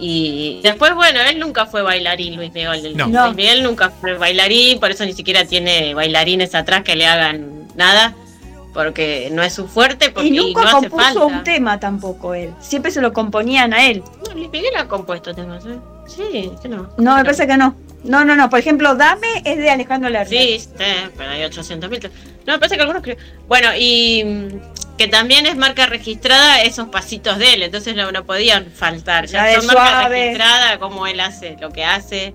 Y 0.00 0.60
después, 0.62 0.94
bueno, 0.94 1.20
él 1.20 1.38
nunca 1.38 1.66
fue 1.66 1.82
bailarín, 1.82 2.36
Luis 2.36 2.52
Miguel. 2.52 2.96
No. 2.96 3.08
No. 3.08 3.24
Luis 3.26 3.36
Miguel 3.36 3.62
nunca 3.62 3.90
fue 3.90 4.14
bailarín, 4.16 4.78
por 4.80 4.90
eso 4.90 5.04
ni 5.04 5.12
siquiera 5.12 5.44
tiene 5.44 5.92
bailarines 5.92 6.54
atrás 6.54 6.82
que 6.84 6.94
le 6.96 7.06
hagan 7.06 7.68
nada, 7.74 8.14
porque 8.74 9.28
no 9.32 9.42
es 9.42 9.52
su 9.54 9.66
fuerte, 9.66 10.10
porque 10.10 10.28
Y 10.28 10.32
nunca 10.32 10.62
no 10.62 10.66
hace 10.68 10.88
compuso 10.88 11.04
falta. 11.04 11.24
un 11.24 11.44
tema 11.44 11.80
tampoco 11.80 12.34
él. 12.34 12.52
Siempre 12.60 12.90
se 12.90 13.00
lo 13.00 13.12
componían 13.12 13.72
a 13.72 13.86
él. 13.86 14.02
No, 14.26 14.34
Luis 14.34 14.50
Miguel 14.50 14.72
ha 14.76 14.86
compuesto 14.88 15.34
temas, 15.34 15.64
¿eh? 15.66 15.78
Sí, 16.06 16.50
que 16.62 16.68
no. 16.68 16.90
No, 16.98 17.16
me 17.16 17.24
parece 17.24 17.46
que 17.46 17.56
no. 17.56 17.74
No, 18.04 18.24
no, 18.24 18.36
no. 18.36 18.48
Por 18.48 18.58
ejemplo, 18.60 18.94
Dame 18.94 19.26
es 19.44 19.56
de 19.58 19.70
Alejandro 19.70 20.08
Lerner. 20.08 20.28
Sí, 20.28 20.58
sí, 20.60 20.84
pero 21.16 21.30
hay 21.30 21.42
800 21.44 21.90
mil. 21.90 22.00
No, 22.46 22.52
me 22.54 22.58
parece 22.58 22.76
que 22.76 22.82
algunos. 22.82 23.02
Bueno, 23.48 23.70
y 23.76 24.22
mm, 24.24 24.96
que 24.96 25.08
también 25.08 25.46
es 25.46 25.56
marca 25.56 25.86
registrada 25.86 26.62
esos 26.62 26.88
pasitos 26.88 27.38
de 27.38 27.54
él, 27.54 27.62
entonces 27.64 27.96
no, 27.96 28.10
no 28.12 28.24
podían 28.24 28.66
faltar. 28.66 29.26
Ya 29.26 29.42
La 29.42 29.48
de 29.48 29.54
son 29.56 29.66
marca 29.66 30.00
suave. 30.00 30.20
registrada, 30.24 30.78
como 30.78 31.06
él 31.06 31.18
hace 31.20 31.56
lo 31.60 31.70
que 31.70 31.84
hace. 31.84 32.34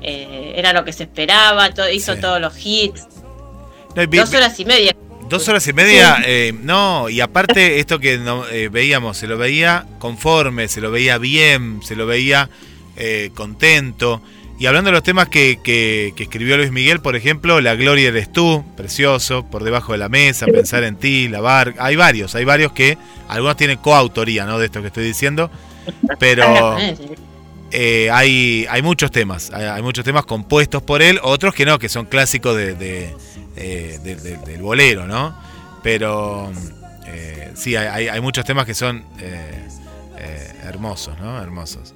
eh, 0.00 0.52
era 0.54 0.72
lo 0.72 0.84
que 0.84 0.92
se 0.92 1.02
esperaba, 1.04 1.70
todo, 1.74 1.90
hizo 1.90 2.14
Sí. 2.14 2.20
todos 2.20 2.40
los 2.40 2.54
hits. 2.64 3.08
No, 3.96 4.02
y 4.02 4.06
vi- 4.06 4.18
Dos 4.18 4.32
horas 4.32 4.60
y 4.60 4.64
media. 4.64 4.94
Dos 5.28 5.46
horas 5.48 5.66
y 5.68 5.72
media, 5.72 6.22
eh, 6.24 6.54
no, 6.62 7.08
y 7.08 7.20
aparte 7.20 7.78
esto 7.80 7.98
que 7.98 8.18
no, 8.18 8.46
eh, 8.48 8.68
veíamos, 8.68 9.16
se 9.18 9.26
lo 9.26 9.36
veía 9.36 9.86
conforme, 9.98 10.68
se 10.68 10.80
lo 10.80 10.90
veía 10.90 11.18
bien, 11.18 11.80
se 11.82 11.96
lo 11.96 12.06
veía 12.06 12.48
eh, 12.96 13.30
contento. 13.34 14.22
Y 14.58 14.66
hablando 14.66 14.88
de 14.90 14.94
los 14.94 15.04
temas 15.04 15.28
que, 15.28 15.60
que- 15.62 16.12
que 16.16 16.24
escribió 16.24 16.56
Luis 16.56 16.72
Miguel, 16.72 17.00
por 17.00 17.14
ejemplo, 17.14 17.60
La 17.60 17.76
Gloria 17.76 18.08
eres 18.08 18.32
tú, 18.32 18.64
precioso, 18.76 19.44
Por 19.48 19.62
debajo 19.62 19.92
de 19.92 19.98
la 19.98 20.08
mesa, 20.08 20.46
Pensar 20.46 20.82
en 20.82 20.96
ti, 20.96 21.28
La 21.28 21.40
Bar, 21.40 21.74
hay 21.78 21.94
varios, 21.94 22.34
hay 22.34 22.44
varios 22.44 22.72
que, 22.72 22.98
algunos 23.28 23.56
tienen 23.56 23.76
coautoría, 23.78 24.46
¿no? 24.46 24.58
De 24.58 24.66
esto 24.66 24.80
que 24.80 24.88
estoy 24.88 25.04
diciendo, 25.04 25.48
pero 26.18 26.76
eh, 27.70 28.08
hay, 28.12 28.66
hay 28.68 28.82
muchos 28.82 29.10
temas, 29.12 29.50
hay, 29.52 29.64
hay 29.66 29.82
muchos 29.82 30.04
temas 30.04 30.24
compuestos 30.24 30.82
por 30.82 31.02
él, 31.02 31.20
otros 31.22 31.54
que 31.54 31.64
no, 31.64 31.78
que 31.78 31.88
son 31.88 32.06
clásicos 32.06 32.56
de, 32.56 32.74
de, 32.74 33.14
eh, 33.58 33.98
de- 34.02 34.16
de- 34.16 34.36
del 34.38 34.62
bolero, 34.62 35.06
¿no? 35.06 35.36
Pero 35.82 36.50
eh, 37.06 37.50
sí, 37.54 37.76
hay, 37.76 38.20
muchos 38.20 38.44
temas 38.44 38.64
que 38.66 38.74
son 38.74 39.04
eh, 39.20 39.66
eh, 40.18 40.52
hermosos, 40.64 41.18
¿no? 41.20 41.40
Hermosos. 41.42 41.94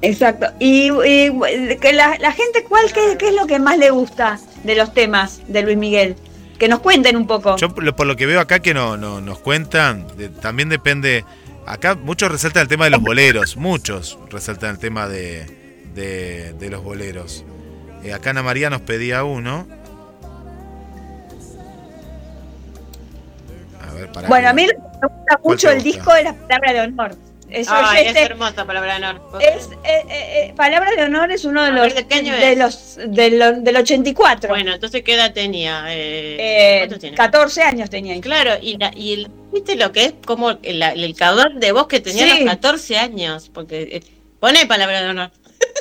Exacto. 0.00 0.46
Y, 0.60 0.90
y 0.92 1.76
que 1.80 1.92
la, 1.92 2.16
la 2.18 2.32
gente, 2.32 2.64
¿cuál 2.68 2.92
qué, 2.92 3.16
qué 3.18 3.28
es 3.28 3.34
lo 3.34 3.46
que 3.46 3.58
más 3.58 3.78
le 3.78 3.90
gusta 3.90 4.38
de 4.62 4.76
los 4.76 4.94
temas 4.94 5.40
de 5.48 5.62
Luis 5.62 5.76
Miguel? 5.76 6.16
Que 6.58 6.68
nos 6.68 6.80
cuenten 6.80 7.16
un 7.16 7.26
poco. 7.26 7.56
Yo 7.56 7.74
por 7.74 7.84
lo, 7.84 7.94
por 7.96 8.06
lo 8.06 8.16
que 8.16 8.26
veo 8.26 8.40
acá 8.40 8.60
que 8.60 8.74
no, 8.74 8.96
no- 8.96 9.20
nos 9.20 9.38
cuentan, 9.40 10.06
de- 10.16 10.28
también 10.28 10.68
depende, 10.68 11.24
acá 11.66 11.94
muchos 11.96 12.30
resaltan 12.30 12.62
el 12.62 12.68
tema 12.68 12.84
de 12.84 12.90
los 12.90 13.00
boleros, 13.02 13.56
muchos 13.56 14.18
resaltan 14.30 14.70
el 14.70 14.78
tema 14.78 15.08
de, 15.08 15.82
de, 15.94 16.52
de 16.54 16.70
los 16.70 16.82
boleros. 16.82 17.44
Eh, 18.04 18.12
acá 18.12 18.30
Ana 18.30 18.42
María 18.44 18.70
nos 18.70 18.80
pedía 18.82 19.24
uno. 19.24 19.66
A 23.88 23.92
ver, 23.92 24.12
pará 24.12 24.28
bueno, 24.28 24.44
que- 24.44 24.48
a 24.48 24.52
mí 24.52 24.66
me 24.66 25.08
gusta 25.08 25.40
mucho 25.44 25.68
el 25.70 25.74
gusta? 25.76 25.88
disco 25.90 26.14
de 26.14 26.22
la 26.24 26.32
palabra 26.34 26.72
de 26.72 26.80
honor. 26.80 27.14
Eso 27.50 27.70
Ay, 27.74 28.08
es 28.08 28.14
hermosa 28.16 28.66
palabra 28.66 28.98
de 28.98 29.06
honor. 29.06 29.22
es, 29.40 29.68
eh, 29.68 29.78
eh, 29.82 30.04
eh, 30.10 30.52
palabra 30.54 30.90
de 30.90 31.02
honor 31.04 31.30
es 31.32 31.46
uno 31.46 31.62
de 31.62 31.68
A 31.68 31.72
los 31.72 31.80
ver, 31.82 31.94
¿de 31.94 32.06
qué 32.06 32.14
año 32.16 32.34
de 32.34 32.52
es? 32.52 32.58
los 32.58 32.96
de 33.06 33.30
lo- 33.30 33.52
del 33.60 33.74
84. 33.78 34.50
Bueno, 34.50 34.74
entonces 34.74 35.02
¿qué 35.02 35.14
edad 35.14 35.32
tenía? 35.32 35.84
Eh, 35.88 36.36
Eh, 36.38 36.78
¿Cuántos 36.80 36.98
tiene? 36.98 37.16
14 37.16 37.62
años 37.62 37.88
tenía. 37.88 38.20
Claro, 38.20 38.50
y, 38.60 38.76
la, 38.76 38.90
y 38.94 39.14
el, 39.14 39.30
¿viste 39.50 39.76
lo 39.76 39.92
que 39.92 40.04
es? 40.04 40.14
Como 40.26 40.50
el, 40.62 40.82
el 40.82 41.16
caudal 41.16 41.58
de 41.58 41.72
voz 41.72 41.86
que 41.88 42.00
tenía 42.00 42.24
a 42.24 42.36
los 42.36 42.44
14 42.44 42.98
años. 42.98 43.50
Porque 43.54 43.82
eh, 43.92 44.02
pone 44.38 44.66
palabra 44.66 45.00
de 45.00 45.08
honor. 45.08 45.30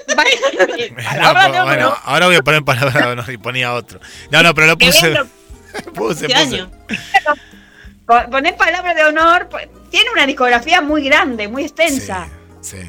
No, 0.08 0.16
palabra 0.16 1.52
de 1.52 1.64
bueno, 1.66 1.88
honor. 1.88 1.98
ahora 2.06 2.28
voy 2.28 2.36
a 2.38 2.42
poner 2.44 2.64
palabra 2.64 3.08
de 3.08 3.12
honor 3.12 3.30
y 3.30 3.38
ponía 3.38 3.74
otro. 3.74 4.00
No, 4.32 4.42
no, 4.42 4.54
pero 4.56 4.68
lo 4.68 4.78
puse. 4.78 5.14
puse, 5.94 6.28
15 6.28 6.64
puse. 6.64 6.66
Poner 8.08 8.56
palabra 8.56 8.94
de 8.94 9.04
honor, 9.04 9.50
tiene 9.90 10.10
una 10.12 10.26
discografía 10.26 10.82
muy 10.82 11.04
grande, 11.04 11.48
muy 11.48 11.64
extensa. 11.64 12.30
Sí, 12.62 12.78
sí. 12.82 12.88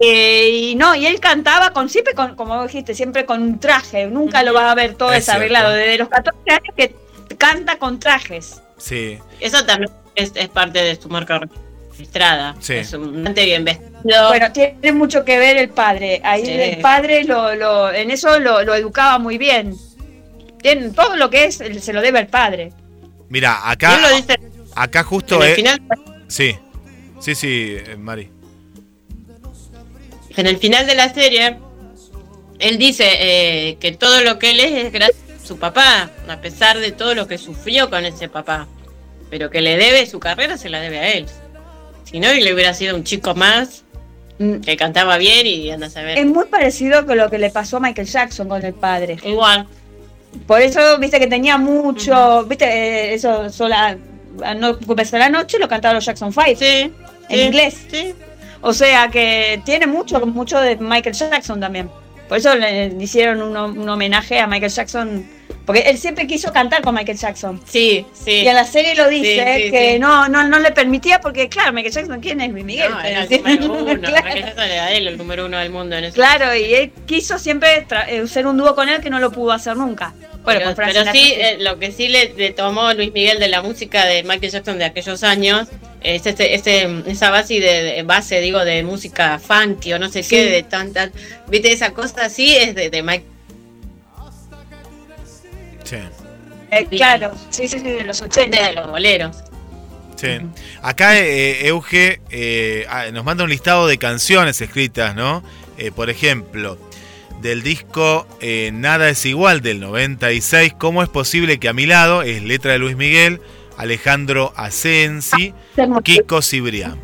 Eh, 0.00 0.48
y 0.50 0.74
no, 0.74 0.94
y 0.94 1.06
él 1.06 1.20
cantaba 1.20 1.70
con 1.72 1.88
siempre 1.88 2.12
con, 2.14 2.34
como 2.36 2.64
dijiste, 2.64 2.94
siempre 2.94 3.24
con 3.24 3.40
un 3.40 3.60
traje. 3.60 4.06
Nunca 4.06 4.42
lo 4.42 4.52
vas 4.52 4.64
a 4.70 4.74
ver 4.74 4.94
todo 4.94 5.10
Es 5.12 5.26
desarreglado. 5.26 5.68
cierto. 5.70 5.84
Desde 5.86 5.98
los 5.98 6.08
14 6.08 6.50
años 6.50 6.74
que 6.76 6.94
canta 7.38 7.78
con 7.78 7.98
trajes. 8.00 8.60
Sí, 8.76 9.18
Eso 9.40 9.64
también 9.64 9.90
es, 10.14 10.32
es 10.34 10.48
parte 10.48 10.82
de 10.82 10.96
su 11.00 11.08
marca 11.08 11.40
registrada. 11.90 12.56
Sí. 12.60 12.74
Es 12.74 12.92
un 12.92 13.14
bastante 13.14 13.44
bien 13.46 13.64
vestido. 13.64 14.28
Bueno, 14.28 14.52
tiene 14.52 14.92
mucho 14.92 15.24
que 15.24 15.38
ver 15.38 15.56
el 15.56 15.70
padre. 15.70 16.20
Ahí 16.24 16.44
Sí. 16.44 16.52
el 16.52 16.80
padre 16.80 17.24
lo, 17.24 17.54
lo, 17.54 17.90
en 17.92 18.10
eso 18.10 18.38
lo, 18.38 18.62
lo 18.64 18.74
educaba 18.74 19.18
muy 19.18 19.38
bien. 19.38 19.74
Tiene, 20.60 20.90
todo 20.90 21.16
lo 21.16 21.30
que 21.30 21.44
es 21.44 21.56
se 21.56 21.92
lo 21.92 22.02
debe 22.02 22.18
al 22.18 22.26
padre. 22.26 22.72
Mira, 23.28 23.68
acá, 23.68 23.98
lo 24.00 24.14
dice 24.14 24.38
acá 24.74 25.02
justo 25.02 25.36
en 25.36 25.42
el 25.42 25.48
es. 25.48 25.56
final. 25.56 25.80
Sí, 26.28 26.56
sí, 27.20 27.34
sí, 27.34 27.76
eh, 27.78 27.96
Mari. 27.96 28.30
En 30.36 30.46
el 30.46 30.58
final 30.58 30.86
de 30.86 30.94
la 30.94 31.12
serie, 31.12 31.58
él 32.58 32.78
dice 32.78 33.08
eh, 33.18 33.76
que 33.80 33.92
todo 33.92 34.22
lo 34.22 34.38
que 34.38 34.50
él 34.50 34.60
es 34.60 34.84
es 34.84 34.92
gracias 34.92 35.18
a 35.42 35.46
su 35.46 35.58
papá, 35.58 36.10
a 36.28 36.40
pesar 36.40 36.78
de 36.78 36.92
todo 36.92 37.14
lo 37.14 37.26
que 37.26 37.38
sufrió 37.38 37.88
con 37.90 38.04
ese 38.04 38.28
papá. 38.28 38.68
Pero 39.30 39.50
que 39.50 39.60
le 39.60 39.76
debe 39.76 40.06
su 40.06 40.20
carrera, 40.20 40.56
se 40.56 40.68
la 40.68 40.80
debe 40.80 40.98
a 40.98 41.12
él. 41.12 41.26
Si 42.04 42.20
no, 42.20 42.28
él 42.28 42.44
le 42.44 42.54
hubiera 42.54 42.74
sido 42.74 42.94
un 42.94 43.02
chico 43.02 43.34
más 43.34 43.82
que 44.38 44.76
cantaba 44.76 45.16
bien 45.16 45.46
y 45.46 45.70
anda 45.70 45.86
a 45.86 45.90
saber. 45.90 46.18
Es 46.18 46.26
muy 46.26 46.44
parecido 46.44 47.06
con 47.06 47.16
lo 47.16 47.30
que 47.30 47.38
le 47.38 47.50
pasó 47.50 47.78
a 47.78 47.80
Michael 47.80 48.06
Jackson 48.06 48.48
con 48.48 48.64
el 48.64 48.74
padre. 48.74 49.16
Igual. 49.24 49.66
Por 50.46 50.60
eso, 50.60 50.98
viste 50.98 51.18
que 51.18 51.26
tenía 51.26 51.58
mucho, 51.58 52.44
viste, 52.44 52.64
eh, 52.66 53.14
eso 53.14 53.50
sola, 53.50 53.96
a 54.44 54.54
no 54.54 54.70
ocuparse 54.70 55.18
la 55.18 55.28
noche 55.28 55.58
lo 55.58 55.68
cantaban 55.68 55.94
los 55.96 56.04
Jackson 56.04 56.32
Five 56.32 56.56
Sí. 56.56 56.92
en 57.28 57.38
sí, 57.38 57.40
inglés. 57.44 57.86
Sí. 57.90 58.14
O 58.60 58.72
sea 58.72 59.08
que 59.08 59.60
tiene 59.64 59.86
mucho, 59.86 60.24
mucho 60.26 60.60
de 60.60 60.76
Michael 60.76 61.14
Jackson 61.14 61.60
también. 61.60 61.90
Por 62.28 62.38
eso 62.38 62.54
le 62.56 62.88
hicieron 63.00 63.40
un, 63.40 63.56
un 63.56 63.88
homenaje 63.88 64.40
a 64.40 64.46
Michael 64.46 64.72
Jackson, 64.72 65.24
porque 65.64 65.80
él 65.82 65.98
siempre 65.98 66.26
quiso 66.26 66.52
cantar 66.52 66.82
con 66.82 66.94
Michael 66.94 67.18
Jackson. 67.18 67.60
Sí, 67.66 68.06
sí. 68.12 68.30
Y 68.42 68.48
en 68.48 68.54
la 68.54 68.64
serie 68.64 68.94
lo 68.94 69.08
dice 69.08 69.44
Sí, 69.56 69.62
sí, 69.64 69.70
que 69.70 69.92
sí. 69.94 69.98
no, 69.98 70.28
no, 70.28 70.46
no 70.48 70.58
le 70.60 70.70
permitía 70.70 71.20
porque 71.20 71.48
claro, 71.48 71.72
Michael 71.72 71.92
Jackson, 71.94 72.20
¿quién 72.20 72.40
es 72.40 72.50
Luis 72.52 72.64
Miguel? 72.64 72.90
No, 72.90 73.00
era 73.00 73.24
el 73.24 73.60
número 73.60 73.72
uno. 73.82 74.00
claro, 74.00 74.24
Michael 74.24 74.44
Jackson 74.44 74.64
era 74.64 74.92
él 74.92 75.08
el 75.08 75.16
número 75.18 75.46
uno 75.46 75.58
del 75.58 75.70
mundo 75.70 75.96
en 75.96 76.04
ese 76.04 76.14
claro, 76.14 76.54
y 76.54 76.72
él 76.74 76.92
quiso 77.06 77.38
siempre 77.38 77.86
eh, 78.08 78.20
hacer 78.24 78.46
un 78.46 78.56
dúo 78.56 78.74
con 78.74 78.88
él 78.88 79.00
que 79.00 79.10
no 79.10 79.18
lo 79.18 79.32
pudo 79.32 79.52
hacer 79.52 79.76
nunca. 79.76 80.14
Bueno, 80.44 80.72
pero, 80.76 80.92
pero 80.94 81.10
sí, 81.10 81.32
eh, 81.36 81.56
lo 81.58 81.76
que 81.80 81.90
sí 81.90 82.06
le, 82.06 82.32
le 82.36 82.52
tomó 82.52 82.92
Luis 82.92 83.12
Miguel 83.12 83.40
de 83.40 83.48
la 83.48 83.62
música 83.62 84.04
de 84.06 84.22
Michael 84.22 84.52
Jackson 84.52 84.78
de 84.78 84.84
aquellos 84.84 85.24
años 85.24 85.66
es 86.00 86.24
ese, 86.24 86.54
ese- 86.54 87.02
esa 87.08 87.30
base 87.30 87.58
de, 87.58 88.04
base, 88.04 88.40
digo, 88.40 88.64
de 88.64 88.84
música 88.84 89.40
funky 89.40 89.92
o 89.94 89.98
no 89.98 90.08
sé 90.08 90.22
qué, 90.22 90.44
de 90.44 90.62
tantas, 90.62 91.10
viste, 91.48 91.72
esa 91.72 91.90
cosa 91.90 92.26
así 92.26 92.54
es 92.56 92.76
de, 92.76 92.90
de 92.90 93.02
Mike. 93.02 93.24
Sí, 95.86 95.96
Eh, 96.70 96.86
claro, 96.90 97.32
sí, 97.50 97.68
sí, 97.68 97.78
sí, 97.78 97.84
de 97.84 98.04
los 98.04 98.20
80. 98.20 98.68
de 98.68 98.72
los 98.74 98.88
boleros. 98.88 99.36
sí. 100.16 100.28
Acá 100.82 101.16
eh, 101.18 101.68
Euge 101.68 102.20
eh, 102.30 102.84
ah, 102.88 103.06
nos 103.12 103.24
manda 103.24 103.44
un 103.44 103.50
listado 103.50 103.86
de 103.86 103.98
canciones 103.98 104.60
escritas, 104.60 105.14
¿no? 105.14 105.42
Eh, 105.78 105.92
por 105.92 106.10
ejemplo, 106.10 106.78
del 107.40 107.62
disco 107.62 108.26
eh, 108.40 108.70
Nada 108.72 109.08
es 109.10 109.24
igual 109.26 109.60
del 109.60 109.78
96, 109.80 110.74
¿Cómo 110.78 111.02
es 111.02 111.08
posible 111.08 111.58
que 111.58 111.68
a 111.68 111.72
mi 111.72 111.86
lado? 111.86 112.22
Es 112.22 112.42
letra 112.42 112.72
de 112.72 112.78
Luis 112.78 112.96
Miguel, 112.96 113.40
Alejandro 113.76 114.52
Asensi, 114.56 115.54
Kiko 116.02 116.42
Cibrián. 116.42 116.98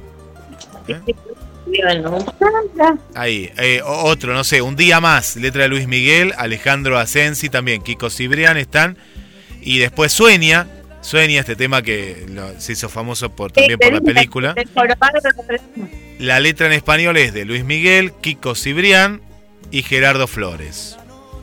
Ahí, 3.14 3.51
eh, 3.59 3.81
otro, 3.85 4.33
no 4.35 4.45
sé, 4.45 4.62
un 4.62 4.77
día 4.77 5.01
más, 5.01 5.37
letra 5.37 5.62
de 5.62 5.68
Luis 5.68 5.87
Miguel, 5.89 6.33
Alejandro 6.37 6.99
Asensi 6.99 7.49
también, 7.49 7.83
Kiko 7.83 8.11
Cibrián 8.11 8.57
están. 8.57 8.97
Y 9.61 9.79
después 9.79 10.12
Sueña, 10.12 10.66
Sueña, 11.03 11.41
este 11.41 11.57
tema 11.57 11.83
que 11.83 12.27
lo- 12.29 12.61
se 12.61 12.73
hizo 12.73 12.89
famoso 12.89 13.31
por, 13.31 13.53
también 13.53 13.79
por 13.79 13.93
la 13.93 14.01
película. 14.14 14.55
La 16.18 16.41
letra 16.41 16.66
en 16.66 16.73
español 16.73 17.16
es 17.16 17.33
de 17.35 17.45
Luis 17.45 17.64
Miguel, 17.64 18.12
Kiko 18.20 18.55
Cibrián 18.55 19.20
y 19.70 19.83
Gerardo 19.83 20.27
Flores. 20.27 20.97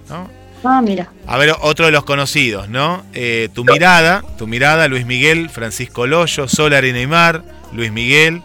¿no? 0.10 0.30
Ah, 0.64 0.82
mira. 0.82 1.10
A 1.28 1.38
ver, 1.38 1.54
otro 1.62 1.86
de 1.86 1.92
los 1.92 2.04
conocidos, 2.04 2.68
¿no? 2.70 3.06
Eh, 3.14 3.48
tu 3.54 3.64
mirada, 3.74 4.24
tu 4.38 4.48
mirada, 4.48 4.88
Luis 4.90 5.06
Miguel, 5.06 5.50
Francisco 5.50 6.06
Loyo, 6.08 6.48
Sol, 6.50 6.74
Arena 6.74 7.00
y 7.02 7.08
Mar, 7.08 7.44
Luis 7.72 7.92
Miguel. 7.92 8.42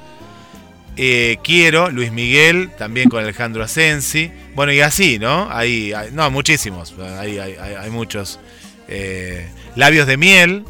Eh, 0.97 1.39
Quiero, 1.43 1.91
Luis 1.91 2.13
Miguel, 2.13 2.71
también 2.79 3.09
con 3.09 3.23
Alejandro 3.23 3.65
Asensi. 3.65 4.31
Bueno, 4.55 4.73
y 4.73 4.81
así, 4.81 5.19
¿no? 5.19 5.49
Hay, 5.51 5.93
no, 6.13 6.31
muchísimos, 6.31 6.95
hay, 7.19 7.39
hay- 7.39 7.57
hay- 7.57 7.91
muchos. 7.91 8.39
Eh, 8.87 9.49
Labios 9.77 10.07
de 10.07 10.17
miel, 10.17 10.65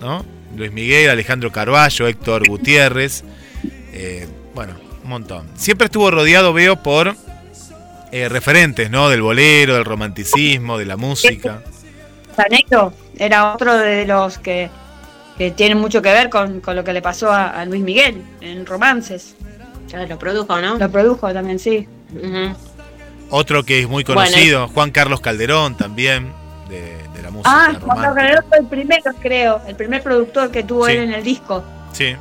¿no? 0.00 0.24
Luis 0.56 0.72
Miguel, 0.72 1.08
Alejandro 1.08 1.50
Carballo, 1.50 2.08
Héctor 2.08 2.46
Gutiérrez. 2.46 3.24
Eh, 3.92 4.26
bueno, 4.54 4.74
un 5.02 5.08
montón. 5.08 5.48
Siempre 5.54 5.86
estuvo 5.86 6.10
rodeado, 6.10 6.52
veo, 6.52 6.82
por 6.82 7.16
eh, 8.12 8.28
referentes, 8.28 8.90
¿no? 8.90 9.08
Del 9.08 9.22
bolero, 9.22 9.74
del 9.76 9.84
romanticismo, 9.84 10.76
de 10.76 10.84
la 10.84 10.96
música. 10.98 11.62
Sanero 12.36 12.92
era 13.16 13.54
otro 13.54 13.76
de 13.78 14.04
los 14.04 14.38
que, 14.38 14.68
que 15.38 15.52
tienen 15.52 15.78
mucho 15.78 16.02
que 16.02 16.10
ver 16.12 16.28
con, 16.28 16.60
con 16.60 16.76
lo 16.76 16.84
que 16.84 16.92
le 16.92 17.00
pasó 17.00 17.32
a 17.32 17.64
Luis 17.64 17.82
Miguel 17.82 18.22
en 18.40 18.66
romances. 18.66 19.36
Lo 19.92 20.18
produjo, 20.18 20.60
¿no? 20.60 20.76
Lo 20.78 20.90
produjo 20.90 21.32
también, 21.32 21.58
sí. 21.58 21.88
Otro 23.30 23.62
que 23.64 23.80
es 23.80 23.88
muy 23.88 24.02
Bueno, 24.04 24.20
conocido, 24.22 24.68
Juan 24.68 24.90
Carlos 24.90 25.20
Calderón 25.20 25.76
también, 25.76 26.32
de, 26.68 26.96
de 27.14 27.22
la 27.22 27.30
música 27.30 27.50
Ah, 27.52 27.72
Juan 27.80 27.96
Carlos. 27.98 28.14
Calderón 28.16 28.44
fue 28.48 28.58
el 28.58 28.66
primero, 28.66 29.12
creo, 29.20 29.62
el 29.66 29.76
primer 29.76 30.02
productor 30.02 30.50
que 30.50 30.62
tuvo 30.64 30.86
Sí. 30.86 30.92
él 30.92 30.98
en 31.00 31.12
el 31.14 31.22
disco. 31.24 31.62
Sí, 31.92 32.16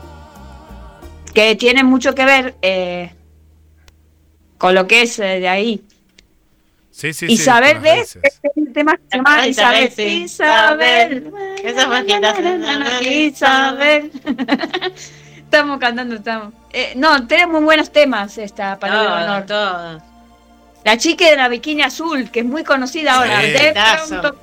Que 1.34 1.56
tiene 1.56 1.84
mucho 1.84 2.14
que 2.16 2.26
ver 2.26 2.56
eh, 2.62 3.14
con 4.58 4.74
lo 4.76 4.88
que 4.88 5.04
es 5.04 5.18
eh, 5.20 5.40
de 5.40 5.48
ahí. 5.48 5.84
sí, 6.92 7.14
sí. 7.14 7.28
sí, 7.28 7.34
Isabel 7.34 7.80
ves, 7.80 8.16
raíces. 8.16 8.22
este 8.24 8.48
es 8.50 8.58
el 8.68 8.74
tema 8.74 8.96
que 8.98 9.04
se 9.10 9.18
llama 9.18 9.48
Isabel. 9.48 9.84
Isabel, 9.86 9.92
sí. 9.96 10.24
Isabel. 10.24 11.34
Esa 11.64 11.86
fue 11.88 11.98
agitación. 12.00 12.64
Isabel. 13.14 14.12
estamos 15.38 15.80
cantando, 15.80 16.16
estamos. 16.16 16.54
Eh, 16.72 16.94
no, 16.96 17.26
tiene 17.28 17.48
muy 17.48 17.62
buenos 17.62 17.92
temas 17.92 18.38
esta 18.38 18.78
palabra 18.78 19.20
de 19.20 19.26
Todo, 19.26 19.26
honor. 19.26 19.46
todo. 20.00 20.10
La 20.86 20.98
chica 20.98 21.26
de 21.30 21.36
la 21.36 21.48
bikini 21.50 21.82
azul, 21.82 22.30
que 22.32 22.40
es 22.42 22.46
muy 22.46 22.64
conocida 22.64 23.16
ahora. 23.16 23.42
Sí. 23.42 23.48
De 23.52 23.74
pronto- 24.08 24.36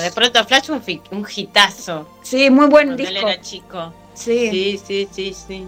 de 0.00 0.10
pronto 0.12 0.44
Flash 0.46 0.70
un, 0.70 0.82
un 1.10 1.26
hitazo. 1.34 2.18
sí, 2.22 2.48
muy 2.50 2.66
buen 2.66 2.86
Cuando 2.88 3.02
él 3.02 3.08
disco. 3.14 3.28
era 3.28 3.40
chico. 3.40 3.94
Sí. 4.14 4.50
Sí, 4.50 4.80
sí, 4.86 5.08
sí, 5.12 5.34
sí. 5.46 5.66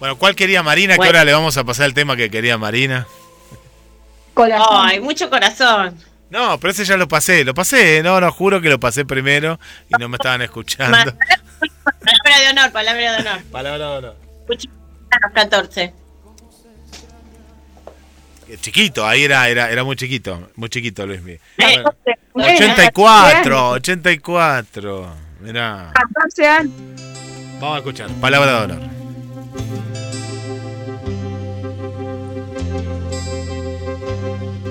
Bueno, 0.00 0.16
¿cuál 0.18 0.34
quería 0.34 0.62
Marina? 0.62 0.94
Que 0.94 0.98
Bueno. 0.98 1.10
ahora 1.12 1.24
le 1.24 1.32
vamos 1.32 1.56
a 1.56 1.64
pasar 1.64 1.86
el 1.86 1.94
tema 1.94 2.16
que 2.16 2.30
quería 2.30 2.58
Marina. 2.58 3.06
Corazón. 4.34 4.66
Ay, 4.70 5.00
mucho 5.00 5.30
corazón. 5.30 5.96
No, 6.30 6.58
pero 6.58 6.72
ese 6.72 6.84
ya 6.84 6.96
lo 6.96 7.06
pasé, 7.06 7.44
lo 7.44 7.54
pasé, 7.54 8.02
no, 8.02 8.20
no, 8.20 8.32
juro 8.32 8.60
que 8.60 8.68
lo 8.68 8.80
pasé 8.80 9.04
primero 9.04 9.60
y 9.88 9.94
no 10.00 10.08
me 10.08 10.16
estaban 10.16 10.42
escuchando. 10.42 10.96
Palabra 10.98 12.40
de 12.40 12.48
honor, 12.50 12.72
palabra 12.72 13.12
de 13.12 13.18
honor. 13.20 13.42
Palabra 13.52 13.90
o 13.92 14.00
no. 14.00 14.14
A 15.14 15.18
los 15.26 15.32
14. 15.32 15.92
Eh, 18.48 18.58
Chiquito, 18.60 19.06
ahí 19.06 19.24
era, 19.24 19.48
era, 19.48 19.70
era 19.70 19.84
muy 19.84 19.96
chiquito, 19.96 20.50
muy 20.56 20.68
chiquito 20.68 21.06
Luis 21.06 21.22
Miguel. 21.22 21.40
Eh, 21.58 21.82
Bueno, 22.34 22.54
84, 22.54 23.68
84. 23.70 25.16
Mirá, 25.40 25.92
14 25.94 26.46
años. 26.46 26.72
vamos 27.60 27.76
a 27.76 27.78
escuchar. 27.78 28.10
Palabra 28.20 28.52
de 28.66 28.72
honor. 28.72 28.80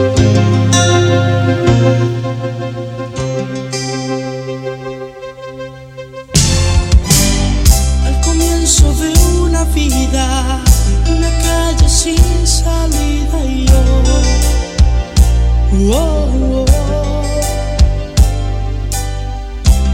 sin 12.04 12.46
salida 12.46 13.38
y 13.46 13.64
yo. 13.64 13.82
oh, 15.90 16.28
oh. 16.36 16.64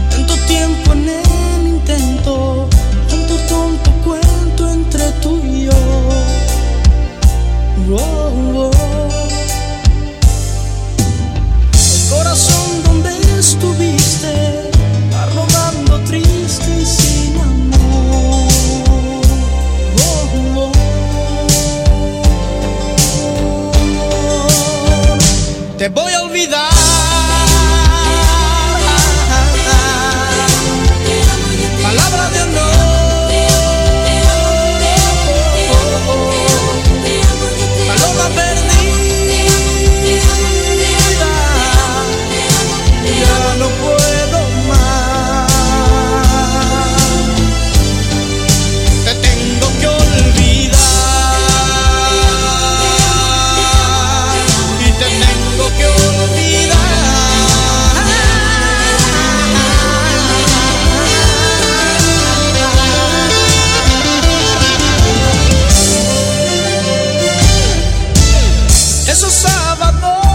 Tanto 0.09 0.35
tiempo 0.45 0.91
en 0.91 1.07
el 1.07 1.67
intento, 1.67 2.60
Te 25.81 25.89
voy 25.89 26.13
a 26.13 26.21
olvidar. 26.21 26.70
Olvidar. 69.23 69.51
Esos 69.81 70.30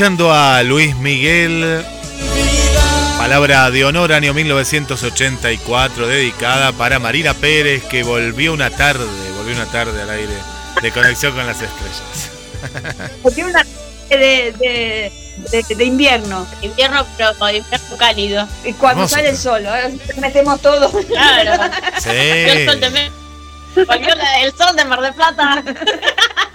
escuchando 0.00 0.32
a 0.32 0.62
Luis 0.62 0.96
Miguel, 0.96 1.84
palabra 3.18 3.70
de 3.70 3.84
honor, 3.84 4.14
año 4.14 4.32
1984, 4.32 6.06
dedicada 6.06 6.72
para 6.72 6.98
Marina 6.98 7.34
Pérez, 7.34 7.84
que 7.84 8.02
volvió 8.02 8.54
una 8.54 8.70
tarde, 8.70 9.04
volvió 9.36 9.54
una 9.54 9.66
tarde 9.66 10.00
al 10.00 10.08
aire 10.08 10.32
de 10.80 10.90
conexión 10.90 11.34
con 11.34 11.46
las 11.46 11.60
estrellas. 11.60 13.10
Porque 13.22 13.44
una 13.44 13.62
de, 14.08 14.54
de, 14.58 15.12
de, 15.50 15.74
de 15.74 15.84
invierno. 15.84 16.46
Invierno, 16.62 17.06
pero 17.18 17.32
invierno 17.50 17.96
cálido. 17.98 18.48
Y 18.64 18.72
cuando 18.72 19.02
Hermoso. 19.02 19.16
sale 19.16 19.28
el 19.28 19.36
sol, 19.36 19.66
ahora 19.66 19.90
metemos 20.16 20.62
todo. 20.62 20.90
Claro. 21.08 21.74
Sí. 21.98 22.08
Volvió 22.08 22.52
el 22.54 22.70
sol 22.70 22.80
de 22.80 23.10
volvió 23.84 24.14
el 24.44 24.56
sol 24.56 24.76
de 24.76 24.84
Mar 24.86 25.02
del 25.02 25.12
Plata. 25.12 25.62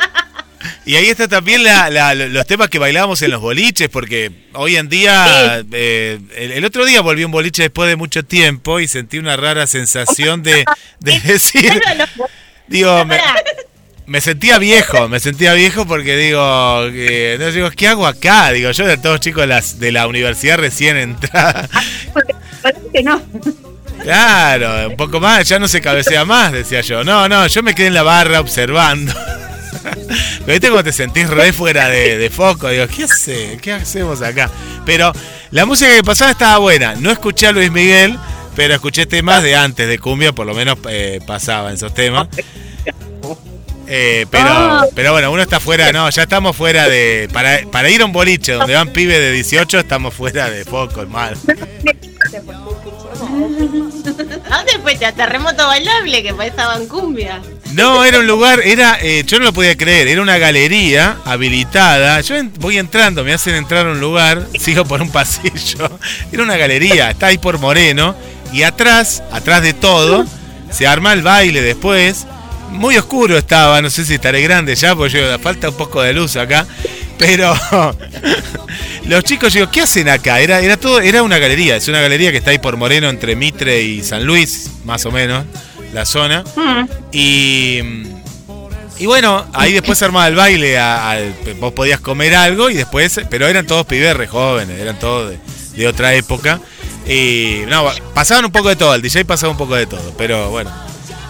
Y 0.86 0.95
ahí 0.97 1.07
está 1.07 1.27
también 1.27 1.63
la- 1.63 1.89
la- 1.89 2.13
los 2.13 2.45
temas 2.45 2.69
que 2.69 2.77
bailábamos 2.77 3.21
en 3.23 3.31
los 3.31 3.41
boliches, 3.41 3.89
porque 3.89 4.31
hoy 4.53 4.75
en 4.77 4.88
día, 4.88 5.63
eh, 5.71 6.19
el, 6.36 6.51
el 6.51 6.65
otro 6.65 6.86
día 6.86 7.01
volví 7.01 7.23
a 7.23 7.25
un 7.25 7.31
boliche 7.31 7.63
después 7.63 7.89
de 7.89 7.95
mucho 7.95 8.23
tiempo 8.23 8.79
y 8.79 8.88
sentí 8.88 9.17
una 9.17 9.36
rara 9.36 9.65
sensación 9.65 10.43
de, 10.43 10.63
de 10.99 11.19
decir, 11.25 11.81
digo, 12.67 13.03
me, 13.05 13.19
me 14.05 14.21
sentía 14.21 14.59
viejo, 14.59 15.09
me 15.09 15.19
sentía 15.19 15.53
viejo 15.53 15.88
porque 15.88 16.15
digo, 16.17 16.39
que, 16.91 17.38
no, 17.39 17.51
digo, 17.51 17.71
¿qué 17.71 17.88
hago 17.88 18.05
acá? 18.05 18.51
Digo, 18.51 18.69
yo 18.69 18.86
de 18.86 18.97
todos 18.97 19.19
chicos 19.19 19.41
de 19.41 19.47
las, 19.47 19.79
de 19.79 19.91
la 19.91 20.05
universidad 20.07 20.57
recién 20.59 20.97
entrada. 20.97 21.67
Parece 22.61 22.81
que 22.93 23.01
no. 23.01 23.19
Claro, 24.03 24.89
un 24.89 24.97
poco 24.97 25.19
más, 25.19 25.47
ya 25.49 25.57
no 25.57 25.67
se 25.67 25.81
cabecea 25.81 26.25
más, 26.25 26.51
decía 26.51 26.81
yo. 26.81 27.03
No, 27.03 27.27
no, 27.27 27.47
yo 27.47 27.63
me 27.63 27.73
quedé 27.73 27.88
en 27.88 27.95
la 27.95 28.03
barra 28.03 28.39
observando. 28.39 29.11
Viste 30.45 30.67
cuando 30.69 30.83
te 30.83 30.91
sentís 30.93 31.29
re 31.29 31.53
fuera 31.53 31.88
de, 31.89 32.17
de 32.17 32.29
foco, 32.29 32.69
digo, 32.69 32.86
¿qué 32.88 33.03
hace? 33.03 33.57
¿Qué 33.61 33.71
hacemos 33.73 34.21
acá? 34.21 34.49
Pero 34.86 35.11
la 35.51 35.65
música 35.65 35.93
que 35.95 36.03
pasaba 36.03 36.31
estaba 36.31 36.57
buena. 36.59 36.95
No 36.95 37.11
escuché 37.11 37.47
a 37.47 37.51
Luis 37.51 37.71
Miguel, 37.71 38.17
pero 38.55 38.73
escuché 38.73 39.05
temas 39.05 39.43
de 39.43 39.55
antes 39.55 39.88
de 39.88 39.99
cumbia, 39.99 40.31
por 40.33 40.45
lo 40.45 40.53
menos 40.53 40.77
eh, 40.89 41.19
pasaba 41.25 41.69
en 41.69 41.75
esos 41.75 41.93
temas. 41.93 42.27
Eh, 43.88 44.25
pero, 44.31 44.47
Ah. 44.49 44.86
pero 44.95 45.11
bueno, 45.11 45.31
uno 45.31 45.43
está 45.43 45.59
fuera, 45.59 45.91
no, 45.91 46.09
ya 46.09 46.23
estamos 46.23 46.55
fuera 46.55 46.89
de. 46.89 47.29
Para, 47.31 47.59
para 47.71 47.88
ir 47.91 48.01
a 48.01 48.05
un 48.05 48.13
boliche 48.13 48.53
donde 48.53 48.73
van 48.73 48.89
pibes 48.89 49.19
de 49.19 49.31
18, 49.31 49.77
estamos 49.79 50.11
fuera 50.11 50.49
de 50.49 50.65
foco, 50.65 51.03
es 51.03 51.07
mal. 51.09 51.38
¿A 54.49 54.57
dónde 54.57 54.79
fuiste? 54.81 55.05
A 55.05 55.11
terremoto 55.13 55.67
bailable 55.67 56.23
que 56.23 56.33
estaba 56.47 56.75
en 56.77 56.88
cumbia. 56.88 57.41
No, 57.74 58.05
era 58.05 58.20
un 58.20 58.28
lugar, 58.28 58.61
era, 58.63 58.97
eh, 59.01 59.24
yo 59.26 59.39
no 59.39 59.45
lo 59.45 59.53
podía 59.53 59.76
creer, 59.76 60.07
era 60.07 60.22
una 60.22 60.38
galería 60.38 61.18
habilitada. 61.26 62.22
Yo 62.22 62.36
voy 62.59 62.78
entrando, 62.78 63.24
me 63.24 63.34
hacen 63.34 63.55
entrar 63.55 63.88
a 63.88 63.91
un 63.91 63.99
lugar, 63.99 64.47
sigo 64.59 64.86
por 64.86 65.01
un 65.01 65.11
pasillo. 65.11 65.99
Era 66.32 66.43
una 66.43 66.57
galería, 66.57 67.11
está 67.11 67.28
ahí 67.28 67.38
por 67.38 67.57
Moreno. 67.57 68.16
Y 68.53 68.63
atrás, 68.63 69.24
atrás 69.32 69.61
de 69.63 69.74
todo, 69.74 70.26
se 70.72 70.88
arma 70.88 71.13
el 71.13 71.24
baile 71.24 71.61
después. 71.61 72.26
Muy 72.70 72.97
oscuro 72.97 73.38
estaba, 73.38 73.82
no 73.82 73.89
sé 73.89 74.05
si 74.05 74.16
estaré 74.16 74.41
grande 74.41 74.76
ya, 74.76 74.95
porque 74.95 75.18
yo, 75.18 75.39
falta 75.39 75.70
un 75.70 75.76
poco 75.76 76.01
de 76.01 76.13
luz 76.13 76.36
acá. 76.36 76.66
Pero 77.18 77.53
los 79.05 79.24
chicos, 79.24 79.53
yo 79.53 79.61
digo, 79.61 79.72
¿qué 79.72 79.82
hacen 79.82 80.09
acá? 80.09 80.39
Era, 80.39 80.59
era 80.59 80.78
todo, 80.78 80.99
era 80.99 81.24
una 81.24 81.38
galería, 81.39 81.76
es 81.76 81.88
una 81.88 82.01
galería 82.01 82.32
que 82.32 82.38
está 82.38 82.51
ahí 82.51 82.59
por 82.59 82.78
Moreno 82.78 83.09
entre 83.09 83.36
Mitre 83.36 83.82
y 83.82 84.03
San 84.03 84.26
Luis, 84.26 84.70
más 84.84 85.05
o 85.05 85.11
menos, 85.11 85.45
la 85.96 86.06
zona. 86.06 86.43
Mm. 86.56 86.86
Y, 87.12 87.80
y 89.00 89.06
bueno, 89.08 89.46
ahí 89.54 89.74
después 89.74 89.98
se 89.98 90.06
armaba 90.06 90.28
el 90.28 90.36
baile, 90.36 90.78
a- 90.78 91.10
al- 91.12 91.34
vos 91.60 91.74
podías 91.74 92.00
comer 92.00 92.36
algo 92.36 92.70
y 92.70 92.76
después, 92.76 93.20
pero 93.30 93.48
eran 93.48 93.66
todos 93.66 93.86
pibes 93.86 94.16
re 94.16 94.28
jóvenes, 94.28 94.80
eran 94.80 95.00
todos 95.00 95.32
de, 95.32 95.39
de 95.76 95.88
otra 95.88 96.14
época. 96.14 96.60
Y 97.08 97.62
no, 97.68 97.89
pasaban 98.14 98.46
un 98.46 98.52
poco 98.52 98.70
de 98.70 98.76
todo, 98.76 98.93
el 98.96 99.02
DJ 99.02 99.26
pasaba 99.26 99.52
un 99.52 99.58
poco 99.58 99.76
de 99.76 99.86
todo, 99.86 100.14
pero 100.18 100.50
bueno, 100.50 100.72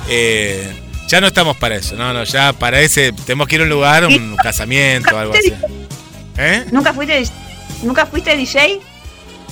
eh, 0.10 0.82
ya 1.10 1.20
no 1.22 1.28
estamos 1.28 1.58
para 1.58 1.76
eso, 1.76 1.96
no, 1.96 2.14
no, 2.14 2.24
ya 2.24 2.54
para 2.54 2.80
ese, 2.82 3.12
tenemos 3.12 3.48
que 3.48 3.56
ir 3.56 3.62
a 3.62 3.64
un 3.66 3.70
lugar, 3.70 4.06
un 4.06 4.36
casamiento, 4.38 5.18
algo 5.18 5.34
así. 5.34 5.54
¿Eh? 6.38 6.66
¿Nunca 6.72 6.94
fuiste, 6.94 7.24
¿Nunca 7.84 8.06
fuiste 8.06 8.36
DJ? 8.38 8.80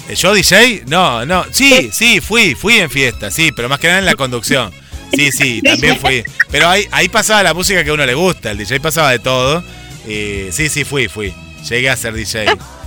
¿Eh, 0.09 0.15
¿Yo 0.15 0.33
DJ? 0.33 0.83
No, 0.87 1.25
no. 1.25 1.45
Sí, 1.51 1.89
sí, 1.93 2.19
fui, 2.21 2.55
fui 2.55 2.77
en 2.79 2.89
fiesta, 2.89 3.29
sí, 3.31 3.51
pero 3.55 3.67
más 3.69 3.79
que 3.79 3.87
nada 3.87 3.99
en 3.99 4.05
la 4.05 4.15
conducción. 4.15 4.71
Sí, 5.15 5.31
sí, 5.31 5.61
también 5.61 5.99
fui. 5.99 6.23
Pero 6.51 6.67
ahí, 6.67 6.87
ahí 6.91 7.09
pasaba 7.09 7.43
la 7.43 7.53
música 7.53 7.83
que 7.83 7.89
a 7.89 7.93
uno 7.93 8.05
le 8.05 8.13
gusta, 8.13 8.51
el 8.51 8.57
DJ 8.57 8.79
pasaba 8.79 9.11
de 9.11 9.19
todo. 9.19 9.63
Y 10.07 10.51
sí, 10.51 10.69
sí, 10.69 10.83
fui, 10.83 11.07
fui. 11.07 11.33
Llegué 11.69 11.89
a 11.89 11.95
ser 11.95 12.13
DJ. 12.13 12.45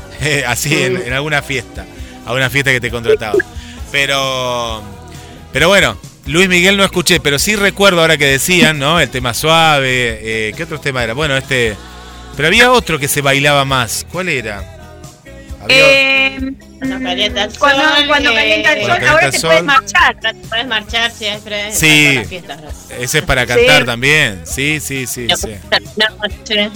Así 0.47 0.75
en, 0.75 1.13
alguna 1.13 1.43
fiesta, 1.43 1.85
a 2.25 2.33
una 2.33 2.51
fiesta 2.51 2.73
que 2.73 2.81
te 2.81 2.91
contrataba. 2.91 3.39
Pero, 3.93 4.83
pero 5.53 5.69
bueno, 5.69 5.97
Luis 6.27 6.49
Miguel 6.49 6.77
no 6.77 6.85
escuché, 6.85 7.21
pero 7.21 7.39
sí 7.39 7.57
recuerdo 7.57 8.01
ahora 8.01 8.17
que 8.17 8.27
decían, 8.27 8.79
¿no? 8.79 9.01
El 9.01 9.09
tema 9.11 9.33
suave. 9.33 10.19
eh, 10.21 10.53
¿Qué 10.57 10.65
otro 10.65 10.81
tema 10.81 11.05
era? 11.05 11.15
Bueno, 11.15 11.37
este... 11.37 11.77
Pero 12.37 12.49
había 12.49 12.71
otro 12.71 12.99
que 12.99 13.09
se 13.09 13.23
bailaba 13.23 13.65
más. 13.65 14.07
¿Cuál 14.13 14.29
era? 14.29 14.63
Eh, 15.69 16.53
Cuando 16.79 17.01
calienta 17.03 17.45
el 17.45 17.53
sol, 17.53 17.73
cuando 18.07 18.31
eh, 18.31 18.35
calienta 18.35 18.73
el 18.73 18.81
sol, 18.81 18.89
Cuando 18.89 19.09
ahora 19.09 19.31
te 19.31 19.37
el 19.37 19.43
puedes 19.43 19.65
marchar. 19.65 20.21
Te 20.21 20.35
puedes 20.35 20.67
marchar 20.67 21.11
siempre. 21.11 21.73
Sí. 21.73 22.21
Ese 22.99 23.19
es 23.19 23.25
para 23.25 23.47
cantar 23.47 23.81
Sí. 23.81 23.87
también. 23.87 24.43
Sí, 24.45 24.79
sí, 24.81 25.07
sí, 25.07 25.27
sí. 25.37 25.55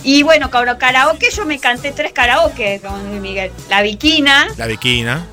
Y 0.02 0.22
bueno, 0.22 0.50
cabro, 0.50 0.78
karaoke, 0.78 1.28
yo 1.30 1.44
me 1.44 1.58
canté 1.58 1.92
tres 1.92 2.12
karaoke 2.12 2.80
con 2.80 3.08
Luis 3.10 3.20
Miguel. 3.20 3.52
La 3.68 3.82
Viquina, 3.82 4.48
La 4.56 4.66
Viquina. 4.66 5.26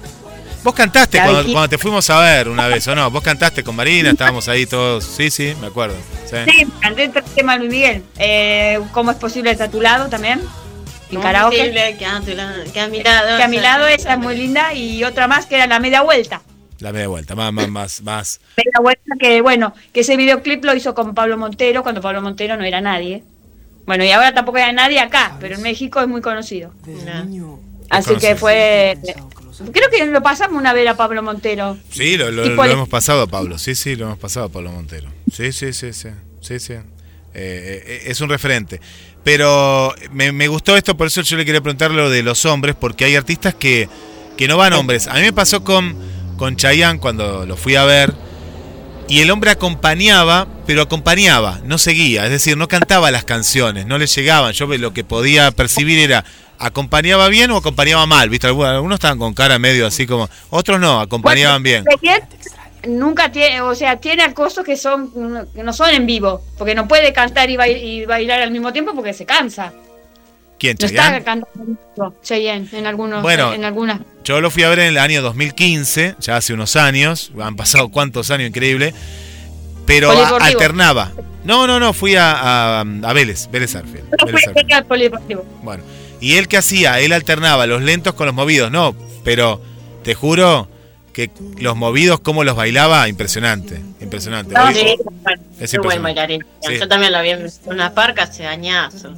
Vos 0.63 0.75
cantaste 0.75 1.21
cuando, 1.21 1.69
te 1.69 1.77
fuimos 1.77 2.09
a 2.09 2.19
ver 2.19 2.49
una 2.49 2.67
vez, 2.67 2.85
¿o 2.89 2.95
no? 2.95 3.09
Vos 3.09 3.23
cantaste 3.23 3.63
con 3.63 3.73
Marina, 3.73 4.09
estábamos 4.09 4.49
ahí 4.49 4.65
todos. 4.65 5.05
Sí, 5.05 5.31
sí, 5.31 5.53
me 5.61 5.67
acuerdo. 5.67 5.95
Sí. 6.25 6.67
canté 6.81 7.07
tres 7.07 7.23
temas 7.35 7.55
de 7.55 7.59
Luis 7.59 7.71
Miguel. 7.71 8.03
Eh, 8.17 8.79
¿Cómo 8.91 9.11
es 9.11 9.17
posible 9.17 9.51
estar 9.51 9.69
a 9.69 9.71
tu 9.71 9.79
lado 9.79 10.09
también? 10.09 10.41
Karaoke. 11.15 11.57
Posible 11.57 11.95
Que 11.97 12.05
a, 12.05 12.21
tu 12.21 12.33
lado- 12.33 12.71
que 12.73 12.79
a 12.79 12.87
mi 12.87 13.01
lado. 13.01 13.37
Que 13.37 13.43
a 13.43 13.47
mi 13.47 13.59
lado 13.59 13.87
esa 13.87 14.13
es 14.13 14.19
muy 14.19 14.35
linda 14.35 14.73
y 14.73 15.03
otra 15.03 15.27
más 15.27 15.45
que 15.45 15.55
era 15.55 15.67
la 15.67 15.79
media 15.79 16.01
vuelta. 16.01 16.41
La 16.79 16.91
media 16.91 17.07
vuelta, 17.07 17.33
más, 17.33 17.51
más, 17.53 17.69
más, 17.69 18.01
más. 18.01 18.41
Media 18.55 18.79
vuelta 18.81 19.15
que 19.19 19.41
bueno, 19.41 19.73
que 19.93 20.01
ese 20.01 20.15
videoclip 20.15 20.63
lo 20.63 20.75
hizo 20.75 20.93
con 20.93 21.15
Pablo 21.15 21.37
Montero 21.37 21.81
cuando 21.81 22.01
Pablo 22.01 22.21
Montero 22.21 22.55
no 22.57 22.63
era 22.63 22.81
nadie. 22.81 23.23
Bueno, 23.85 24.03
y 24.03 24.11
ahora 24.11 24.33
tampoco 24.33 24.57
era 24.57 24.71
nadie 24.73 24.99
acá, 24.99 25.37
pero 25.39 25.55
en 25.55 25.61
México 25.61 26.01
es 26.01 26.07
muy 26.07 26.21
conocido. 26.21 26.73
No. 26.85 27.59
Así 27.89 28.15
que 28.17 28.35
fue 28.35 28.97
creo 29.71 29.89
que 29.89 30.05
lo 30.05 30.21
pasamos 30.21 30.59
una 30.59 30.73
vez 30.73 30.87
a 30.87 30.95
Pablo 30.95 31.23
Montero. 31.23 31.77
Sí, 31.89 32.17
lo, 32.17 32.27
hemos 32.65 32.89
pasado 32.89 33.23
a 33.23 33.27
Pablo. 33.27 33.57
Sí, 33.57 33.75
sí, 33.75 33.95
lo 33.95 34.05
hemos 34.05 34.19
pasado 34.19 34.47
a 34.47 34.49
Pablo 34.49 34.71
Montero. 34.71 35.09
Sí, 35.31 35.51
sí, 35.51 35.73
sí, 35.73 35.93
sí. 35.93 36.09
Sí, 36.41 36.59
sí. 36.59 36.73
Eh, 36.73 36.83
eh, 37.33 38.03
es 38.05 38.21
un 38.21 38.29
referente. 38.29 38.79
Pero 39.27 39.93
me, 40.13 40.31
me 40.31 40.47
gustó 40.47 40.77
esto, 40.77 40.95
por 40.95 41.07
eso 41.07 41.21
yo 41.21 41.35
le 41.35 41.43
quería 41.43 41.59
preguntar 41.59 41.91
lo 41.91 42.09
de 42.09 42.23
los 42.23 42.45
hombres, 42.45 42.77
porque 42.79 43.03
hay 43.03 43.17
artistas 43.17 43.53
que, 43.53 43.89
que 44.37 44.47
no 44.47 44.55
van 44.55 44.71
hombres. 44.71 45.07
A 45.07 45.15
mí 45.15 45.19
me 45.19 45.33
pasó 45.33 45.65
con, 45.65 45.97
con 46.37 46.55
Chayanne 46.55 46.97
cuando 47.01 47.45
lo 47.45 47.57
fui 47.57 47.75
a 47.75 47.83
ver. 47.83 48.13
Y 49.09 49.19
el 49.19 49.29
hombre 49.29 49.51
acompañaba, 49.51 50.47
pero 50.65 50.83
acompañaba, 50.83 51.59
no 51.65 51.77
seguía, 51.77 52.23
es 52.23 52.31
decir, 52.31 52.55
no 52.55 52.69
cantaba 52.69 53.11
las 53.11 53.25
canciones, 53.25 53.85
no 53.85 53.97
le 53.97 54.07
llegaban. 54.07 54.53
Yo 54.53 54.65
lo 54.65 54.93
que 54.93 55.03
podía 55.03 55.51
percibir 55.51 55.99
era, 55.99 56.23
acompañaba 56.57 57.27
bien 57.27 57.51
o 57.51 57.57
acompañaba 57.57 58.05
mal, 58.05 58.29
¿viste? 58.29 58.47
Algunos, 58.47 58.71
algunos 58.71 58.95
estaban 58.95 59.19
con 59.19 59.33
cara 59.33 59.59
medio 59.59 59.87
así 59.87 60.07
como, 60.07 60.29
otros 60.51 60.79
no, 60.79 61.01
acompañaban 61.01 61.63
bien. 61.63 61.83
Nunca 62.87 63.31
tiene, 63.31 63.61
o 63.61 63.73
sea, 63.75 63.97
tiene 63.99 64.23
acosos 64.23 64.63
que 64.63 64.77
son 64.77 65.47
que 65.53 65.63
no 65.63 65.73
son 65.73 65.89
en 65.89 66.05
vivo, 66.05 66.41
porque 66.57 66.75
no 66.75 66.87
puede 66.87 67.11
cantar 67.13 67.49
y, 67.49 67.55
bail- 67.57 67.81
y 67.83 68.05
bailar 68.05 68.41
al 68.41 68.51
mismo 68.51 68.71
tiempo 68.71 68.93
porque 68.93 69.13
se 69.13 69.25
cansa. 69.25 69.73
¿Quién, 70.59 70.75
No 70.79 70.87
está 70.87 71.11
cantando 71.11 71.47
Cheyenne 72.23 72.67
en 72.71 72.87
algunos 72.87 73.21
Bueno. 73.21 73.53
en 73.53 73.63
algunas 73.63 73.99
Yo 74.23 74.41
lo 74.41 74.49
fui 74.49 74.63
a 74.63 74.69
ver 74.69 74.79
en 74.79 74.87
el 74.87 74.97
año 74.97 75.21
2015, 75.21 76.15
ya 76.19 76.37
hace 76.37 76.53
unos 76.53 76.75
años, 76.75 77.31
han 77.39 77.55
pasado 77.55 77.89
cuántos 77.89 78.31
años, 78.31 78.49
increíble, 78.49 78.93
pero 79.85 80.09
a- 80.11 80.37
alternaba. 80.37 81.11
No, 81.43 81.65
no, 81.67 81.79
no, 81.79 81.93
fui 81.93 82.15
a, 82.15 82.31
a, 82.33 82.79
a 82.81 83.13
Vélez, 83.13 83.49
Vélez 83.51 83.75
Arfield. 83.75 84.05
Bueno, 85.63 85.83
y 86.19 86.35
él 86.37 86.47
qué 86.47 86.57
hacía, 86.57 86.99
él 86.99 87.13
alternaba 87.13 87.65
los 87.67 87.81
lentos 87.81 88.13
con 88.15 88.25
los 88.25 88.35
movidos, 88.35 88.71
no, 88.71 88.95
pero 89.23 89.61
te 90.03 90.13
juro 90.15 90.67
que 91.17 91.31
los 91.59 91.75
movidos, 91.75 92.19
cómo 92.19 92.43
los 92.43 92.55
bailaba, 92.55 93.07
impresionante, 93.07 93.81
impresionante. 94.01 94.53
No, 94.53 94.65
Hoy- 94.65 94.75
sí. 94.75 94.95
Es 95.59 95.71
qué 95.71 95.79
buen 95.79 96.03
bailarín. 96.03 96.45
Sí. 96.61 96.77
Yo 96.77 96.87
también 96.87 97.11
lo 97.11 97.19
vi 97.23 97.31
en 97.31 97.49
una 97.65 97.91
parca 97.91 98.23
hace 98.23 98.45
añazo. 98.45 99.15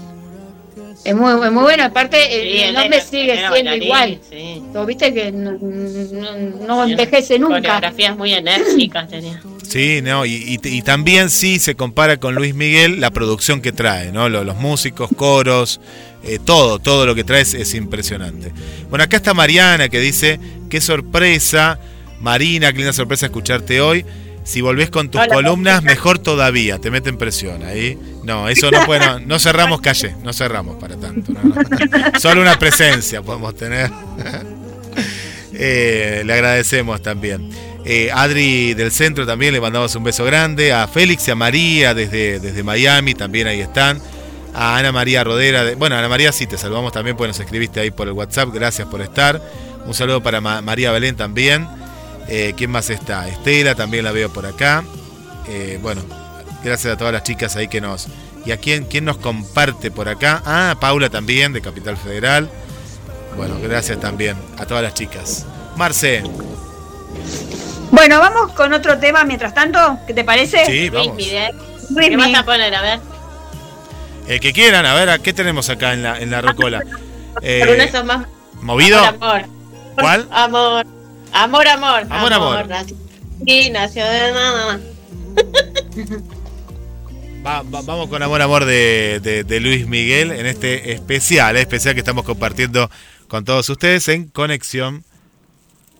Es 1.03 1.15
muy, 1.15 1.32
es 1.45 1.51
muy 1.51 1.63
bueno, 1.63 1.84
aparte 1.86 2.17
el, 2.41 2.51
Sí, 2.51 2.63
el 2.63 2.73
nombre 2.73 2.97
era- 2.97 3.05
sigue 3.05 3.23
era 3.39 3.51
siendo 3.53 3.71
bailarín, 3.71 3.84
igual. 3.84 4.19
Sí. 4.30 4.61
Lo 4.73 4.86
viste 4.86 5.13
que 5.13 5.32
no, 5.32 5.51
no- 5.51 6.67
no 6.67 6.84
envejece 6.86 7.39
nunca. 7.39 7.55
Coreografías 7.61 8.17
muy 8.17 8.34
enérgicas 8.34 9.07
tenía. 9.07 9.41
Sí, 9.67 10.01
no, 10.01 10.25
y, 10.25 10.34
y- 10.34 10.59
y 10.77 10.82
también 10.82 11.30
sí 11.30 11.59
se 11.59 11.75
compara 11.75 12.17
con 12.17 12.36
Luis 12.36 12.53
Miguel 12.55 12.99
la 12.99 13.11
producción 13.11 13.61
que 13.61 13.71
trae, 13.71 14.11
¿no? 14.11 14.27
Lo- 14.30 14.43
Los, 14.43 14.57
músicos, 14.57 15.09
coros, 15.15 15.80
eh, 16.23 16.39
todo, 16.43 16.80
todo 16.80 17.05
lo 17.05 17.15
que 17.15 17.23
trae 17.23 17.41
es, 17.41 17.53
es 17.53 17.73
impresionante. 17.75 18.51
Bueno, 18.89 19.03
acá 19.05 19.17
está 19.17 19.34
Mariana 19.34 19.88
que 19.89 19.99
dice, 19.99 20.39
qué 20.69 20.82
sorpresa, 20.82 21.80
Marina, 22.19 22.71
qué 22.71 22.80
linda 22.80 22.93
sorpresa 22.93 23.27
escucharte 23.27 23.80
hoy. 23.80 24.05
Si 24.43 24.61
volvés 24.61 24.89
con 24.89 25.09
tus 25.11 25.21
Hola, 25.21 25.33
columnas, 25.33 25.83
mejor 25.83 26.17
todavía, 26.19 26.79
te 26.79 26.89
meten 26.89 27.17
presión 27.17 27.61
ahí. 27.63 27.97
No, 28.23 28.49
eso 28.49 28.71
no 28.71 28.83
puede, 28.85 29.05
no, 29.05 29.19
no 29.19 29.39
cerramos 29.39 29.79
calle, 29.81 30.15
no 30.23 30.33
cerramos 30.33 30.77
para 30.77 30.95
tanto. 30.97 31.31
no, 31.33 31.41
no. 31.43 32.19
Solo 32.19 32.41
una 32.41 32.57
presencia 32.57 33.21
podemos 33.21 33.55
tener. 33.55 33.89
Eh, 35.61 36.21
le 36.25 36.33
agradecemos 36.33 37.01
también. 37.01 37.49
Eh, 37.83 38.09
Adri 38.13 38.73
del 38.75 38.91
centro 38.91 39.25
también 39.25 39.51
le 39.53 39.59
mandamos 39.59 39.93
un 39.95 40.03
beso 40.03 40.23
grande. 40.23 40.71
A 40.71 40.87
Félix 40.87 41.27
y 41.27 41.31
a 41.31 41.35
María 41.35 41.93
desde, 41.93 42.39
desde 42.39 42.63
Miami 42.63 43.13
también 43.13 43.47
ahí 43.47 43.59
están. 43.59 43.99
A 44.53 44.77
Ana 44.77 44.91
María 44.91 45.23
Rodera. 45.23 45.63
de- 45.65 45.75
bueno, 45.75 45.95
Ana 45.97 46.07
María 46.07 46.31
sí 46.31 46.47
te 46.47 46.57
saludamos 46.57 46.91
también 46.93 47.17
porque 47.17 47.29
nos 47.29 47.39
escribiste 47.39 47.79
ahí 47.79 47.91
por 47.91 48.07
el 48.07 48.13
WhatsApp. 48.13 48.49
Gracias 48.53 48.87
por 48.87 49.01
estar. 49.01 49.41
Un 49.85 49.93
saludo 49.93 50.21
para 50.23 50.39
Ma- 50.39 50.61
María 50.61 50.91
Belén 50.91 51.15
también. 51.17 51.67
Eh, 52.32 52.53
¿Quién 52.55 52.69
más 52.69 52.89
está? 52.91 53.27
Estela 53.27 53.73
también 53.73 54.05
la 54.05 54.11
veo 54.11 54.32
por 54.32 54.45
acá. 54.45 54.84
Eh, 55.47 55.80
bueno, 55.82 56.03
gracias 56.63 56.93
a 56.93 56.97
todas 56.97 57.11
las 57.11 57.23
chicas 57.23 57.55
ahí 57.55 57.67
que 57.67 57.82
nos. 57.82 58.07
¿Y 58.45 58.51
a 58.51 58.57
quién, 58.57 58.86
quién 58.86 59.03
nos 59.05 59.17
comparte 59.17 59.89
por 59.89 60.07
acá? 60.07 60.43
Ah, 60.45 60.75
Paula 60.80 61.09
también 61.09 61.53
de 61.53 61.61
Capital 61.61 61.97
Federal. 61.97 62.49
Bueno, 63.36 63.55
gracias 63.61 63.99
también 63.99 64.38
a 64.57 64.65
todas 64.65 64.84
las 64.84 64.93
chicas. 64.93 65.45
Marce, 65.75 66.21
Bueno, 67.91 68.19
vamos 68.19 68.51
con 68.53 68.73
otro 68.73 68.99
tema 68.99 69.23
mientras 69.23 69.53
tanto, 69.53 69.97
¿qué 70.05 70.13
te 70.13 70.23
parece? 70.23 70.65
Sí, 70.65 70.89
vamos. 70.89 71.17
¿Qué 71.17 72.15
vas 72.15 72.36
a 72.36 72.45
poner? 72.45 72.75
A 72.75 72.82
ver. 72.82 72.99
El 74.27 74.39
que 74.39 74.53
quieran, 74.53 74.86
a 74.86 74.93
ver, 74.93 75.09
¿a 75.09 75.17
¿qué 75.17 75.34
tenemos 75.34 75.69
acá 75.69 75.93
en 75.93 76.03
la, 76.03 76.19
en 76.19 76.30
la 76.30 76.41
rocola? 76.41 76.84
Eh. 77.41 77.89
¿Movido? 78.61 78.99
Amor, 78.99 79.15
amor. 79.15 79.45
¿Cuál? 79.95 80.27
Amor. 80.30 80.99
Amor, 81.34 81.67
amor. 81.67 82.05
Amor, 82.09 82.34
amor. 82.34 82.67
nació- 82.67 82.95
Sí, 83.45 83.69
nació 83.71 84.05
de 84.05 84.32
nada. 84.32 84.80
Va- 87.45 87.61
va- 87.61 87.82
vamos 87.82 88.09
con 88.09 88.21
Amor 88.21 88.41
Amor 88.41 88.65
de, 88.65 89.21
de- 89.23 89.43
de 89.45 89.59
Luis 89.61 89.88
Miguel 89.88 90.32
en 90.32 90.45
este 90.45 90.91
especial, 90.91 91.55
eh, 91.55 91.61
especial 91.61 91.93
que 91.93 92.01
estamos 92.01 92.25
compartiendo 92.25 92.91
con 93.30 93.45
todos 93.45 93.69
ustedes 93.69 94.09
en 94.09 94.27
conexión 94.27 95.05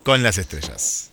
con 0.02 0.22
las 0.22 0.36
estrellas. 0.36 1.09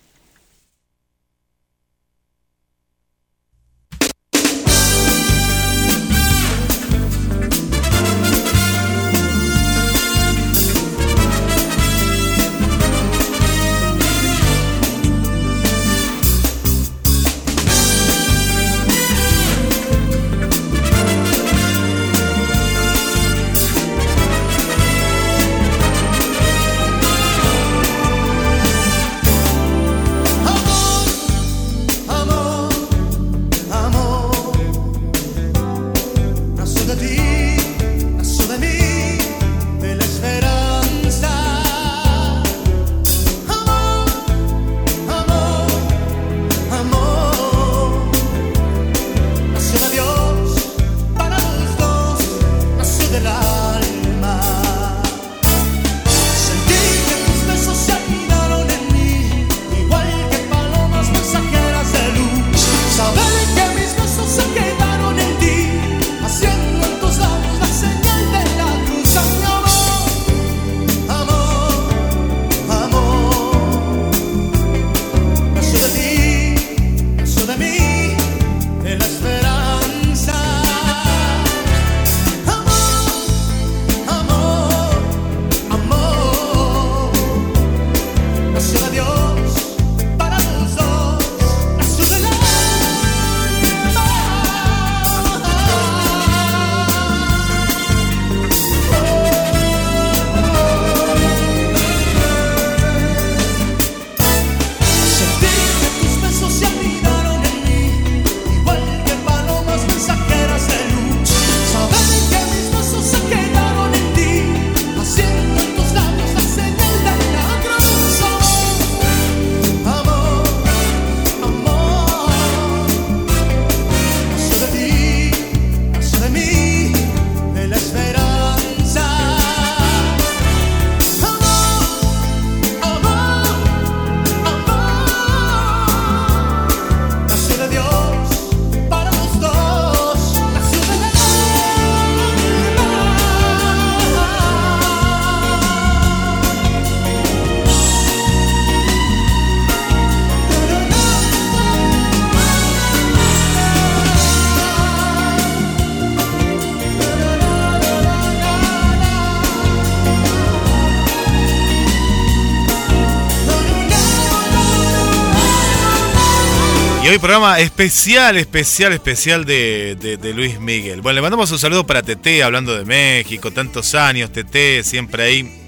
Hoy 167.18 167.20
programa 167.20 167.58
especial, 167.58 168.36
especial, 168.36 168.92
especial 168.92 169.44
de, 169.44 170.32
Luis 170.36 170.60
Miguel. 170.60 171.00
Bueno, 171.00 171.16
le 171.16 171.22
mandamos 171.22 171.50
un 171.50 171.58
saludo 171.58 171.84
para 171.84 172.00
Tete, 172.00 172.44
hablando 172.44 172.76
de 172.76 172.84
México, 172.84 173.50
tantos 173.50 173.96
años, 173.96 174.32
Tete, 174.32 174.84
siempre 174.84 175.24
ahí 175.24 175.64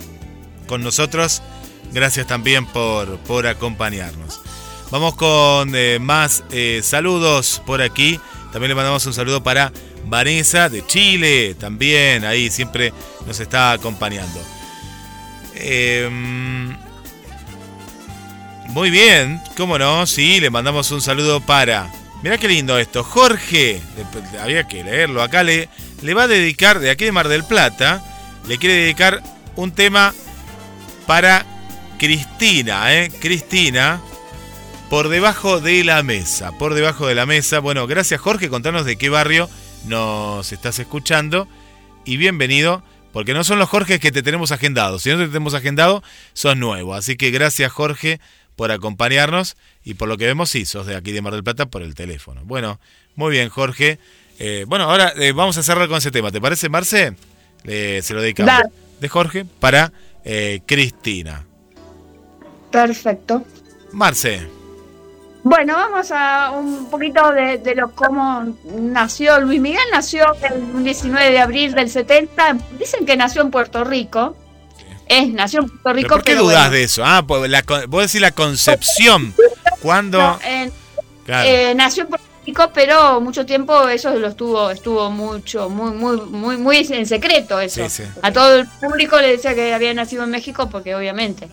con 0.68 0.84
nosotros. 0.84 1.42
Gracias 1.92 2.28
también 2.28 2.66
por, 2.66 3.18
por 3.20 3.48
acompañarnos. 3.48 4.40
Vamos 4.92 5.16
con 5.16 5.74
eh, 5.74 5.98
más 6.00 6.44
eh, 6.52 6.82
saludos 6.84 7.60
por 7.66 7.82
aquí. 7.82 8.20
También 8.52 8.68
le 8.68 8.74
mandamos 8.76 9.04
un 9.06 9.14
saludo 9.14 9.42
para 9.42 9.72
Vanessa 10.04 10.68
de 10.68 10.86
Chile, 10.86 11.56
también 11.58 12.24
ahí 12.24 12.48
siempre 12.50 12.92
nos 13.26 13.40
está 13.40 13.72
acompañando. 13.72 14.40
Em, 15.54 16.76
muy 18.70 18.90
bien, 18.90 19.40
cómo 19.56 19.78
no, 19.78 20.06
sí, 20.06 20.40
le 20.40 20.48
mandamos 20.48 20.90
un 20.92 21.00
saludo 21.00 21.40
para. 21.40 21.90
Mirá 22.22 22.38
qué 22.38 22.48
lindo 22.48 22.78
esto. 22.78 23.02
Jorge, 23.02 23.80
había 24.40 24.68
que 24.68 24.84
leerlo 24.84 25.22
acá, 25.22 25.42
le, 25.42 25.68
le 26.02 26.14
va 26.14 26.24
a 26.24 26.28
dedicar, 26.28 26.78
de 26.78 26.90
aquí 26.90 27.04
de 27.04 27.12
Mar 27.12 27.28
del 27.28 27.44
Plata, 27.44 28.02
le 28.46 28.58
quiere 28.58 28.76
dedicar 28.76 29.22
un 29.56 29.72
tema 29.72 30.14
para 31.06 31.44
Cristina, 31.98 32.94
¿eh? 32.94 33.10
Cristina, 33.20 34.00
por 34.88 35.08
debajo 35.08 35.60
de 35.60 35.82
la 35.82 36.02
mesa, 36.02 36.52
por 36.56 36.74
debajo 36.74 37.06
de 37.06 37.16
la 37.16 37.26
mesa. 37.26 37.58
Bueno, 37.58 37.86
gracias 37.86 38.20
Jorge, 38.20 38.48
contanos 38.48 38.84
de 38.84 38.96
qué 38.96 39.08
barrio 39.08 39.50
nos 39.86 40.52
estás 40.52 40.78
escuchando 40.78 41.48
y 42.04 42.18
bienvenido, 42.18 42.84
porque 43.12 43.34
no 43.34 43.42
son 43.42 43.58
los 43.58 43.68
Jorge 43.68 43.98
que 43.98 44.12
te 44.12 44.22
tenemos 44.22 44.52
agendados, 44.52 45.02
si 45.02 45.10
no 45.10 45.18
te 45.18 45.26
tenemos 45.26 45.54
agendado, 45.54 46.04
sos 46.32 46.56
nuevo. 46.56 46.94
Así 46.94 47.16
que 47.16 47.30
gracias 47.30 47.72
Jorge 47.72 48.20
por 48.60 48.72
acompañarnos 48.72 49.56
y 49.84 49.94
por 49.94 50.06
lo 50.06 50.18
que 50.18 50.26
vemos, 50.26 50.50
sí, 50.50 50.66
sos 50.66 50.84
de 50.84 50.94
aquí 50.94 51.12
de 51.12 51.22
Mar 51.22 51.32
del 51.32 51.42
Plata 51.42 51.64
por 51.64 51.80
el 51.80 51.94
teléfono. 51.94 52.42
Bueno, 52.44 52.78
muy 53.16 53.30
bien 53.32 53.48
Jorge. 53.48 53.98
Eh, 54.38 54.66
bueno, 54.68 54.84
ahora 54.84 55.14
eh, 55.16 55.32
vamos 55.32 55.56
a 55.56 55.62
cerrar 55.62 55.88
con 55.88 55.96
ese 55.96 56.10
tema, 56.10 56.30
¿te 56.30 56.42
parece 56.42 56.68
Marce? 56.68 57.14
Le- 57.64 58.02
se 58.02 58.12
lo 58.12 58.20
dedicamos 58.20 58.52
Dale. 58.52 58.68
de 59.00 59.08
Jorge 59.08 59.46
para 59.60 59.94
eh, 60.26 60.60
Cristina. 60.66 61.46
Perfecto. 62.70 63.44
Marce. 63.92 64.46
Bueno, 65.42 65.72
vamos 65.72 66.10
a 66.12 66.50
un 66.50 66.90
poquito 66.90 67.32
de, 67.32 67.56
de 67.56 67.74
lo 67.74 67.92
cómo 67.92 68.44
nació 68.76 69.40
Luis 69.40 69.58
Miguel. 69.58 69.80
Nació 69.90 70.34
el 70.42 70.84
19 70.84 71.30
de 71.30 71.38
abril 71.38 71.72
del 71.72 71.88
70. 71.88 72.58
Dicen 72.78 73.06
que 73.06 73.16
nació 73.16 73.40
en 73.40 73.50
Puerto 73.50 73.84
Rico. 73.84 74.36
Es, 75.10 75.28
nació 75.28 75.60
en 75.60 75.66
Puerto 75.68 75.80
¿Pero 75.82 75.94
Rico. 75.96 76.08
¿Por 76.14 76.22
qué 76.24 76.30
pero 76.32 76.44
bueno. 76.44 76.70
de 76.70 76.82
eso? 76.84 77.02
Ah, 77.04 77.24
pues 77.26 77.50
la, 77.50 77.64
vos 77.88 78.02
decís 78.06 78.20
la 78.20 78.30
concepción. 78.32 79.34
¿Cuándo? 79.82 80.18
No, 80.20 80.38
en- 80.44 80.72
Claro. 81.26 81.48
eh, 81.48 81.74
nació 81.76 82.04
en 82.04 82.08
Puerto 82.10 82.26
Rico, 82.46 82.70
pero 82.74 83.20
mucho 83.20 83.44
tiempo 83.46 83.86
eso 83.88 84.10
lo 84.18 84.28
estuvo, 84.28 84.70
estuvo 84.70 85.10
mucho, 85.10 85.68
muy, 85.68 85.92
muy, 85.92 86.16
muy, 86.22 86.56
muy 86.56 86.76
en 86.90 87.06
secreto 87.06 87.60
eso. 87.60 87.82
Sí, 87.88 88.02
sí. 88.02 88.10
A 88.22 88.32
todo 88.32 88.56
el 88.56 88.66
público 88.66 89.20
le 89.20 89.32
decía 89.32 89.54
que 89.54 89.72
había 89.74 89.92
nacido 89.94 90.24
en 90.24 90.30
México 90.30 90.68
porque 90.70 90.94
obviamente. 90.94 91.48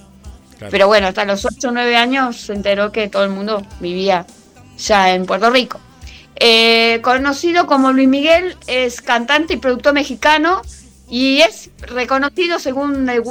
Claro. 0.57 0.71
Pero 0.71 0.87
bueno, 0.87 1.07
hasta 1.07 1.25
los 1.25 1.45
8 1.45 1.67
o 1.67 1.71
9 1.71 1.95
años 1.95 2.37
se 2.37 2.53
enteró 2.53 2.91
que 2.91 3.07
todo 3.09 3.23
el 3.23 3.29
mundo 3.29 3.61
vivía 3.79 4.25
ya 4.79 5.13
en 5.13 5.25
Puerto 5.27 5.49
Rico. 5.51 5.79
Eh, 6.39 6.99
conocido 7.03 7.67
como 7.67 7.91
Luis 7.91 8.07
Miguel, 8.07 8.55
es 8.67 9.01
cantante 9.01 9.53
y 9.55 9.57
productor 9.57 9.93
mexicano 9.93 10.61
y 11.09 11.39
es 11.41 11.69
reconocido 11.79 12.59
según 12.59 13.09
el- 13.09 13.23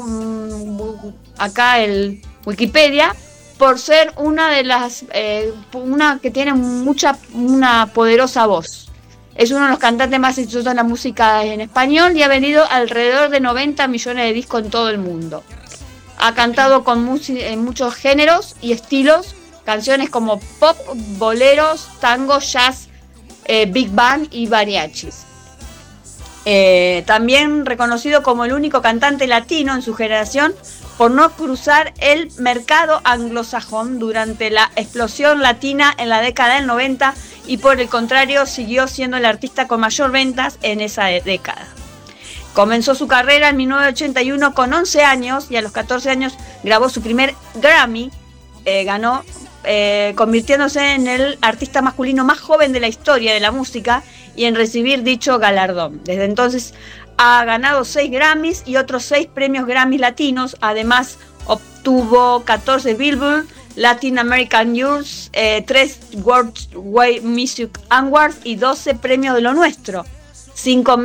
acá 1.38 1.80
el 1.80 2.22
Wikipedia 2.44 3.14
por 3.58 3.78
ser 3.78 4.12
una 4.16 4.50
de 4.50 4.64
las 4.64 5.04
eh, 5.12 5.52
una 5.72 6.18
que 6.20 6.30
tiene 6.30 6.52
mucha 6.54 7.16
una 7.32 7.86
poderosa 7.92 8.46
voz. 8.46 8.88
Es 9.34 9.50
uno 9.50 9.64
de 9.64 9.70
los 9.70 9.78
cantantes 9.78 10.18
más 10.18 10.38
exitosos 10.38 10.64
de 10.64 10.74
la 10.74 10.82
música 10.82 11.44
en 11.44 11.60
español 11.60 12.16
y 12.16 12.22
ha 12.22 12.28
vendido 12.28 12.64
alrededor 12.70 13.28
de 13.28 13.40
90 13.40 13.86
millones 13.88 14.24
de 14.26 14.32
discos 14.32 14.62
en 14.62 14.70
todo 14.70 14.88
el 14.88 14.98
mundo. 14.98 15.42
Ha 16.18 16.34
cantado 16.34 16.84
con 16.84 17.06
en 17.28 17.64
muchos 17.64 17.94
géneros 17.94 18.56
y 18.62 18.72
estilos, 18.72 19.34
canciones 19.66 20.08
como 20.08 20.40
pop, 20.58 20.76
boleros, 21.18 21.88
tango, 22.00 22.38
jazz, 22.38 22.88
eh, 23.44 23.66
big 23.66 23.90
band 23.90 24.28
y 24.32 24.46
mariachis. 24.46 25.25
Eh, 26.48 27.02
también 27.06 27.66
reconocido 27.66 28.22
como 28.22 28.44
el 28.44 28.52
único 28.52 28.80
cantante 28.80 29.26
latino 29.26 29.74
en 29.74 29.82
su 29.82 29.94
generación 29.94 30.54
por 30.96 31.10
no 31.10 31.32
cruzar 31.32 31.92
el 31.98 32.30
mercado 32.38 33.00
anglosajón 33.02 33.98
durante 33.98 34.50
la 34.50 34.70
explosión 34.76 35.42
latina 35.42 35.92
en 35.98 36.08
la 36.08 36.20
década 36.20 36.54
del 36.54 36.68
90 36.68 37.14
y 37.48 37.56
por 37.56 37.80
el 37.80 37.88
contrario 37.88 38.46
siguió 38.46 38.86
siendo 38.86 39.16
el 39.16 39.24
artista 39.24 39.66
con 39.66 39.80
mayor 39.80 40.12
ventas 40.12 40.60
en 40.62 40.80
esa 40.80 41.06
década. 41.06 41.66
Comenzó 42.54 42.94
su 42.94 43.08
carrera 43.08 43.48
en 43.48 43.56
1981 43.56 44.54
con 44.54 44.72
11 44.72 45.02
años 45.02 45.48
y 45.50 45.56
a 45.56 45.62
los 45.62 45.72
14 45.72 46.10
años 46.10 46.36
grabó 46.62 46.88
su 46.88 47.02
primer 47.02 47.34
Grammy, 47.56 48.12
eh, 48.64 48.84
ganó 48.84 49.24
eh, 49.64 50.14
convirtiéndose 50.16 50.94
en 50.94 51.08
el 51.08 51.38
artista 51.40 51.82
masculino 51.82 52.24
más 52.24 52.38
joven 52.38 52.72
de 52.72 52.78
la 52.78 52.86
historia 52.86 53.34
de 53.34 53.40
la 53.40 53.50
música 53.50 54.04
y 54.36 54.44
en 54.44 54.54
recibir 54.54 55.02
dicho 55.02 55.38
galardón. 55.38 56.00
Desde 56.04 56.24
entonces 56.24 56.74
ha 57.16 57.44
ganado 57.44 57.84
6 57.84 58.10
Grammys 58.10 58.62
y 58.66 58.76
otros 58.76 59.04
6 59.06 59.28
premios 59.34 59.66
Grammy 59.66 59.98
latinos. 59.98 60.56
Además 60.60 61.18
obtuvo 61.46 62.44
14 62.44 62.94
Billboard 62.94 63.46
Latin 63.74 64.18
American 64.18 64.72
News, 64.72 65.30
3 65.32 65.98
World 66.22 66.54
Wide 66.74 67.22
Music 67.22 67.78
Awards 67.90 68.38
y 68.44 68.56
12 68.56 68.94
premios 68.94 69.34
de 69.34 69.40
lo 69.40 69.54
nuestro. 69.54 70.04
5 70.54 70.98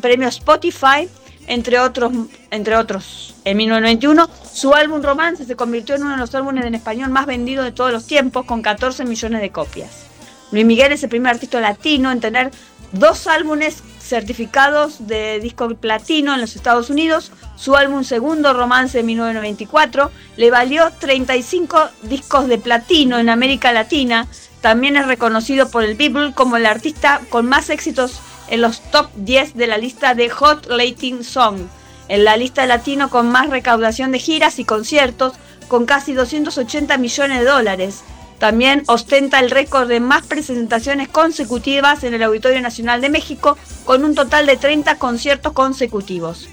premios 0.00 0.36
Spotify, 0.36 1.08
entre 1.46 1.78
otros, 1.78 2.12
entre 2.50 2.76
otros. 2.76 3.34
En 3.44 3.56
1991, 3.56 4.28
su 4.52 4.74
álbum 4.74 5.02
Romance 5.02 5.46
se 5.46 5.56
convirtió 5.56 5.94
en 5.94 6.02
uno 6.02 6.12
de 6.12 6.18
los 6.18 6.34
álbumes 6.34 6.66
en 6.66 6.74
español 6.74 7.08
más 7.08 7.24
vendidos 7.24 7.64
de 7.64 7.72
todos 7.72 7.90
los 7.90 8.06
tiempos, 8.06 8.44
con 8.44 8.60
14 8.60 9.06
millones 9.06 9.40
de 9.40 9.50
copias. 9.50 10.09
Luis 10.52 10.66
Miguel 10.66 10.92
es 10.92 11.02
el 11.02 11.08
primer 11.08 11.34
artista 11.34 11.60
latino 11.60 12.10
en 12.10 12.20
tener 12.20 12.50
dos 12.92 13.26
álbumes 13.28 13.82
certificados 14.00 15.06
de 15.06 15.38
disco 15.38 15.68
platino 15.76 16.34
en 16.34 16.40
los 16.40 16.56
Estados 16.56 16.90
Unidos. 16.90 17.30
Su 17.56 17.76
álbum 17.76 18.02
segundo, 18.02 18.52
Romance 18.52 18.98
de 18.98 19.04
1994, 19.04 20.10
le 20.36 20.50
valió 20.50 20.90
35 20.98 21.88
discos 22.02 22.48
de 22.48 22.58
platino 22.58 23.18
en 23.18 23.28
América 23.28 23.72
Latina. 23.72 24.26
También 24.60 24.96
es 24.96 25.06
reconocido 25.06 25.70
por 25.70 25.84
el 25.84 25.96
People 25.96 26.32
como 26.34 26.56
el 26.56 26.66
artista 26.66 27.20
con 27.30 27.46
más 27.46 27.70
éxitos 27.70 28.20
en 28.48 28.60
los 28.60 28.80
top 28.90 29.08
10 29.14 29.54
de 29.54 29.68
la 29.68 29.78
lista 29.78 30.14
de 30.14 30.28
Hot 30.28 30.66
Latin 30.66 31.22
Song, 31.22 31.60
en 32.08 32.24
la 32.24 32.36
lista 32.36 32.66
latino 32.66 33.08
con 33.08 33.30
más 33.30 33.48
recaudación 33.48 34.10
de 34.10 34.18
giras 34.18 34.58
y 34.58 34.64
conciertos, 34.64 35.34
con 35.68 35.86
casi 35.86 36.14
280 36.14 36.98
millones 36.98 37.38
de 37.38 37.44
dólares. 37.44 38.02
También 38.40 38.84
ostenta 38.86 39.38
el 39.38 39.50
récord 39.50 39.86
de 39.86 40.00
más 40.00 40.26
presentaciones 40.26 41.08
consecutivas 41.08 42.02
en 42.04 42.14
el 42.14 42.22
Auditorio 42.22 42.62
Nacional 42.62 43.02
de 43.02 43.10
México, 43.10 43.58
con 43.84 44.02
un 44.02 44.14
total 44.14 44.46
de 44.46 44.56
30 44.56 44.96
conciertos 44.96 45.52
consecutivos. 45.52 46.48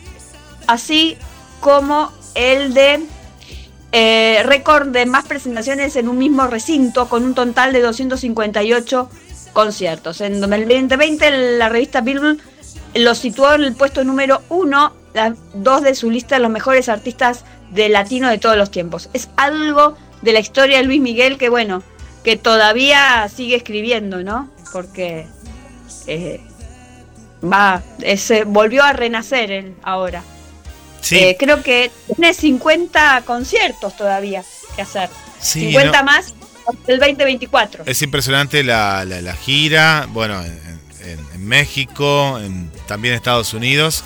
Así 0.67 1.17
como 1.61 2.11
el 2.35 2.73
de 2.73 2.99
eh, 3.93 4.43
récord 4.43 4.89
de 4.89 5.05
más 5.05 5.25
presentaciones 5.27 5.95
en 5.95 6.09
un 6.09 6.17
mismo 6.17 6.45
recinto, 6.47 7.07
con 7.07 7.23
un 7.23 7.33
total 7.33 7.71
de 7.71 7.81
258 7.81 9.09
conciertos. 9.53 10.19
En 10.19 10.41
2020 10.41 11.57
la 11.57 11.69
revista 11.69 12.01
Billboard 12.01 12.37
lo 12.95 13.15
situó 13.15 13.53
en 13.53 13.63
el 13.63 13.75
puesto 13.75 14.03
número 14.03 14.41
uno, 14.49 14.91
dos 15.53 15.83
de 15.83 15.95
su 15.95 16.11
lista 16.11 16.35
de 16.35 16.41
los 16.41 16.51
mejores 16.51 16.89
artistas 16.89 17.45
de 17.71 17.87
latino 17.87 18.27
de 18.27 18.39
todos 18.39 18.57
los 18.57 18.71
tiempos. 18.71 19.09
Es 19.13 19.29
algo 19.37 19.95
de 20.21 20.33
la 20.33 20.39
historia 20.39 20.77
de 20.77 20.83
Luis 20.83 21.01
Miguel 21.01 21.37
que 21.37 21.49
bueno, 21.49 21.83
que 22.23 22.35
todavía 22.37 23.29
sigue 23.33 23.55
escribiendo, 23.55 24.23
¿no? 24.23 24.49
Porque 24.73 25.25
eh, 26.07 26.41
va, 27.43 27.81
se 28.17 28.43
volvió 28.43 28.83
a 28.83 28.93
renacer 28.93 29.51
él 29.51 29.75
ahora. 29.83 30.23
Sí, 31.01 31.17
Eh, 31.19 31.37
creo 31.39 31.61
que 31.63 31.91
tiene 32.07 32.33
50 32.33 33.21
conciertos 33.25 33.95
todavía 33.95 34.43
que 34.75 34.81
hacer. 34.81 35.09
sí, 35.39 35.61
50 35.71 35.99
no, 35.99 36.03
más 36.03 36.33
del 36.85 36.99
2024. 36.99 37.83
es 37.85 38.01
impresionante 38.01 38.63
la, 38.63 39.05
la- 39.05 39.21
la 39.21 39.33
gira, 39.35 40.07
bueno, 40.09 40.43
en, 40.43 40.59
en- 41.05 41.25
en 41.33 41.45
México, 41.47 42.39
en- 42.39 42.71
también 42.87 43.13
en 43.13 43.17
Estados 43.17 43.53
Unidos. 43.53 44.03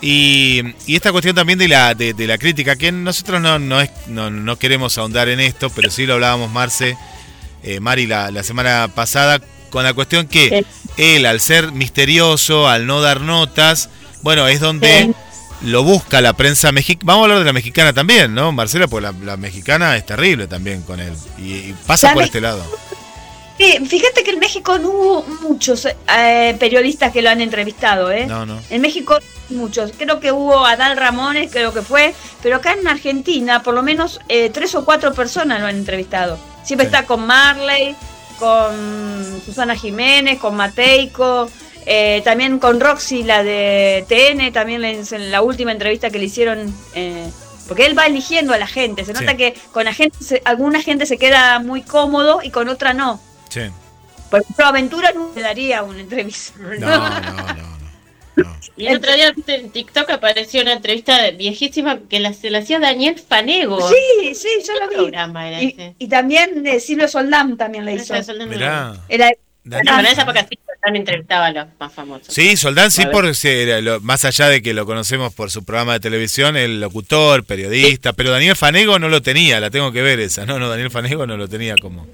Y, 0.00 0.62
y 0.86 0.94
esta 0.96 1.10
cuestión 1.10 1.34
también 1.34 1.58
de 1.58 1.66
la, 1.68 1.94
de, 1.94 2.14
de 2.14 2.26
la 2.26 2.38
crítica, 2.38 2.76
que 2.76 2.92
nosotros 2.92 3.40
no, 3.40 3.58
no, 3.58 3.80
es- 3.80 3.90
no, 4.06 4.30
no 4.30 4.56
queremos 4.56 4.96
ahondar 4.98 5.28
en 5.28 5.40
esto, 5.40 5.70
pero 5.70 5.90
sí 5.90 6.06
lo 6.06 6.14
hablábamos 6.14 6.50
Marce, 6.52 6.96
eh, 7.64 7.80
Mari, 7.80 8.06
la, 8.06 8.30
la 8.30 8.42
semana 8.44 8.88
pasada, 8.94 9.40
con 9.70 9.82
la 9.84 9.92
cuestión 9.94 10.28
que 10.28 10.64
él, 10.96 11.26
al 11.26 11.40
ser 11.40 11.72
misterioso, 11.72 12.68
al 12.68 12.86
no 12.86 13.00
dar 13.00 13.20
notas, 13.20 13.90
bueno, 14.22 14.46
es 14.48 14.60
donde 14.60 15.06
Sí. 15.06 15.14
lo 15.62 15.82
busca 15.82 16.20
la 16.20 16.32
prensa 16.34 16.70
mexicana. 16.70 17.04
Vamos 17.06 17.22
a 17.22 17.24
hablar 17.24 17.38
de 17.40 17.44
la 17.46 17.52
mexicana 17.52 17.92
también, 17.92 18.32
¿no, 18.34 18.52
Marcela? 18.52 18.86
Porque 18.86 19.08
la, 19.08 19.14
la 19.24 19.36
mexicana 19.36 19.96
es 19.96 20.06
terrible 20.06 20.46
también 20.46 20.82
con 20.82 21.00
él. 21.00 21.12
Y, 21.38 21.42
y 21.54 21.74
pasa 21.86 22.14
por 22.14 22.22
este 22.22 22.40
lado. 22.40 22.64
Sí, 23.58 23.78
fíjate 23.86 24.22
que 24.22 24.30
en 24.30 24.38
México 24.38 24.78
no 24.78 24.88
hubo 24.90 25.22
muchos 25.42 25.86
eh, 26.16 26.56
periodistas 26.60 27.12
que 27.12 27.22
lo 27.22 27.30
han 27.30 27.40
entrevistado, 27.40 28.10
¿eh? 28.12 28.24
No, 28.26 28.46
no. 28.46 28.60
En 28.70 28.80
México 28.80 29.18
muchos. 29.50 29.92
Creo 29.98 30.20
que 30.20 30.30
hubo 30.30 30.64
Adal 30.64 30.96
Ramones, 30.96 31.50
creo 31.50 31.72
que 31.74 31.82
fue, 31.82 32.14
pero 32.42 32.56
acá 32.56 32.74
en 32.74 32.86
Argentina 32.86 33.62
por 33.62 33.74
lo 33.74 33.82
menos 33.82 34.20
eh, 34.28 34.50
tres 34.50 34.74
o 34.76 34.84
cuatro 34.84 35.12
personas 35.12 35.60
lo 35.60 35.66
han 35.66 35.76
entrevistado. 35.76 36.38
Siempre 36.62 36.86
Sí. 36.88 36.94
está 36.94 37.06
con 37.06 37.26
Marley, 37.26 37.96
con 38.38 39.40
Susana 39.44 39.74
Jiménez, 39.74 40.38
con 40.38 40.54
Mateico, 40.54 41.50
eh, 41.86 42.20
también 42.24 42.58
con 42.58 42.78
Roxy, 42.78 43.22
la 43.24 43.42
de 43.42 44.04
TN, 44.08 44.52
también 44.52 44.84
en 44.84 45.30
la 45.30 45.42
última 45.42 45.72
entrevista 45.72 46.10
que 46.10 46.18
le 46.18 46.26
hicieron, 46.26 46.72
eh, 46.94 47.28
porque 47.66 47.86
él 47.86 47.98
va 47.98 48.06
eligiendo 48.06 48.52
a 48.52 48.58
la 48.58 48.66
gente. 48.66 49.04
Se 49.04 49.12
nota 49.12 49.32
Sí. 49.32 49.36
que 49.36 49.54
con 49.72 49.84
la 49.84 49.94
gente, 49.94 50.16
se- 50.22 50.42
alguna 50.44 50.82
gente 50.82 51.06
se 51.06 51.16
queda 51.18 51.58
muy 51.58 51.82
cómodo 51.82 52.40
y 52.42 52.50
con 52.50 52.68
otra 52.68 52.92
no. 52.92 53.20
Sí. 53.48 53.60
Por 54.30 54.42
ejemplo, 54.42 54.64
Aventura 54.66 55.12
no 55.12 55.30
le 55.34 55.40
daría 55.40 55.82
una 55.82 56.00
entrevista. 56.00 56.54
No, 56.58 56.68
no, 56.78 57.20
no. 57.20 57.54
no. 57.54 57.78
no. 58.36 58.56
Y 58.76 58.86
el 58.86 58.98
otro 58.98 59.12
día 59.14 59.34
en 59.48 59.70
TikTok 59.70 60.08
apareció 60.10 60.62
una 60.62 60.74
entrevista 60.74 61.30
viejísima 61.32 61.98
que 62.08 62.20
la, 62.20 62.32
se 62.32 62.50
la 62.50 62.58
hacía 62.58 62.78
Daniel 62.78 63.16
Fanego. 63.18 63.88
Sí, 63.88 64.34
sí, 64.34 64.48
yo 64.66 64.74
¿Qué 64.74 64.80
lo 64.84 64.88
vi. 64.90 64.94
programa 64.96 65.48
era 65.48 65.62
Y, 65.62 65.68
ese? 65.68 65.94
y 65.98 66.08
también 66.08 66.62
de 66.62 66.78
Silvio 66.78 67.08
Soldán 67.08 67.56
también 67.56 67.84
le 67.84 67.94
hizo. 67.94 68.14
Mirá. 68.46 68.94
Era 69.08 69.30
en 69.64 70.06
esa 70.06 70.22
época 70.22 70.46
sí, 70.48 70.58
Soldán 70.64 70.96
entrevistaba 70.96 71.46
a 71.46 71.52
los 71.52 71.66
más 71.80 71.92
famosos. 71.92 72.32
Sí, 72.32 72.56
Soldán 72.56 72.90
sí, 72.90 73.04
por, 73.06 73.34
sí, 73.34 73.48
era 73.48 73.80
lo- 73.80 74.00
más 74.00 74.24
allá 74.24 74.48
de 74.48 74.62
que 74.62 74.72
lo 74.72 74.86
conocemos 74.86 75.34
por 75.34 75.50
su 75.50 75.64
programa 75.64 75.94
de 75.94 76.00
televisión, 76.00 76.56
el 76.56 76.80
locutor, 76.80 77.44
periodista, 77.44 78.12
pero 78.12 78.30
Daniel 78.30 78.54
Fanego 78.56 78.98
no 78.98 79.08
lo 79.08 79.20
tenía, 79.20 79.58
la 79.58 79.70
tengo 79.70 79.90
que 79.90 80.00
ver 80.02 80.20
esa, 80.20 80.46
no, 80.46 80.58
no, 80.60 80.68
Daniel 80.68 80.90
Fanego 80.90 81.26
no 81.26 81.36
lo 81.36 81.48
tenía 81.48 81.74
como... 81.80 82.06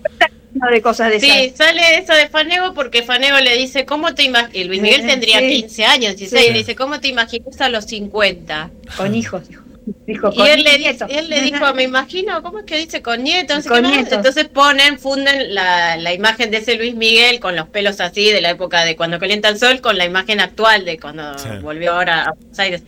de 0.70 0.82
cosas 0.82 1.10
de 1.10 1.20
Sí, 1.20 1.30
esas. 1.30 1.58
sale 1.58 1.98
eso 1.98 2.14
de 2.14 2.28
Fanego 2.28 2.74
porque 2.74 3.02
Fanego 3.02 3.38
le 3.40 3.56
dice, 3.56 3.84
¿cómo 3.84 4.14
te 4.14 4.22
imaginas? 4.22 4.54
Y 4.54 4.64
Luis 4.64 4.80
Miguel 4.80 5.06
tendría 5.06 5.40
sí. 5.40 5.48
15 5.62 5.84
años, 5.84 6.16
16, 6.16 6.42
Sí. 6.44 6.48
y 6.48 6.52
le 6.52 6.58
dice, 6.60 6.76
¿cómo 6.76 7.00
te 7.00 7.08
imaginas 7.08 7.60
a 7.60 7.68
los 7.68 7.84
50? 7.86 8.70
Con 8.96 9.14
hijos, 9.14 9.48
dijo. 9.48 9.62
Dijo, 10.06 10.30
Y 10.32 10.36
con 10.36 10.46
él 10.46 10.62
le, 10.64 10.78
nietos. 10.78 11.10
él 11.10 11.28
le 11.28 11.42
dijo, 11.42 11.74
me 11.74 11.82
imagino, 11.82 12.42
¿cómo 12.42 12.60
es 12.60 12.64
que 12.64 12.78
dice? 12.78 13.02
Con 13.02 13.22
nietos. 13.22 13.66
Con 13.66 13.82
nietos. 13.82 14.14
Entonces 14.14 14.46
ponen, 14.48 14.98
funden 14.98 15.54
la, 15.54 15.96
la 15.98 16.14
imagen 16.14 16.50
de 16.50 16.58
ese 16.58 16.76
Luis 16.76 16.94
Miguel 16.94 17.38
con 17.38 17.54
los 17.54 17.68
pelos 17.68 18.00
así 18.00 18.30
de 18.30 18.40
la 18.40 18.50
época 18.50 18.84
de 18.86 18.96
cuando 18.96 19.18
calienta 19.18 19.50
el 19.50 19.58
sol 19.58 19.82
con 19.82 19.98
la 19.98 20.06
imagen 20.06 20.40
actual 20.40 20.86
de 20.86 20.98
cuando 20.98 21.38
Sí. 21.38 21.48
volvió 21.60 21.92
ahora 21.92 22.22
a 22.24 22.30
Buenos 22.32 22.58
Aires. 22.58 22.82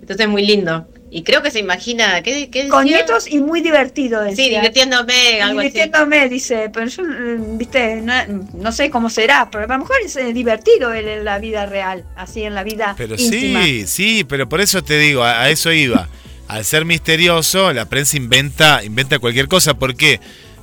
Entonces 0.00 0.26
muy 0.28 0.46
lindo. 0.46 0.86
Y 1.10 1.22
creo 1.22 1.42
que 1.42 1.50
se 1.50 1.58
imagina, 1.58 2.22
¿qué, 2.22 2.50
qué 2.50 2.68
Con 2.68 2.84
nietos 2.84 3.26
y 3.28 3.38
muy 3.40 3.60
divertido, 3.62 4.20
decía. 4.22 4.44
Sí, 4.44 4.50
divirtiéndome, 4.50 5.40
algo 5.40 5.60
así. 5.60 5.68
Divirtiéndome, 5.70 6.28
dice, 6.28 6.70
pero 6.72 6.86
yo, 6.86 7.02
mm, 7.02 7.56
viste, 7.58 7.96
no, 8.02 8.12
no 8.54 8.72
sé 8.72 8.90
cómo 8.90 9.08
será, 9.08 9.48
pero 9.50 9.64
a 9.64 9.68
lo 9.68 9.78
mejor 9.78 9.96
es 10.04 10.16
eh, 10.16 10.32
divertido 10.34 10.92
él 10.92 11.08
en 11.08 11.24
la 11.24 11.38
vida 11.38 11.64
real, 11.66 12.04
así 12.16 12.42
en 12.42 12.54
la 12.54 12.62
vida 12.62 12.94
Pero 12.98 13.14
íntima. 13.18 13.62
sí, 13.64 13.86
sí, 13.86 14.24
pero 14.24 14.48
por 14.48 14.60
eso 14.60 14.82
te 14.84 14.98
digo, 14.98 15.22
a, 15.24 15.42
a 15.42 15.50
eso 15.50 15.72
iba. 15.72 16.08
al 16.46 16.64
ser 16.64 16.84
misterioso, 16.84 17.72
la 17.72 17.86
prensa 17.86 18.16
inventa, 18.16 18.82
inventa 18.84 19.18
cualquier 19.18 19.48
cosa. 19.48 19.74
Porque 19.74 20.20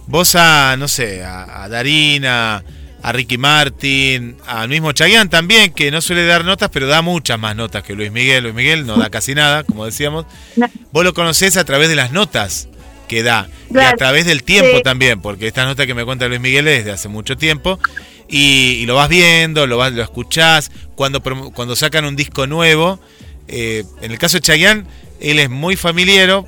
vos 0.07 0.35
a, 0.35 0.75
no 0.77 0.87
sé, 0.87 1.23
a, 1.23 1.63
a 1.63 1.69
Darina, 1.69 2.63
a 3.05 3.11
Ricky 3.11 3.37
Martin, 3.37 4.35
al 4.47 4.67
mismo 4.67 4.91
Chayanne 4.91 5.29
también, 5.29 5.71
que 5.73 5.91
no 5.91 6.01
suele 6.01 6.25
dar 6.25 6.43
notas, 6.43 6.71
pero 6.73 6.87
da 6.87 7.03
muchas 7.03 7.37
más 7.37 7.55
notas 7.55 7.83
que 7.83 7.93
Luis 7.93 8.11
Miguel. 8.11 8.41
Luis 8.41 8.55
Miguel 8.55 8.87
no 8.87 8.97
da 8.97 9.11
casi 9.11 9.35
nada, 9.35 9.63
como 9.63 9.85
decíamos. 9.85 10.25
Vos 10.91 11.03
lo 11.03 11.13
conocés 11.13 11.55
a 11.55 11.65
través 11.65 11.87
de 11.87 11.93
las 11.93 12.11
notas 12.11 12.67
que 13.07 13.21
da. 13.21 13.47
Y 13.71 13.77
a 13.77 13.93
través 13.93 14.25
del 14.25 14.41
tiempo 14.41 14.77
sí. 14.77 14.81
también, 14.81 15.21
porque 15.21 15.45
esta 15.45 15.65
nota 15.65 15.85
que 15.85 15.93
me 15.93 16.03
cuenta 16.03 16.27
Luis 16.27 16.41
Miguel 16.41 16.67
es 16.67 16.83
de 16.83 16.93
hace 16.93 17.07
mucho 17.07 17.37
tiempo. 17.37 17.77
Y, 18.27 18.79
y 18.79 18.87
lo 18.87 18.95
vas 18.95 19.07
viendo, 19.07 19.67
lo, 19.67 19.77
vas, 19.77 19.93
lo 19.93 20.01
escuchás. 20.01 20.71
Cuando, 20.95 21.21
cuando 21.21 21.75
sacan 21.75 22.05
un 22.05 22.15
disco 22.15 22.47
nuevo, 22.47 22.99
eh, 23.47 23.83
en 24.01 24.13
el 24.13 24.17
caso 24.17 24.37
de 24.37 24.41
Chayanne, 24.41 24.83
él 25.19 25.37
es 25.37 25.51
muy 25.51 25.75
familiero 25.75 26.47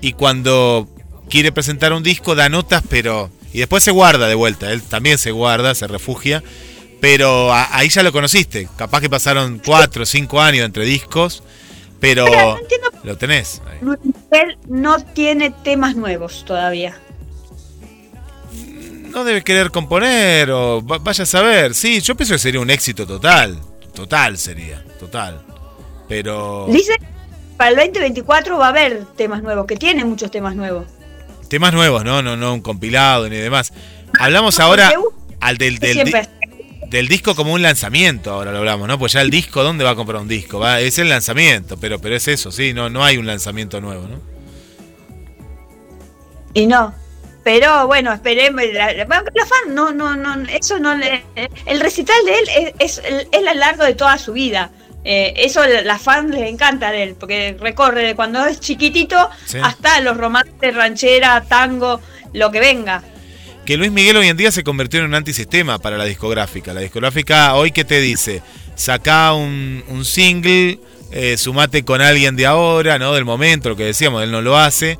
y 0.00 0.14
cuando 0.14 0.88
quiere 1.28 1.52
presentar 1.52 1.92
un 1.92 2.02
disco 2.02 2.34
da 2.34 2.48
notas, 2.48 2.82
pero... 2.88 3.30
Y 3.52 3.58
después 3.58 3.84
se 3.84 3.90
guarda 3.90 4.26
de 4.28 4.34
vuelta, 4.34 4.70
él 4.72 4.82
también 4.82 5.18
se 5.18 5.30
guarda, 5.30 5.74
se 5.74 5.86
refugia. 5.86 6.42
Pero 7.00 7.52
a- 7.52 7.76
ahí 7.76 7.88
ya 7.88 8.02
lo 8.02 8.12
conociste. 8.12 8.68
Capaz 8.76 9.00
que 9.00 9.10
pasaron 9.10 9.60
cuatro 9.64 10.04
o 10.04 10.06
cinco 10.06 10.40
años 10.40 10.64
entre 10.64 10.84
discos, 10.84 11.42
pero 12.00 12.24
Pero 12.26 12.40
no 12.54 12.58
entiendo 12.58 12.88
lo 13.02 13.16
tenés. 13.18 13.60
Miguel 13.82 14.56
no 14.68 15.02
tiene 15.04 15.50
temas 15.50 15.96
nuevos 15.96 16.44
todavía. 16.46 16.96
No 19.10 19.24
debe 19.24 19.42
querer 19.42 19.70
componer 19.70 20.50
o 20.50 20.82
va- 20.84 20.98
vaya 20.98 21.24
a 21.24 21.26
saber. 21.26 21.74
Sí, 21.74 22.00
yo 22.00 22.14
pienso 22.14 22.34
que 22.34 22.38
sería 22.38 22.60
un 22.60 22.70
éxito 22.70 23.06
total. 23.06 23.58
Total 23.94 24.38
sería, 24.38 24.82
total. 24.98 25.42
Pero 26.08 26.66
Dice 26.70 26.96
que 26.98 27.06
para 27.56 27.70
el 27.70 27.76
2024 27.76 28.56
va 28.58 28.66
a 28.66 28.68
haber 28.70 29.04
temas 29.16 29.42
nuevos, 29.42 29.66
que 29.66 29.76
tiene 29.76 30.04
muchos 30.04 30.30
temas 30.30 30.54
nuevos. 30.56 30.86
Temas 31.52 31.72
nuevos, 31.74 32.02
¿no? 32.02 32.22
No, 32.22 32.36
no 32.36 32.54
un 32.54 32.62
compilado 32.62 33.28
ni 33.28 33.36
demás. 33.36 33.72
Hablamos 34.18 34.58
ahora 34.58 34.90
al 35.40 35.58
del, 35.58 35.78
del 35.78 37.08
disco 37.08 37.34
como 37.34 37.52
un 37.52 37.60
lanzamiento, 37.62 38.30
ahora 38.32 38.52
lo 38.52 38.58
hablamos, 38.58 38.88
¿no? 38.88 38.98
Pues 38.98 39.12
ya 39.12 39.20
el 39.20 39.30
disco, 39.30 39.62
¿dónde 39.62 39.84
va 39.84 39.90
a 39.90 39.94
comprar 39.94 40.20
un 40.22 40.28
disco? 40.28 40.58
Va, 40.58 40.80
es 40.80 40.98
el 40.98 41.08
lanzamiento, 41.10 41.76
pero, 41.78 41.98
pero 42.00 42.16
es 42.16 42.26
eso, 42.26 42.50
sí, 42.50 42.72
no, 42.72 42.88
no 42.88 43.04
hay 43.04 43.18
un 43.18 43.26
lanzamiento 43.26 43.80
nuevo, 43.82 44.08
¿no? 44.08 44.20
Y 46.54 46.66
no. 46.66 46.94
Pero 47.44 47.86
bueno, 47.86 48.12
esperemos. 48.12 48.62
La, 48.72 48.92
la- 48.92 49.04
la 49.04 49.46
fan, 49.46 49.74
no, 49.74 49.92
no, 49.92 50.14
no. 50.16 50.34
Eso 50.48 50.78
no 50.78 50.94
le. 50.94 51.24
El 51.66 51.80
recital 51.80 52.16
de 52.24 52.34
él 52.38 52.74
es, 52.78 52.98
es, 52.98 53.02
es 53.32 53.46
a 53.48 53.54
lo 53.54 53.60
largo 53.60 53.84
de 53.84 53.94
toda 53.94 54.16
su 54.16 54.32
vida. 54.32 54.70
Eh, 55.04 55.34
eso 55.36 55.66
la- 55.66 55.82
la 55.82 55.98
fan 55.98 56.30
les 56.30 56.48
encanta 56.48 56.90
de 56.92 57.02
él, 57.02 57.16
porque 57.18 57.56
recorre 57.58 58.04
de 58.06 58.14
cuando 58.14 58.44
es 58.46 58.60
chiquitito 58.60 59.28
Sí. 59.46 59.58
hasta 59.62 60.00
los 60.00 60.16
romances, 60.16 60.74
ranchera, 60.74 61.42
tango, 61.48 62.00
lo 62.32 62.50
que 62.52 62.60
venga. 62.60 63.02
Que 63.64 63.76
Luis 63.76 63.90
Miguel 63.92 64.16
hoy 64.16 64.28
en 64.28 64.36
día 64.36 64.50
se 64.52 64.64
convirtió 64.64 65.00
en 65.00 65.06
un 65.06 65.14
antisistema 65.14 65.78
para 65.78 65.96
la 65.96 66.04
discográfica. 66.04 66.72
La 66.74 66.80
discográfica 66.80 67.54
hoy 67.54 67.70
que 67.72 67.84
te 67.84 68.00
dice, 68.00 68.42
saca 68.74 69.32
un, 69.34 69.84
un 69.88 70.04
single, 70.04 70.78
eh, 71.12 71.36
sumate 71.36 71.84
con 71.84 72.00
alguien 72.00 72.34
de 72.36 72.46
ahora, 72.46 72.98
¿no? 72.98 73.12
Del 73.12 73.24
momento, 73.24 73.68
lo 73.68 73.76
que 73.76 73.84
decíamos, 73.84 74.22
él 74.22 74.30
no 74.32 74.40
lo 74.40 74.56
hace. 74.58 74.98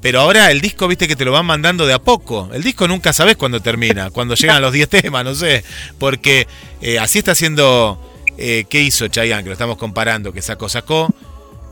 Pero 0.00 0.20
ahora 0.20 0.50
el 0.50 0.60
disco, 0.62 0.88
viste 0.88 1.06
que 1.06 1.14
te 1.14 1.24
lo 1.26 1.32
van 1.32 1.44
mandando 1.44 1.86
de 1.86 1.92
a 1.92 1.98
poco. 1.98 2.48
El 2.54 2.62
disco 2.62 2.88
nunca 2.88 3.12
sabes 3.12 3.36
cuándo 3.36 3.60
termina, 3.60 4.10
cuando 4.10 4.34
llegan 4.36 4.62
los 4.62 4.72
10 4.72 4.88
temas, 4.88 5.24
no 5.24 5.34
sé. 5.34 5.62
Porque 5.98 6.46
eh, 6.80 6.98
así 6.98 7.18
está 7.18 7.32
haciendo, 7.32 8.00
eh, 8.38 8.64
¿qué 8.68 8.82
hizo 8.82 9.08
Chayanne? 9.08 9.42
Que 9.42 9.48
lo 9.48 9.54
estamos 9.54 9.76
comparando, 9.76 10.32
que 10.32 10.42
sacó, 10.42 10.68
sacó. 10.68 11.08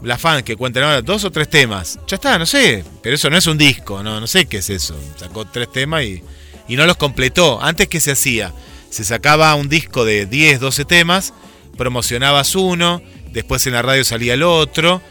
La 0.03 0.17
fan 0.17 0.45
que 0.45 0.57
cuentan 0.57 0.85
ahora 0.85 1.03
dos 1.03 1.25
o 1.25 1.31
tres 1.31 1.49
temas. 1.51 1.99
Ya 2.07 2.17
está, 2.17 2.39
no 2.39 2.47
sé. 2.47 2.85
Pero 3.03 3.17
eso 3.17 3.31
no 3.31 3.37
es 3.37 3.47
un 3.47 3.59
disco, 3.59 4.03
no, 4.03 4.21
no 4.21 4.27
sé 4.27 4.47
qué 4.47 4.59
es 4.59 4.71
eso. 4.71 4.97
Sacó 5.17 5.45
tres 5.45 5.73
temas 5.73 6.05
y, 6.05 6.23
y 6.69 6.77
no 6.77 6.87
los 6.87 6.97
completó. 6.97 7.61
Antes 7.61 7.89
que 7.89 8.01
se 8.01 8.13
hacía, 8.13 8.53
se 8.91 9.05
sacaba 9.05 9.55
un 9.55 9.69
disco 9.69 10.05
de 10.05 10.27
10, 10.27 10.61
12 10.61 10.85
temas, 10.85 11.35
promocionabas 11.77 12.55
uno, 12.55 13.03
después 13.33 13.67
en 13.67 13.73
la 13.73 13.83
radio 13.83 14.05
salía 14.05 14.35
el 14.35 14.43
otro, 14.43 15.03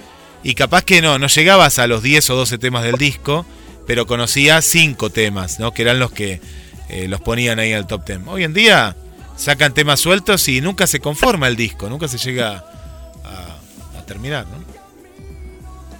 y 0.44 0.54
capaz 0.54 0.84
que 0.84 1.02
no, 1.02 1.20
no 1.20 1.28
llegabas 1.28 1.80
a 1.80 1.88
los 1.88 2.04
10 2.04 2.30
o 2.30 2.36
12 2.36 2.58
temas 2.58 2.84
del 2.84 2.96
disco, 2.96 3.46
pero 3.86 4.06
conocías 4.06 4.66
5 4.66 5.10
temas, 5.10 5.60
¿no? 5.60 5.74
que 5.74 5.82
eran 5.82 6.00
los 6.00 6.12
que 6.12 6.40
eh, 6.90 7.08
los 7.08 7.22
ponían 7.22 7.60
ahí 7.60 7.74
al 7.74 7.88
top 7.88 8.06
10. 8.06 8.20
Hoy 8.28 8.44
en 8.44 8.54
día 8.54 8.96
sacan 9.38 9.74
temas 9.74 10.02
sueltos 10.02 10.48
y 10.50 10.60
nunca 10.60 10.86
se 10.88 11.00
conforma 11.00 11.48
el 11.48 11.56
disco, 11.56 11.90
nunca 11.90 12.10
se 12.10 12.18
llega 12.18 12.66
a, 13.24 14.00
a 14.00 14.06
terminar. 14.06 14.46
¿no? 14.48 14.58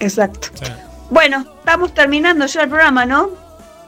Exacto. 0.00 0.48
Bueno, 1.10 1.46
estamos 1.60 1.94
terminando 1.94 2.44
ya 2.46 2.62
el 2.64 2.68
programa, 2.68 3.06
¿no? 3.06 3.30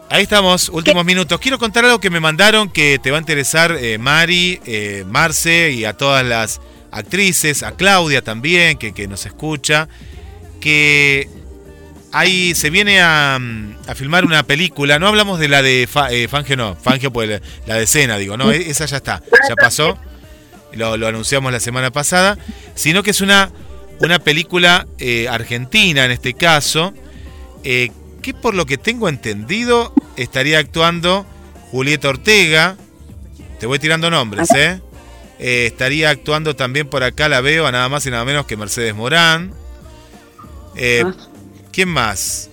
Ahí 0.09 0.23
estamos, 0.25 0.69
últimos 0.71 1.05
minutos. 1.05 1.39
Quiero 1.39 1.59
contar 1.59 1.85
algo 1.85 2.01
que 2.01 2.11
me 2.11 2.19
mandaron 2.19 2.69
que 2.69 2.99
te 3.01 3.11
va 3.11 3.19
a 3.19 3.21
interesar, 3.21 3.77
eh, 3.79 3.97
Mari, 3.99 4.61
eh, 4.65 5.05
Marce 5.07 5.71
y 5.71 5.85
a 5.85 5.97
todas 5.97 6.25
las 6.25 6.61
actrices, 6.91 7.63
a 7.63 7.73
Claudia 7.73 8.23
también, 8.23 8.77
que, 8.77 8.93
que 8.93 9.07
nos 9.07 9.25
escucha, 9.27 9.89
que 10.61 11.29
ahí 12.13 12.55
se 12.55 12.71
viene 12.71 13.01
a, 13.01 13.37
a 13.37 13.95
filmar 13.95 14.25
una 14.25 14.43
película. 14.43 14.99
No 14.99 15.09
hablamos 15.09 15.39
de 15.39 15.49
la 15.49 15.63
de 15.63 15.89
Fa- 15.91 16.11
eh, 16.11 16.29
Fangio, 16.29 16.57
no, 16.57 16.77
Fangio, 16.77 17.13
pues 17.13 17.29
la, 17.29 17.41
la 17.67 17.75
de 17.77 17.85
escena, 17.85 18.17
digo, 18.19 18.37
no, 18.37 18.51
e- 18.53 18.71
esa 18.71 18.87
ya 18.87 18.97
está, 18.99 19.23
ya 19.49 19.55
pasó, 19.57 19.99
lo, 20.73 20.97
lo 20.97 21.07
anunciamos 21.09 21.53
la 21.53 21.61
semana 21.61 21.91
pasada, 21.91 22.39
sino 22.75 23.03
que 23.03 23.11
es 23.11 23.21
una, 23.21 23.51
una 24.01 24.19
película 24.19 24.87
eh, 24.99 25.29
argentina 25.29 26.05
en 26.05 26.11
este 26.11 26.35
caso, 26.35 26.93
eh, 27.65 27.91
que 28.23 28.35
por 28.35 28.55
lo 28.55 28.67
que 28.67 28.79
tengo 28.79 29.09
entendido 29.09 29.95
estaría 30.17 30.59
actuando 30.59 31.27
Julieta 31.71 32.09
Ortega. 32.09 32.77
Te 33.59 33.67
voy 33.67 33.79
tirando 33.79 34.11
nombres, 34.11 34.49
¿eh? 34.55 34.81
Estaría 35.39 36.11
actuando 36.11 36.55
también 36.57 36.89
por 36.89 37.03
acá, 37.03 37.29
la 37.29 37.41
veo, 37.41 37.67
a 37.67 37.73
nada 37.73 37.89
más 37.89 38.05
y 38.07 38.11
nada 38.11 38.25
menos 38.27 38.45
que 38.47 38.57
Mercedes 38.59 38.95
Morán. 38.95 39.53
Eh. 40.77 41.03
¿Quién 41.73 41.89
más? 41.89 42.51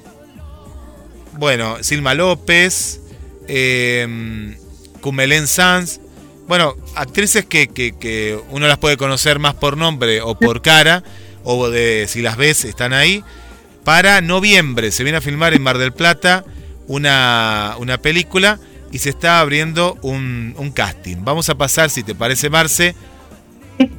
Bueno, 1.33 1.77
Silma 1.81 2.13
López, 2.13 2.99
eh, 3.47 4.55
Cumelén 5.01 5.47
Sanz. 5.47 5.99
Bueno, 6.47 6.75
actrices 6.95 7.45
que, 7.45 7.67
que- 7.67 7.93
que 7.97 8.39
uno 8.51 8.67
las 8.67 8.77
puede 8.77 8.97
conocer 8.97 9.37
más 9.39 9.53
por 9.53 9.77
nombre 9.77 10.21
o 10.21 10.37
por 10.37 10.61
cara, 10.61 11.03
o 11.43 11.69
de 11.69 12.05
si 12.07 12.21
las 12.21 12.37
ves 12.37 12.65
están 12.65 12.93
ahí. 12.93 13.23
Para 13.83 14.21
noviembre 14.21 14.91
se 14.91 15.03
viene 15.03 15.17
a 15.17 15.21
filmar 15.21 15.53
en 15.53 15.61
Mar 15.61 15.77
del 15.77 15.93
Plata 15.93 16.43
una, 16.87 17.75
una 17.79 17.97
película 17.97 18.59
y 18.91 18.99
se 18.99 19.09
está 19.09 19.39
abriendo 19.39 19.97
un, 20.01 20.55
un 20.57 20.71
casting. 20.71 21.17
Vamos 21.21 21.49
a 21.49 21.55
pasar, 21.55 21.89
si 21.89 22.03
te 22.03 22.15
parece, 22.15 22.49
Marce, 22.49 22.95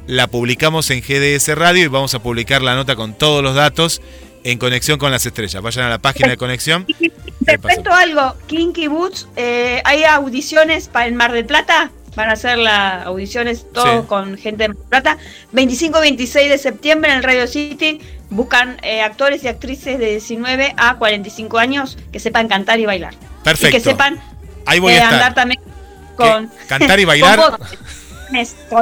la 0.07 0.27
publicamos 0.27 0.89
en 0.91 1.01
GDS 1.01 1.55
Radio 1.55 1.83
y 1.83 1.87
vamos 1.87 2.13
a 2.15 2.19
publicar 2.21 2.61
la 2.61 2.75
nota 2.75 2.95
con 2.95 3.13
todos 3.17 3.41
los 3.43 3.55
datos 3.55 4.01
en 4.43 4.57
conexión 4.57 4.97
con 4.99 5.11
las 5.11 5.25
estrellas. 5.25 5.61
Vayan 5.61 5.85
a 5.85 5.89
la 5.89 5.97
página 5.99 6.29
de 6.29 6.37
conexión. 6.37 6.85
Te 7.45 7.57
cuento 7.57 7.91
algo, 7.93 8.35
Kinky 8.47 8.87
Boots, 8.87 9.27
eh, 9.35 9.81
hay 9.85 10.03
audiciones 10.03 10.87
para 10.87 11.05
el 11.07 11.13
Mar 11.13 11.31
del 11.31 11.45
Plata, 11.45 11.89
van 12.15 12.29
a 12.29 12.33
hacer 12.33 12.57
las 12.57 13.05
audiciones 13.07 13.65
todo 13.73 14.01
Sí. 14.01 14.07
con 14.07 14.37
gente 14.37 14.63
de 14.63 14.67
Mar 14.69 14.77
del 14.77 14.87
Plata. 14.87 15.17
25-26 15.53 16.49
de 16.49 16.57
septiembre 16.57 17.11
en 17.11 17.17
el 17.17 17.23
Radio 17.23 17.47
City 17.47 18.01
buscan 18.29 18.77
eh, 18.83 19.01
actores 19.01 19.43
y 19.43 19.47
actrices 19.47 19.97
de 19.99 20.11
19 20.11 20.73
a 20.77 20.97
45 20.97 21.57
años 21.57 21.97
que 22.11 22.19
sepan 22.19 22.47
cantar 22.47 22.79
y 22.79 22.85
bailar. 22.85 23.15
Perfecto. 23.43 23.77
Y 23.77 23.79
que 23.81 23.89
sepan 23.89 24.21
Ahí 24.65 24.79
voy 24.79 24.93
eh, 24.93 24.99
a 24.99 25.03
estar. 25.03 25.13
andar 25.13 25.33
también 25.33 25.61
con... 26.15 26.49
¿Qué? 26.49 26.55
¿Cantar 26.67 26.99
y 26.99 27.05
bailar? 27.05 27.39
con 27.39 27.59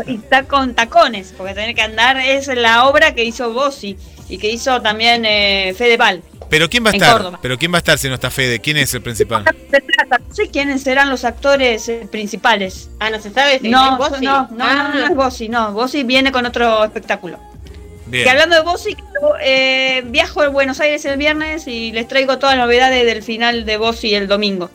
y 0.08 0.16
estar 0.16 0.46
con 0.46 0.74
tacones, 0.74 1.34
porque 1.38 1.54
tener 1.54 1.74
que 1.74 1.82
andar 1.82 2.18
es 2.18 2.48
la 2.48 2.84
obra 2.86 3.14
que 3.16 3.24
hizo 3.24 3.54
Bossi 3.54 3.98
y 4.30 4.38
que 4.38 4.50
hizo 4.50 4.82
también 4.82 5.24
eh, 5.26 5.74
Fedeval. 5.78 6.22
Pero 6.50 6.70
quién 6.70 6.86
va 6.86 6.92
a 6.92 6.94
estar? 6.94 7.14
Córdoba. 7.14 7.40
Pero 7.42 7.58
quién 7.58 7.72
va 7.74 7.78
a 7.78 7.80
estar 7.80 7.98
si 7.98 8.08
no 8.08 8.16
está 8.16 8.30
Fede? 8.30 8.60
¿Quién 8.60 8.78
es 8.78 8.94
el 8.94 9.02
principal? 9.02 9.44
Se 9.70 9.82
trata, 9.82 10.20
No 10.26 10.34
sé 10.34 10.50
quiénes 10.50 10.82
serán 10.82 11.10
los 11.10 11.26
actores 11.26 11.90
eh, 11.90 12.08
principales. 12.10 12.90
Ah, 13.00 13.10
no 13.10 13.20
se 13.20 13.32
sabe 13.32 13.60
si 13.60 13.70
No, 13.70 13.98
no, 13.98 14.10
no, 14.10 14.48
no, 14.52 14.64
Ah, 14.66 14.92
no 14.94 15.06
es 15.06 15.16
Bossi, 15.16 15.50
no. 15.50 15.74
Bossi 15.74 16.04
viene 16.04 16.32
con 16.32 16.46
otro 16.46 16.84
espectáculo. 16.86 17.40
Bien. 18.06 18.24
Que 18.24 18.30
hablando 18.30 18.56
de 18.56 18.62
Bossi, 18.62 18.92
yo, 18.96 19.34
eh, 19.42 20.02
viajo 20.06 20.42
a 20.42 20.48
Buenos 20.48 20.80
Aires 20.80 21.04
el 21.04 21.18
viernes 21.18 21.68
y 21.68 21.92
les 21.92 22.08
traigo 22.08 22.40
todas 22.40 22.56
las 22.56 22.66
novedades 22.66 23.06
del 23.06 23.22
final 23.22 23.66
de 23.66 23.76
Bossi 23.76 24.16
el 24.16 24.28
domingo. 24.30 24.70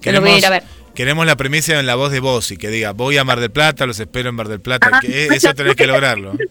Que 0.00 0.10
lo 0.10 0.20
voy 0.20 0.30
a 0.30 0.38
ir 0.38 0.46
a 0.46 0.50
ver. 0.50 0.64
queremos 0.94 1.24
la 1.26 1.36
primicia 1.36 1.78
en 1.78 1.86
la 1.86 1.94
voz 1.94 2.10
de 2.10 2.18
Bossi, 2.18 2.56
que 2.56 2.68
diga, 2.70 2.90
voy 2.92 3.16
a 3.18 3.22
Mar 3.24 3.38
del 3.38 3.52
Plata, 3.52 3.86
los 3.86 4.00
espero 4.00 4.28
en 4.30 4.34
Mar 4.34 4.48
del 4.48 4.60
Plata. 4.60 4.98
que 5.00 5.26
eso 5.26 5.54
tenés 5.54 5.76
que 5.76 5.86
lograrlo. 5.86 6.32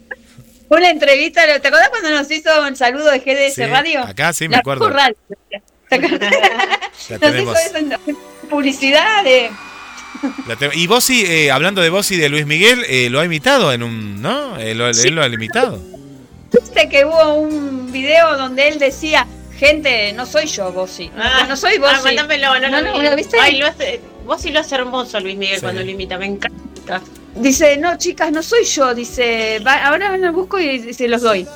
Una 0.75 0.89
entrevista, 0.89 1.41
¿te 1.45 1.67
acordás 1.67 1.89
cuando 1.89 2.09
nos 2.09 2.29
hizo 2.31 2.49
un 2.67 2.75
saludo 2.75 3.11
de 3.11 3.19
GDS 3.19 3.55
Sí, 3.55 3.65
Radio? 3.65 4.01
acá 4.01 4.33
sí 4.33 4.47
me 4.47 4.53
La 4.55 4.59
acuerdo. 4.59 4.89
Radio. 4.89 5.15
¿Te 5.89 5.95
acordás? 5.95 6.31
La 6.31 7.17
Nos 7.17 7.19
tenemos. 7.19 7.57
hizo 7.65 7.77
eso 7.77 7.77
en 8.07 8.17
publicidad 8.49 9.23
de... 9.23 9.51
La 10.47 10.55
te- 10.55 10.69
Y 10.73 10.87
Bossi, 10.87 11.25
eh, 11.25 11.51
hablando 11.51 11.81
de 11.81 11.89
Bossi 11.89 12.15
y 12.15 12.17
de 12.17 12.29
Luis 12.29 12.45
Miguel, 12.45 12.85
eh, 12.87 13.09
lo 13.09 13.19
ha 13.19 13.25
imitado 13.25 13.73
en 13.73 13.83
un. 13.83 14.21
¿No? 14.21 14.57
Eh, 14.57 14.73
lo- 14.73 14.87
él 14.87 15.15
lo 15.15 15.21
ha 15.23 15.27
imitado. 15.27 15.79
viste 16.51 16.87
que 16.87 17.03
hubo 17.05 17.33
un 17.35 17.91
video 17.91 18.37
donde 18.37 18.67
él 18.69 18.79
decía, 18.79 19.27
gente, 19.57 20.13
no 20.13 20.25
soy 20.25 20.45
yo, 20.47 20.71
vos 20.71 20.89
sí. 20.91 21.11
Ah, 21.17 21.45
no 21.49 21.57
soy 21.57 21.77
vos 21.77 21.89
ah, 21.91 21.97
sí. 21.97 22.03
mándamelo, 22.05 22.57
no, 22.59 22.69
No, 22.69 22.81
lo 22.81 22.93
no. 22.97 23.03
¿lo 23.09 23.15
viste? 23.15 23.37
Ay, 23.39 23.57
lo 23.57 23.65
hace, 23.67 23.99
vos 24.25 24.41
sí 24.41 24.51
lo 24.51 24.59
hace 24.61 24.75
hermoso, 24.75 25.19
Luis 25.19 25.35
Miguel, 25.35 25.57
Sí. 25.57 25.61
cuando 25.63 25.83
lo 25.83 25.89
imita, 25.91 26.17
me 26.17 26.27
encanta. 26.27 27.01
Dice, 27.35 27.77
no, 27.77 27.97
chicas, 27.97 28.31
no 28.31 28.43
soy 28.43 28.63
yo. 28.65 28.93
Dice, 28.93 29.59
"Va- 29.65 29.85
ahora 29.87 30.15
lo 30.17 30.31
busco 30.33 30.59
y 30.59 30.93
se 30.93 31.07
los 31.07 31.21
doy. 31.21 31.47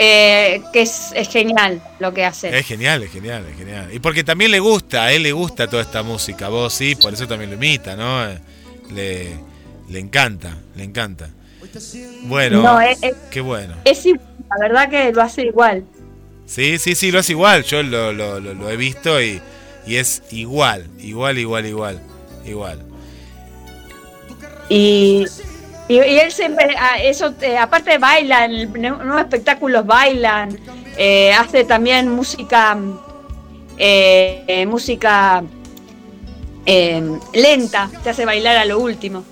Eh, 0.00 0.62
que 0.72 0.82
es, 0.82 1.10
es 1.14 1.28
genial 1.28 1.82
lo 1.98 2.14
que 2.14 2.24
hace. 2.24 2.56
Es 2.56 2.66
genial, 2.66 3.02
es 3.02 3.10
genial, 3.10 3.44
es 3.50 3.56
genial. 3.58 3.88
Y 3.92 3.98
porque 3.98 4.22
también 4.22 4.52
le 4.52 4.60
gusta, 4.60 5.04
a 5.04 5.12
él 5.12 5.24
le 5.24 5.32
gusta 5.32 5.66
toda 5.66 5.82
esta 5.82 6.04
música, 6.04 6.48
vos 6.48 6.72
sí, 6.72 6.94
por 6.94 7.12
eso 7.12 7.26
también 7.26 7.50
lo 7.50 7.56
imita, 7.56 7.96
¿no? 7.96 8.24
Eh, 8.30 8.38
Le, 8.92 9.36
le 9.90 9.98
encanta, 9.98 10.56
le 10.76 10.84
encanta. 10.84 11.28
Bueno, 12.22 12.62
No, 12.62 12.80
es- 12.80 12.98
qué 13.30 13.40
bueno. 13.40 13.74
Es 13.84 14.06
igual, 14.06 14.24
la 14.48 14.56
verdad 14.68 14.88
que 14.88 15.12
lo 15.12 15.20
hace 15.20 15.42
igual. 15.42 15.84
Sí, 16.46 16.78
sí, 16.78 16.94
sí, 16.94 17.10
lo 17.10 17.18
hace 17.18 17.32
igual. 17.32 17.64
Yo 17.64 17.82
lo, 17.82 18.12
lo, 18.12 18.40
lo- 18.40 18.54
lo 18.54 18.70
he 18.70 18.76
visto 18.76 19.20
y, 19.20 19.42
y 19.86 19.96
es 19.96 20.22
igual, 20.30 20.86
igual, 21.00 21.38
igual, 21.38 21.66
igual, 21.66 22.00
igual. 22.46 22.78
Y, 24.68 25.24
y, 25.88 25.98
él 25.98 26.30
siempre, 26.30 26.74
ah, 26.78 26.98
eso, 27.02 27.34
eh, 27.40 27.56
aparte 27.56 27.98
bailan, 27.98 28.72
nuevos 28.72 29.20
espectáculos 29.20 29.86
bailan, 29.86 30.58
eh, 30.96 31.32
hace 31.32 31.64
también 31.64 32.10
música, 32.10 32.76
eh, 33.78 34.44
eh, 34.46 34.66
música 34.66 35.42
lenta, 37.32 37.90
te 38.02 38.10
hace 38.10 38.26
bailar 38.26 38.58
a 38.58 38.64
lo 38.66 38.78
último. 38.78 39.24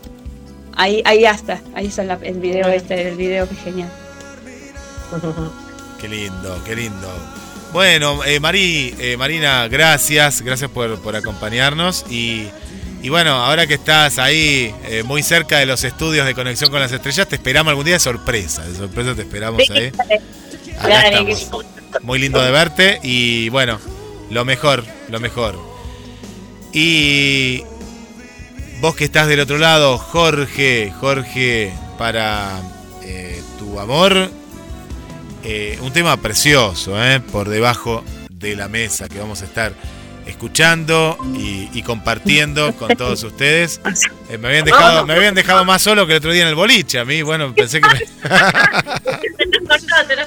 Ahí, 0.74 1.02
ahí 1.04 1.24
hasta, 1.24 1.60
ahí 1.74 1.86
está 1.86 2.02
el 2.02 2.40
video 2.40 2.68
este, 2.68 3.08
el 3.08 3.16
video 3.16 3.48
que 3.48 3.54
genial. 3.56 3.90
Qué 6.00 6.08
lindo, 6.08 6.62
qué 6.64 6.76
lindo. 6.76 7.08
Bueno, 7.72 8.24
eh, 8.24 8.40
Mari, 8.40 8.94
eh, 8.98 9.16
Marina, 9.16 9.68
gracias, 9.68 10.40
gracias 10.40 10.70
por, 10.70 10.98
por 11.00 11.16
acompañarnos 11.16 12.04
y, 12.10 12.48
y 13.06 13.08
bueno, 13.08 13.34
ahora 13.34 13.68
que 13.68 13.74
estás 13.74 14.18
ahí 14.18 14.74
eh, 14.82 15.04
muy 15.04 15.22
cerca 15.22 15.58
de 15.58 15.66
los 15.66 15.84
estudios 15.84 16.26
de 16.26 16.34
Conexión 16.34 16.72
con 16.72 16.80
las 16.80 16.90
Estrellas, 16.90 17.28
te 17.28 17.36
esperamos 17.36 17.70
algún 17.70 17.84
día 17.84 17.94
de 17.94 18.00
sorpresa, 18.00 18.66
de 18.66 18.74
sorpresa 18.74 19.14
te 19.14 19.22
esperamos 19.22 19.62
ahí. 19.70 19.92
Acá 20.76 20.88
Dale, 20.88 21.30
estamos. 21.30 21.66
Muy 22.02 22.18
lindo 22.18 22.42
de 22.42 22.50
verte 22.50 22.98
y 23.04 23.48
bueno, 23.50 23.78
lo 24.28 24.44
mejor, 24.44 24.84
lo 25.08 25.20
mejor. 25.20 25.56
Y 26.72 27.62
vos 28.80 28.96
que 28.96 29.04
estás 29.04 29.28
del 29.28 29.38
otro 29.38 29.58
lado, 29.58 29.98
Jorge, 29.98 30.92
Jorge, 30.98 31.72
para 31.98 32.60
eh, 33.04 33.40
tu 33.56 33.78
amor, 33.78 34.32
eh, 35.44 35.78
un 35.80 35.92
tema 35.92 36.16
precioso, 36.16 37.00
eh, 37.00 37.20
por 37.20 37.48
debajo 37.48 38.02
de 38.30 38.56
la 38.56 38.66
mesa 38.66 39.08
que 39.08 39.20
vamos 39.20 39.42
a 39.42 39.44
estar 39.44 39.74
escuchando 40.26 41.16
y, 41.34 41.68
y 41.72 41.82
compartiendo 41.82 42.74
con 42.74 42.96
todos 42.96 43.22
ustedes. 43.24 43.80
Eh, 44.28 44.38
me, 44.38 44.48
habían 44.48 44.64
dejado, 44.64 45.06
me 45.06 45.14
habían 45.14 45.34
dejado 45.34 45.64
más 45.64 45.82
solo 45.82 46.06
que 46.06 46.12
el 46.12 46.18
otro 46.18 46.32
día 46.32 46.42
en 46.42 46.48
el 46.48 46.54
boliche. 46.54 46.98
A 46.98 47.04
mí, 47.04 47.22
bueno, 47.22 47.54
pensé 47.54 47.80
que 47.80 47.88
me... 47.88 47.98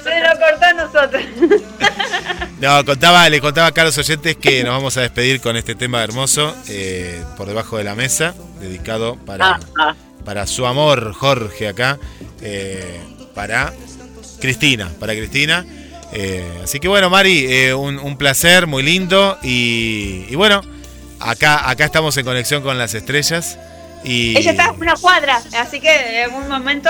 Se 0.02 0.20
lo 0.20 0.38
cortó 0.38 0.66
a 0.66 0.72
nosotros. 0.74 1.22
No, 2.60 2.84
contaba, 2.84 3.26
le 3.30 3.40
contaba 3.40 3.68
a 3.68 3.72
Carlos 3.72 3.96
Oyentes 3.96 4.36
que 4.36 4.62
nos 4.62 4.74
vamos 4.74 4.94
a 4.98 5.00
despedir 5.00 5.40
con 5.40 5.56
este 5.56 5.74
tema 5.74 6.04
hermoso, 6.04 6.54
eh, 6.68 7.24
por 7.38 7.48
debajo 7.48 7.78
de 7.78 7.84
la 7.84 7.94
mesa, 7.94 8.34
dedicado 8.60 9.16
para, 9.16 9.52
Ah, 9.52 9.60
ah. 9.78 9.94
para 10.26 10.46
su 10.46 10.66
amor, 10.66 11.14
Jorge, 11.14 11.68
acá, 11.68 11.98
eh, 12.42 13.00
para 13.34 13.72
Cristina, 14.40 14.90
para 15.00 15.14
Cristina. 15.14 15.64
Eh, 16.12 16.44
así 16.64 16.80
que 16.80 16.88
bueno, 16.88 17.08
Mari, 17.10 17.46
eh, 17.48 17.74
un, 17.74 17.98
un 17.98 18.16
placer, 18.16 18.66
muy 18.66 18.82
lindo. 18.82 19.38
Y, 19.42 20.24
y 20.28 20.34
bueno, 20.34 20.62
acá, 21.20 21.68
acá 21.68 21.84
estamos 21.84 22.16
en 22.16 22.24
conexión 22.24 22.62
con 22.62 22.78
las 22.78 22.94
estrellas. 22.94 23.58
Y 24.02 24.36
Ella 24.36 24.52
está 24.52 24.64
a 24.66 24.72
una 24.72 24.94
cuadra, 24.96 25.42
así 25.58 25.78
que 25.78 26.22
en 26.22 26.32
un 26.34 26.48
momento 26.48 26.88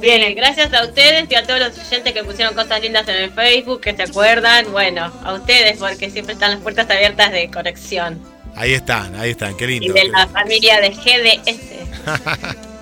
viene. 0.00 0.32
gracias 0.34 0.72
a 0.72 0.84
ustedes 0.84 1.26
y 1.28 1.34
a 1.34 1.42
todos 1.44 1.58
los 1.58 1.76
oyentes 1.76 2.12
que 2.12 2.22
pusieron 2.22 2.54
cosas 2.54 2.80
lindas 2.80 3.06
en 3.08 3.16
el 3.16 3.32
Facebook, 3.32 3.80
que 3.80 3.96
se 3.96 4.04
acuerdan. 4.04 4.70
Bueno, 4.70 5.12
a 5.24 5.32
ustedes, 5.34 5.78
porque 5.78 6.08
siempre 6.10 6.34
están 6.34 6.52
las 6.52 6.60
puertas 6.60 6.88
abiertas 6.88 7.32
de 7.32 7.50
conexión. 7.50 8.20
ahí 8.54 8.74
están, 8.74 9.14
ahí 9.16 9.30
están, 9.30 9.56
qué 9.56 9.64
Y 9.64 9.80
lindo. 9.80 9.92
de 9.94 10.04
la 10.04 10.26
familia 10.28 10.80
de 10.80 10.90
GDS. 10.90 12.56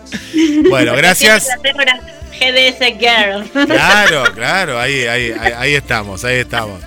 Bueno, 0.68 0.92
gracias. 0.96 1.48
GDS 2.38 2.98
Girl. 2.98 3.66
Claro, 3.66 4.24
claro, 4.34 4.78
ahí, 4.80 5.02
ahí, 5.06 5.32
ahí, 5.38 5.52
ahí 5.56 5.74
estamos, 5.74 6.24
ahí 6.24 6.36
estamos. 6.38 6.80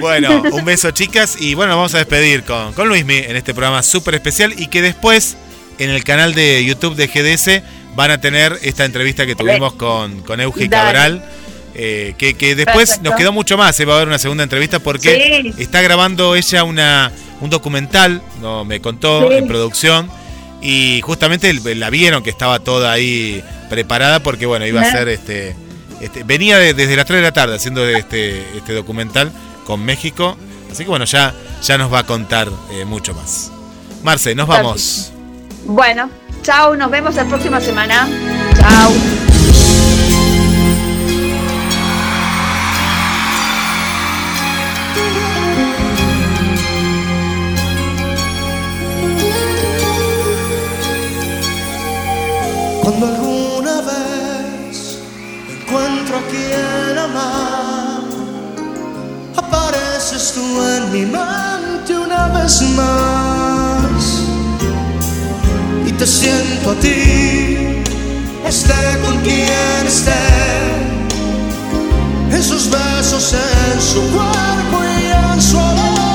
Bueno, 0.00 0.42
un 0.52 0.64
beso 0.64 0.90
chicas 0.90 1.36
y 1.40 1.54
bueno, 1.54 1.76
vamos 1.76 1.94
a 1.94 1.98
despedir 1.98 2.42
con, 2.42 2.72
con 2.74 2.88
Luismi 2.88 3.16
en 3.18 3.36
este 3.36 3.54
programa 3.54 3.82
súper 3.82 4.14
especial 4.16 4.52
y 4.58 4.66
que 4.66 4.82
después 4.82 5.36
en 5.78 5.90
el 5.90 6.04
canal 6.04 6.34
de 6.34 6.64
YouTube 6.64 6.94
de 6.96 7.06
GDS 7.06 7.62
van 7.94 8.10
a 8.10 8.20
tener 8.20 8.58
esta 8.62 8.84
entrevista 8.84 9.24
que 9.26 9.34
tuvimos 9.34 9.72
con, 9.74 10.22
con 10.22 10.40
Euge. 10.40 10.68
Cabral. 10.68 11.24
eh, 11.74 12.14
que, 12.18 12.34
que 12.34 12.54
después 12.56 12.88
Perfecto. 12.90 13.10
nos 13.10 13.18
quedó 13.18 13.32
mucho 13.32 13.56
más, 13.56 13.78
eh, 13.80 13.84
va 13.84 13.94
a 13.94 13.96
haber 13.96 14.08
una 14.08 14.18
segunda 14.18 14.42
entrevista 14.42 14.78
porque 14.80 15.42
Sí. 15.56 15.62
está 15.62 15.80
grabando 15.80 16.34
ella 16.34 16.64
una, 16.64 17.12
un 17.40 17.50
documental, 17.50 18.20
no, 18.40 18.64
me 18.64 18.80
contó 18.80 19.28
Sí. 19.30 19.36
en 19.36 19.46
producción, 19.46 20.10
y 20.60 21.00
justamente 21.02 21.52
la 21.74 21.90
vieron 21.90 22.22
que 22.22 22.30
estaba 22.30 22.58
toda 22.60 22.92
ahí 22.92 23.42
preparada 23.70 24.20
porque 24.20 24.46
bueno, 24.46 24.66
iba 24.66 24.80
a 24.80 24.84
ser 24.92 25.08
este, 25.08 25.54
este 26.00 26.24
venía 26.24 26.58
de- 26.58 26.74
desde 26.74 26.96
las 26.96 27.06
3 27.06 27.18
de 27.18 27.22
la 27.22 27.32
tarde 27.32 27.56
haciendo 27.56 27.86
este, 27.86 28.40
este 28.56 28.72
documental 28.72 29.30
con 29.66 29.84
México, 29.84 30.36
así 30.72 30.84
que 30.84 30.90
bueno, 30.90 31.04
ya, 31.04 31.34
ya 31.62 31.78
nos 31.78 31.92
va 31.92 32.00
a 32.00 32.06
contar 32.06 32.48
eh, 32.72 32.84
mucho 32.84 33.14
más. 33.14 33.50
Marce, 34.02 34.34
nos 34.34 34.46
vamos. 34.48 35.12
Bueno, 35.64 36.08
chao, 36.42 36.74
nos 36.76 36.90
vemos 36.90 37.14
la 37.14 37.24
próxima 37.24 37.60
semana. 37.60 38.08
Chao. 38.56 38.92
Cuando 52.88 53.06
alguna 53.06 53.82
vez 53.82 54.98
encuentro 55.60 56.16
a 56.16 56.22
quien 56.30 56.96
amar, 56.96 58.00
apareces 59.36 60.32
tú 60.32 60.62
en 60.62 60.92
mi 60.92 61.02
mente 61.04 61.98
una 61.98 62.28
vez 62.28 62.62
más. 62.78 64.22
Y 65.86 65.92
te 65.92 66.06
siento 66.06 66.70
a 66.70 66.74
ti, 66.76 67.82
esté 68.46 68.98
con 69.04 69.18
quien 69.18 69.86
esté, 69.86 70.24
en 72.32 72.42
sus 72.42 72.70
besos, 72.70 73.34
en 73.34 73.82
su 73.82 74.00
cuerpo 74.12 74.78
y 74.98 75.34
en 75.34 75.42
su 75.42 75.58
olor. 75.58 76.07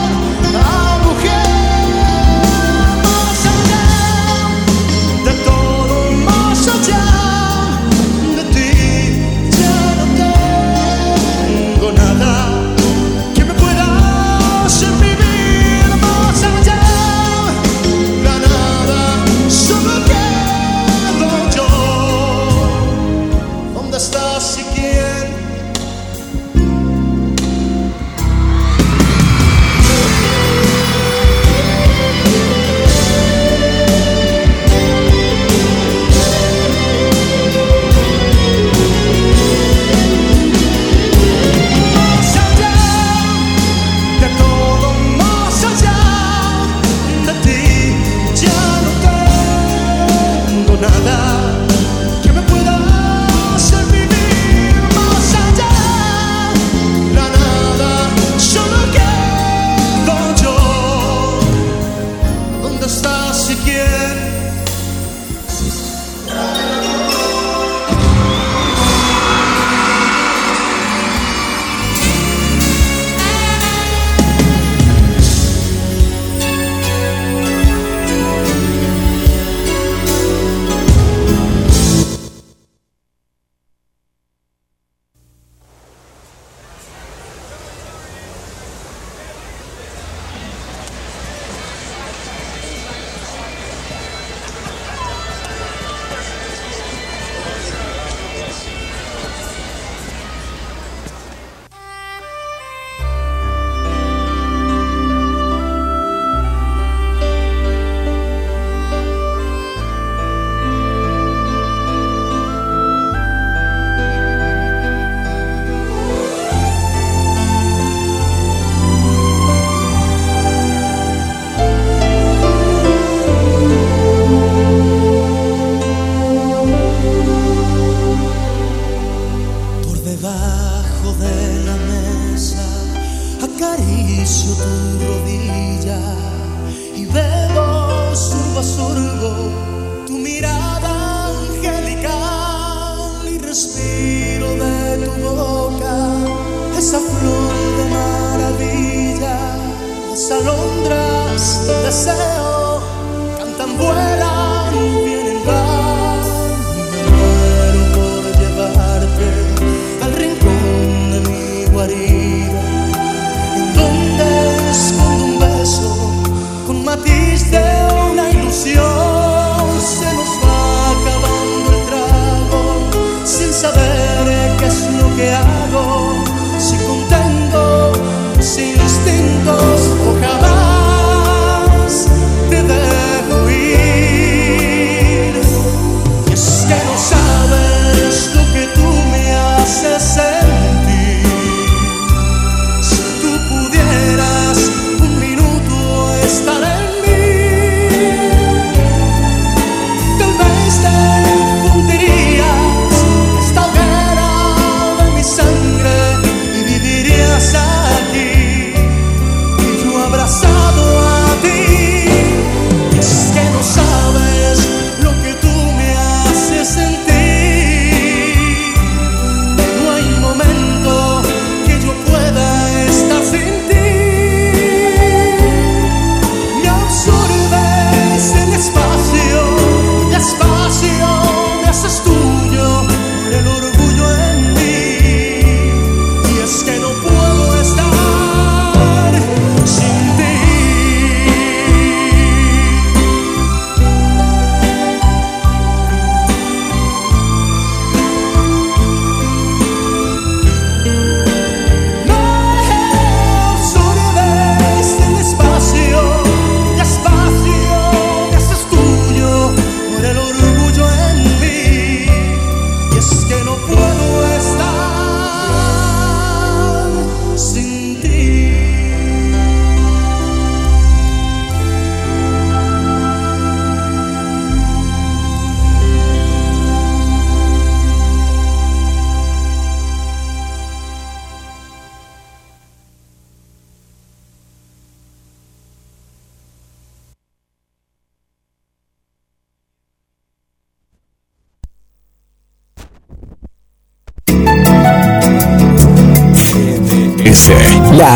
Estás 24.72 25.13